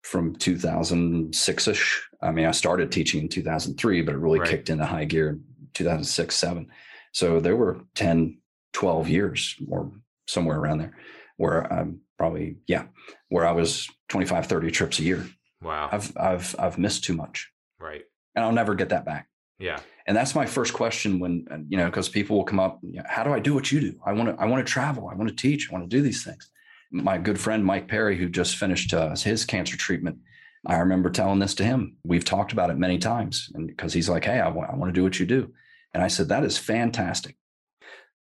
from 0.04 0.36
2006 0.36 1.68
ish. 1.68 2.04
I 2.22 2.32
mean, 2.32 2.46
I 2.46 2.52
started 2.52 2.91
teaching 2.91 3.22
in 3.22 3.30
2003, 3.30 4.02
but 4.02 4.16
it 4.16 4.20
really 4.20 4.39
Right. 4.39 4.50
kicked 4.50 4.70
into 4.70 4.86
high 4.86 5.06
gear 5.06 5.30
in 5.30 5.43
2006, 5.74 6.36
seven. 6.36 6.68
So 7.12 7.39
there 7.39 7.56
were 7.56 7.82
10, 7.96 8.39
12 8.74 9.10
years 9.10 9.56
or 9.68 9.91
somewhere 10.28 10.58
around 10.60 10.80
there 10.80 10.98
where 11.38 11.72
I'm 11.72 12.02
probably, 12.18 12.58
yeah, 12.68 12.86
where 13.30 13.46
I 13.46 13.52
was 13.52 13.89
25, 14.10 14.46
30 14.48 14.72
trips 14.72 15.00
a 15.00 15.04
year. 15.04 15.28
Wow. 15.62 15.89
I've, 15.91 16.16
I've, 16.18 16.56
I've 16.60 16.78
missed 16.78 17.03
too 17.03 17.14
much 17.14 17.51
right. 17.80 18.03
and 18.36 18.45
I'll 18.45 18.51
never 18.51 18.76
get 18.76 18.89
that 18.89 19.06
back. 19.06 19.28
Yeah. 19.60 19.80
And 20.08 20.16
that's 20.16 20.36
my 20.36 20.45
first 20.45 20.74
question 20.74 21.20
when, 21.20 21.66
you 21.70 21.78
know, 21.78 21.86
because 21.86 22.10
people 22.10 22.38
will 22.38 22.43
come 22.43 22.60
up, 22.60 22.80
you 22.84 22.99
know, 22.99 23.06
how 23.08 23.24
do 23.24 23.34
I 23.34 23.39
do 23.39 23.53
what 23.53 23.72
you 23.72 23.80
do? 23.80 23.99
I 24.06 24.14
want 24.14 24.30
to, 24.30 24.41
I 24.41 24.45
want 24.45 24.66
to 24.66 24.72
travel. 24.72 25.10
I 25.10 25.16
want 25.16 25.30
to 25.30 25.36
teach. 25.36 25.70
I 25.70 25.74
want 25.74 25.89
to 25.89 25.95
do 25.95 26.01
these 26.01 26.24
things. 26.24 26.49
My 26.91 27.18
good 27.18 27.39
friend, 27.39 27.66
Mike 27.66 27.88
Perry, 27.88 28.18
who 28.18 28.30
just 28.30 28.58
finished 28.58 28.93
uh, 28.93 29.16
his 29.16 29.45
cancer 29.45 29.78
treatment, 29.78 30.20
I 30.68 30.78
remember 30.78 31.10
telling 31.10 31.39
this 31.39 31.56
to 31.56 31.64
him. 31.64 31.97
We've 32.03 32.26
talked 32.26 32.51
about 32.51 32.70
it 32.70 32.78
many 32.78 32.97
times. 32.97 33.49
And 33.56 33.68
because 33.68 33.93
he's 33.93 34.10
like, 34.10 34.26
Hey, 34.26 34.39
I 34.39 34.49
want, 34.49 34.70
I 34.70 34.76
want 34.76 34.89
to 34.93 34.99
do 34.99 35.03
what 35.03 35.20
you 35.20 35.26
do. 35.26 35.53
And 35.93 36.03
I 36.03 36.08
said, 36.08 36.30
that 36.30 36.43
is 36.43 36.58
fantastic. 36.58 37.38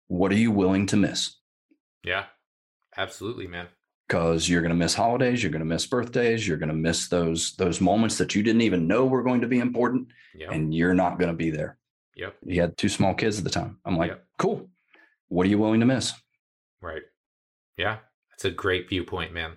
What 0.08 0.32
are 0.32 0.38
you 0.38 0.52
willing 0.52 0.86
to 0.88 0.98
miss? 0.98 1.38
Yeah. 2.04 2.26
Absolutely, 2.96 3.48
man. 3.48 3.68
Because 4.14 4.48
you're 4.48 4.62
going 4.62 4.70
to 4.70 4.76
miss 4.76 4.94
holidays, 4.94 5.42
you're 5.42 5.52
going 5.52 5.64
to 5.64 5.66
miss 5.66 5.88
birthdays, 5.88 6.48
you're 6.48 6.58
going 6.58 6.70
to 6.70 6.76
miss 6.76 7.08
those, 7.08 7.56
those 7.56 7.82
moments 7.82 8.20
that 8.20 8.36
you 8.36 8.44
didn't 8.44 8.62
even 8.62 8.88
know 8.88 9.08
were 9.08 9.24
going 9.24 9.42
to 9.42 9.48
be 9.48 9.58
important 9.58 10.10
Yep. 10.36 10.52
and 10.52 10.72
you're 10.72 10.94
not 10.94 11.18
going 11.18 11.32
to 11.32 11.36
be 11.36 11.50
there. 11.50 11.80
yep. 12.16 12.36
He 12.48 12.58
had 12.58 12.78
two 12.78 12.90
small 12.90 13.16
kids 13.16 13.40
at 13.40 13.44
the 13.44 13.50
time. 13.50 13.80
I'm 13.86 13.98
like, 13.98 14.12
Yep. 14.12 14.24
cool. 14.38 14.70
What 15.30 15.48
are 15.48 15.50
you 15.50 15.58
willing 15.58 15.80
to 15.80 15.88
miss? 15.88 16.14
Right. 16.80 17.02
Yeah. 17.76 17.98
That's 18.30 18.46
a 18.46 18.52
great 18.52 18.88
viewpoint, 18.88 19.34
man. 19.34 19.54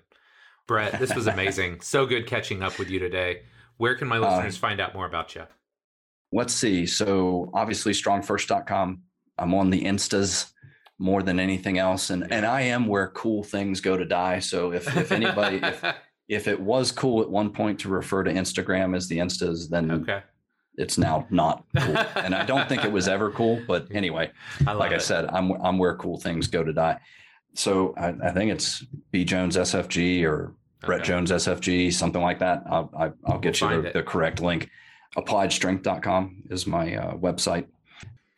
Brett, 0.66 0.98
this 0.98 1.14
was 1.14 1.26
amazing. 1.26 1.80
so 1.82 2.06
good 2.06 2.26
catching 2.26 2.62
up 2.62 2.78
with 2.78 2.88
you 2.88 2.98
today. 2.98 3.42
Where 3.76 3.94
can 3.94 4.08
my 4.08 4.16
Uh, 4.16 4.36
listeners 4.36 4.56
find 4.56 4.80
out 4.80 4.94
more 4.94 5.04
about 5.06 5.34
you? 5.34 5.42
Let's 6.32 6.54
see. 6.54 6.86
So 6.86 7.50
obviously 7.52 7.92
strongfirst.com. 7.92 9.02
I'm 9.36 9.52
on 9.54 9.68
the 9.68 9.82
instas 9.84 10.50
more 10.98 11.22
than 11.22 11.38
anything 11.38 11.78
else. 11.78 12.10
And 12.10 12.30
and 12.32 12.46
I 12.46 12.62
am 12.62 12.86
where 12.86 13.08
cool 13.08 13.42
things 13.42 13.80
go 13.80 13.96
to 13.96 14.04
die. 14.04 14.38
So 14.38 14.72
if 14.72 14.86
if 14.96 15.12
anybody 15.12 15.56
if 15.62 15.84
if 16.28 16.48
it 16.48 16.60
was 16.60 16.90
cool 16.92 17.22
at 17.22 17.30
one 17.30 17.50
point 17.50 17.80
to 17.80 17.88
refer 17.88 18.24
to 18.24 18.32
Instagram 18.32 18.96
as 18.96 19.06
the 19.08 19.18
Instas, 19.18 19.68
then 19.68 19.90
Okay. 19.90 20.22
it's 20.76 20.98
now 20.98 21.26
not 21.30 21.64
cool. 21.76 21.96
and 22.16 22.34
I 22.34 22.44
don't 22.44 22.68
think 22.68 22.84
it 22.84 22.90
was 22.92 23.08
ever 23.08 23.30
cool. 23.30 23.60
But 23.68 23.88
anyway, 23.90 24.30
I 24.66 24.72
like 24.72 24.92
I 24.92 24.98
said, 24.98 25.26
I'm 25.30 25.50
I'm 25.62 25.78
where 25.78 25.96
cool 25.96 26.18
things 26.18 26.46
go 26.48 26.64
to 26.64 26.72
die. 26.72 26.98
So 27.54 27.94
I, 27.96 28.08
I 28.22 28.30
think 28.32 28.50
it's 28.52 28.84
B 29.12 29.24
Jones 29.24 29.56
SFG 29.56 30.24
or 30.24 30.54
Brett 30.80 31.04
Jones 31.04 31.30
SFG, 31.30 31.92
something 31.92 32.20
like 32.22 32.38
that. 32.40 32.62
I'll 32.70 32.90
I, 32.98 33.10
I'll 33.26 33.38
get 33.38 33.60
We'll 33.60 33.72
you 33.76 33.82
the, 33.82 33.88
it. 33.88 33.92
the 33.94 34.02
correct 34.02 34.40
link. 34.40 34.68
AppliedStrength.com 35.16 36.42
is 36.50 36.66
my 36.66 36.94
uh, 36.96 37.14
website. 37.16 37.66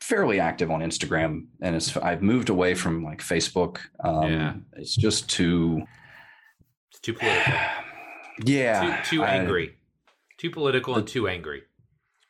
Fairly 0.08 0.40
active 0.40 0.70
on 0.70 0.80
Instagram, 0.80 1.48
and 1.60 1.76
it's 1.76 1.94
I've 1.98 2.22
moved 2.22 2.48
away 2.48 2.72
from 2.74 3.04
like 3.04 3.20
Facebook. 3.20 3.78
Um, 4.02 4.32
Yeah. 4.32 4.54
It's 4.72 4.96
just 4.96 5.28
too 5.28 5.82
It's 6.90 7.00
too 7.00 7.12
political. 7.12 7.52
yeah 8.44 9.02
too 9.04 9.18
too 9.18 9.22
I- 9.24 9.28
angry. 9.36 9.74
Too 10.38 10.50
political 10.50 10.94
and 10.96 11.06
too 11.06 11.28
angry. 11.28 11.62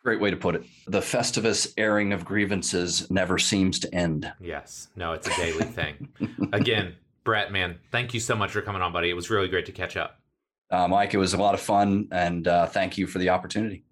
great 0.03 0.19
way 0.21 0.31
to 0.31 0.37
put 0.37 0.57
it. 0.57 0.65
The 0.89 0.99
Festivus 1.01 1.73
airing 1.77 2.13
of 2.13 2.25
grievances 2.25 3.09
never 3.11 3.39
seems 3.39 3.79
to 3.81 3.95
end. 3.95 4.33
Yes. 4.41 4.89
No, 4.97 5.13
it's 5.13 5.29
a 5.29 5.37
daily 5.37 5.65
thing. 5.67 6.09
Again, 6.53 6.97
Brett, 7.23 7.53
man, 7.53 7.79
thank 7.93 8.13
you 8.15 8.19
so 8.21 8.35
much 8.35 8.51
for 8.51 8.63
coming 8.63 8.83
on, 8.83 8.93
buddy. 8.93 9.09
It 9.11 9.15
was 9.15 9.29
really 9.31 9.49
great 9.49 9.67
to 9.67 9.73
catch 9.73 9.97
up. 9.97 10.19
Uh, 10.71 10.89
Mike, 10.89 11.13
it 11.15 11.19
was 11.19 11.33
a 11.35 11.39
lot 11.39 11.53
of 11.55 11.61
fun, 11.61 12.09
and 12.11 12.49
uh, 12.49 12.67
thank 12.67 12.97
you 12.99 13.07
for 13.07 13.19
the 13.19 13.29
opportunity. 13.29 13.85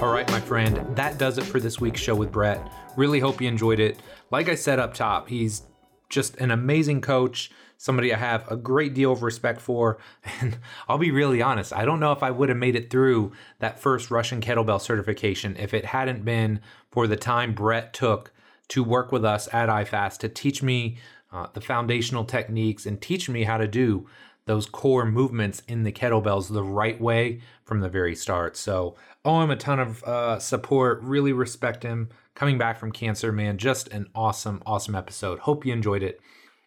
All 0.00 0.12
right, 0.12 0.30
my 0.30 0.38
friend, 0.38 0.94
that 0.94 1.18
does 1.18 1.38
it 1.38 1.44
for 1.44 1.58
this 1.58 1.80
week's 1.80 2.00
show 2.00 2.14
with 2.14 2.30
Brett. 2.30 2.70
Really 2.96 3.18
hope 3.18 3.40
you 3.40 3.48
enjoyed 3.48 3.80
it. 3.80 3.98
Like 4.30 4.48
I 4.48 4.54
said 4.54 4.78
up 4.78 4.94
top, 4.94 5.28
he's 5.28 5.62
just 6.08 6.36
an 6.36 6.52
amazing 6.52 7.00
coach, 7.00 7.50
somebody 7.78 8.14
I 8.14 8.16
have 8.16 8.48
a 8.48 8.56
great 8.56 8.94
deal 8.94 9.10
of 9.10 9.24
respect 9.24 9.60
for. 9.60 9.98
And 10.40 10.58
I'll 10.88 10.98
be 10.98 11.10
really 11.10 11.42
honest, 11.42 11.72
I 11.72 11.84
don't 11.84 11.98
know 11.98 12.12
if 12.12 12.22
I 12.22 12.30
would 12.30 12.48
have 12.48 12.56
made 12.56 12.76
it 12.76 12.90
through 12.90 13.32
that 13.58 13.80
first 13.80 14.08
Russian 14.08 14.40
kettlebell 14.40 14.80
certification 14.80 15.56
if 15.58 15.74
it 15.74 15.86
hadn't 15.86 16.24
been 16.24 16.60
for 16.92 17.08
the 17.08 17.16
time 17.16 17.52
Brett 17.52 17.92
took 17.92 18.32
to 18.68 18.84
work 18.84 19.10
with 19.10 19.24
us 19.24 19.48
at 19.52 19.68
IFAST 19.68 20.18
to 20.18 20.28
teach 20.28 20.62
me 20.62 20.98
uh, 21.32 21.48
the 21.54 21.60
foundational 21.60 22.24
techniques 22.24 22.86
and 22.86 23.00
teach 23.00 23.28
me 23.28 23.42
how 23.42 23.58
to 23.58 23.66
do 23.66 24.06
those 24.48 24.66
core 24.66 25.04
movements 25.04 25.62
in 25.68 25.84
the 25.84 25.92
kettlebells 25.92 26.52
the 26.52 26.64
right 26.64 27.00
way 27.00 27.40
from 27.64 27.80
the 27.80 27.88
very 27.88 28.16
start. 28.16 28.56
So, 28.56 28.96
owe 29.24 29.40
him 29.42 29.50
a 29.50 29.56
ton 29.56 29.78
of 29.78 30.02
uh, 30.02 30.38
support. 30.40 31.00
Really 31.02 31.32
respect 31.32 31.84
him. 31.84 32.08
Coming 32.34 32.58
back 32.58 32.78
from 32.78 32.92
cancer, 32.92 33.30
man, 33.30 33.58
just 33.58 33.88
an 33.88 34.08
awesome, 34.14 34.62
awesome 34.64 34.94
episode. 34.94 35.40
Hope 35.40 35.64
you 35.64 35.72
enjoyed 35.72 36.02
it. 36.02 36.20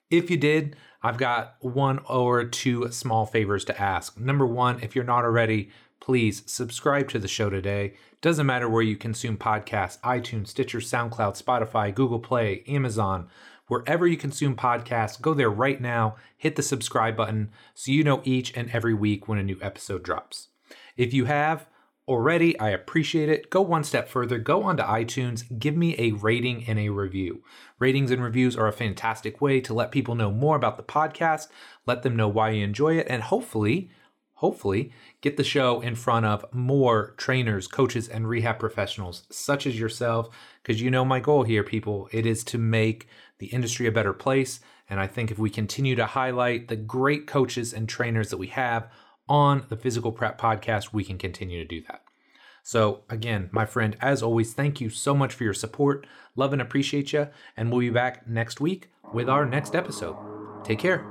If 0.09 0.29
you 0.29 0.37
did, 0.37 0.75
I've 1.01 1.17
got 1.17 1.55
one 1.61 1.99
or 2.07 2.43
two 2.43 2.91
small 2.91 3.25
favors 3.25 3.65
to 3.65 3.81
ask. 3.81 4.19
Number 4.19 4.45
one, 4.45 4.79
if 4.81 4.95
you're 4.95 5.03
not 5.03 5.23
already, 5.23 5.69
please 5.99 6.43
subscribe 6.45 7.09
to 7.09 7.19
the 7.19 7.27
show 7.27 7.49
today. 7.49 7.93
Doesn't 8.21 8.45
matter 8.45 8.69
where 8.69 8.83
you 8.83 8.97
consume 8.97 9.37
podcasts 9.37 9.99
iTunes, 10.01 10.49
Stitcher, 10.49 10.79
SoundCloud, 10.79 11.41
Spotify, 11.41 11.95
Google 11.95 12.19
Play, 12.19 12.63
Amazon, 12.67 13.29
wherever 13.71 14.05
you 14.05 14.17
consume 14.17 14.53
podcasts, 14.53 15.21
go 15.21 15.33
there 15.33 15.49
right 15.49 15.79
now, 15.79 16.17
hit 16.35 16.57
the 16.57 16.61
subscribe 16.61 17.15
button 17.15 17.49
so 17.73 17.89
you 17.89 18.03
know 18.03 18.21
each 18.25 18.51
and 18.57 18.69
every 18.71 18.93
week 18.93 19.29
when 19.29 19.39
a 19.39 19.43
new 19.43 19.57
episode 19.61 20.03
drops. 20.03 20.49
If 20.97 21.13
you 21.13 21.23
have 21.23 21.67
already, 22.05 22.59
I 22.59 22.71
appreciate 22.71 23.29
it. 23.29 23.49
Go 23.49 23.61
one 23.61 23.85
step 23.85 24.09
further, 24.09 24.39
go 24.39 24.63
onto 24.63 24.83
iTunes, 24.83 25.57
give 25.57 25.77
me 25.77 25.95
a 25.97 26.11
rating 26.11 26.65
and 26.67 26.79
a 26.79 26.89
review. 26.89 27.45
Ratings 27.79 28.11
and 28.11 28.21
reviews 28.21 28.57
are 28.57 28.67
a 28.67 28.73
fantastic 28.73 29.39
way 29.39 29.61
to 29.61 29.73
let 29.73 29.93
people 29.93 30.15
know 30.15 30.31
more 30.31 30.57
about 30.57 30.75
the 30.75 30.83
podcast, 30.83 31.47
let 31.87 32.03
them 32.03 32.17
know 32.17 32.27
why 32.27 32.49
you 32.49 32.65
enjoy 32.65 32.97
it, 32.97 33.07
and 33.09 33.23
hopefully, 33.23 33.89
hopefully, 34.33 34.91
get 35.21 35.37
the 35.37 35.45
show 35.45 35.79
in 35.79 35.95
front 35.95 36.25
of 36.25 36.43
more 36.51 37.13
trainers, 37.15 37.69
coaches, 37.69 38.09
and 38.09 38.27
rehab 38.27 38.59
professionals 38.59 39.23
such 39.31 39.65
as 39.65 39.79
yourself. 39.79 40.27
Because 40.61 40.81
you 40.81 40.91
know 40.91 41.05
my 41.05 41.21
goal 41.21 41.43
here, 41.43 41.63
people, 41.63 42.09
it 42.11 42.25
is 42.25 42.43
to 42.43 42.57
make 42.57 43.07
the 43.41 43.47
industry 43.47 43.87
a 43.87 43.91
better 43.91 44.13
place. 44.13 44.61
And 44.89 44.99
I 44.99 45.07
think 45.07 45.31
if 45.31 45.39
we 45.39 45.49
continue 45.49 45.95
to 45.95 46.05
highlight 46.05 46.67
the 46.67 46.75
great 46.75 47.27
coaches 47.27 47.73
and 47.73 47.89
trainers 47.89 48.29
that 48.29 48.37
we 48.37 48.47
have 48.47 48.89
on 49.27 49.65
the 49.67 49.75
Physical 49.75 50.11
Prep 50.11 50.39
podcast, 50.39 50.93
we 50.93 51.03
can 51.03 51.17
continue 51.17 51.59
to 51.61 51.67
do 51.67 51.81
that. 51.87 52.03
So, 52.63 53.01
again, 53.09 53.49
my 53.51 53.65
friend, 53.65 53.97
as 53.99 54.21
always, 54.21 54.53
thank 54.53 54.79
you 54.79 54.89
so 54.89 55.15
much 55.15 55.33
for 55.33 55.43
your 55.43 55.55
support. 55.55 56.05
Love 56.35 56.53
and 56.53 56.61
appreciate 56.61 57.11
you. 57.11 57.29
And 57.57 57.71
we'll 57.71 57.79
be 57.79 57.89
back 57.89 58.27
next 58.27 58.61
week 58.61 58.91
with 59.11 59.27
our 59.27 59.45
next 59.45 59.75
episode. 59.75 60.15
Take 60.63 60.79
care. 60.79 61.03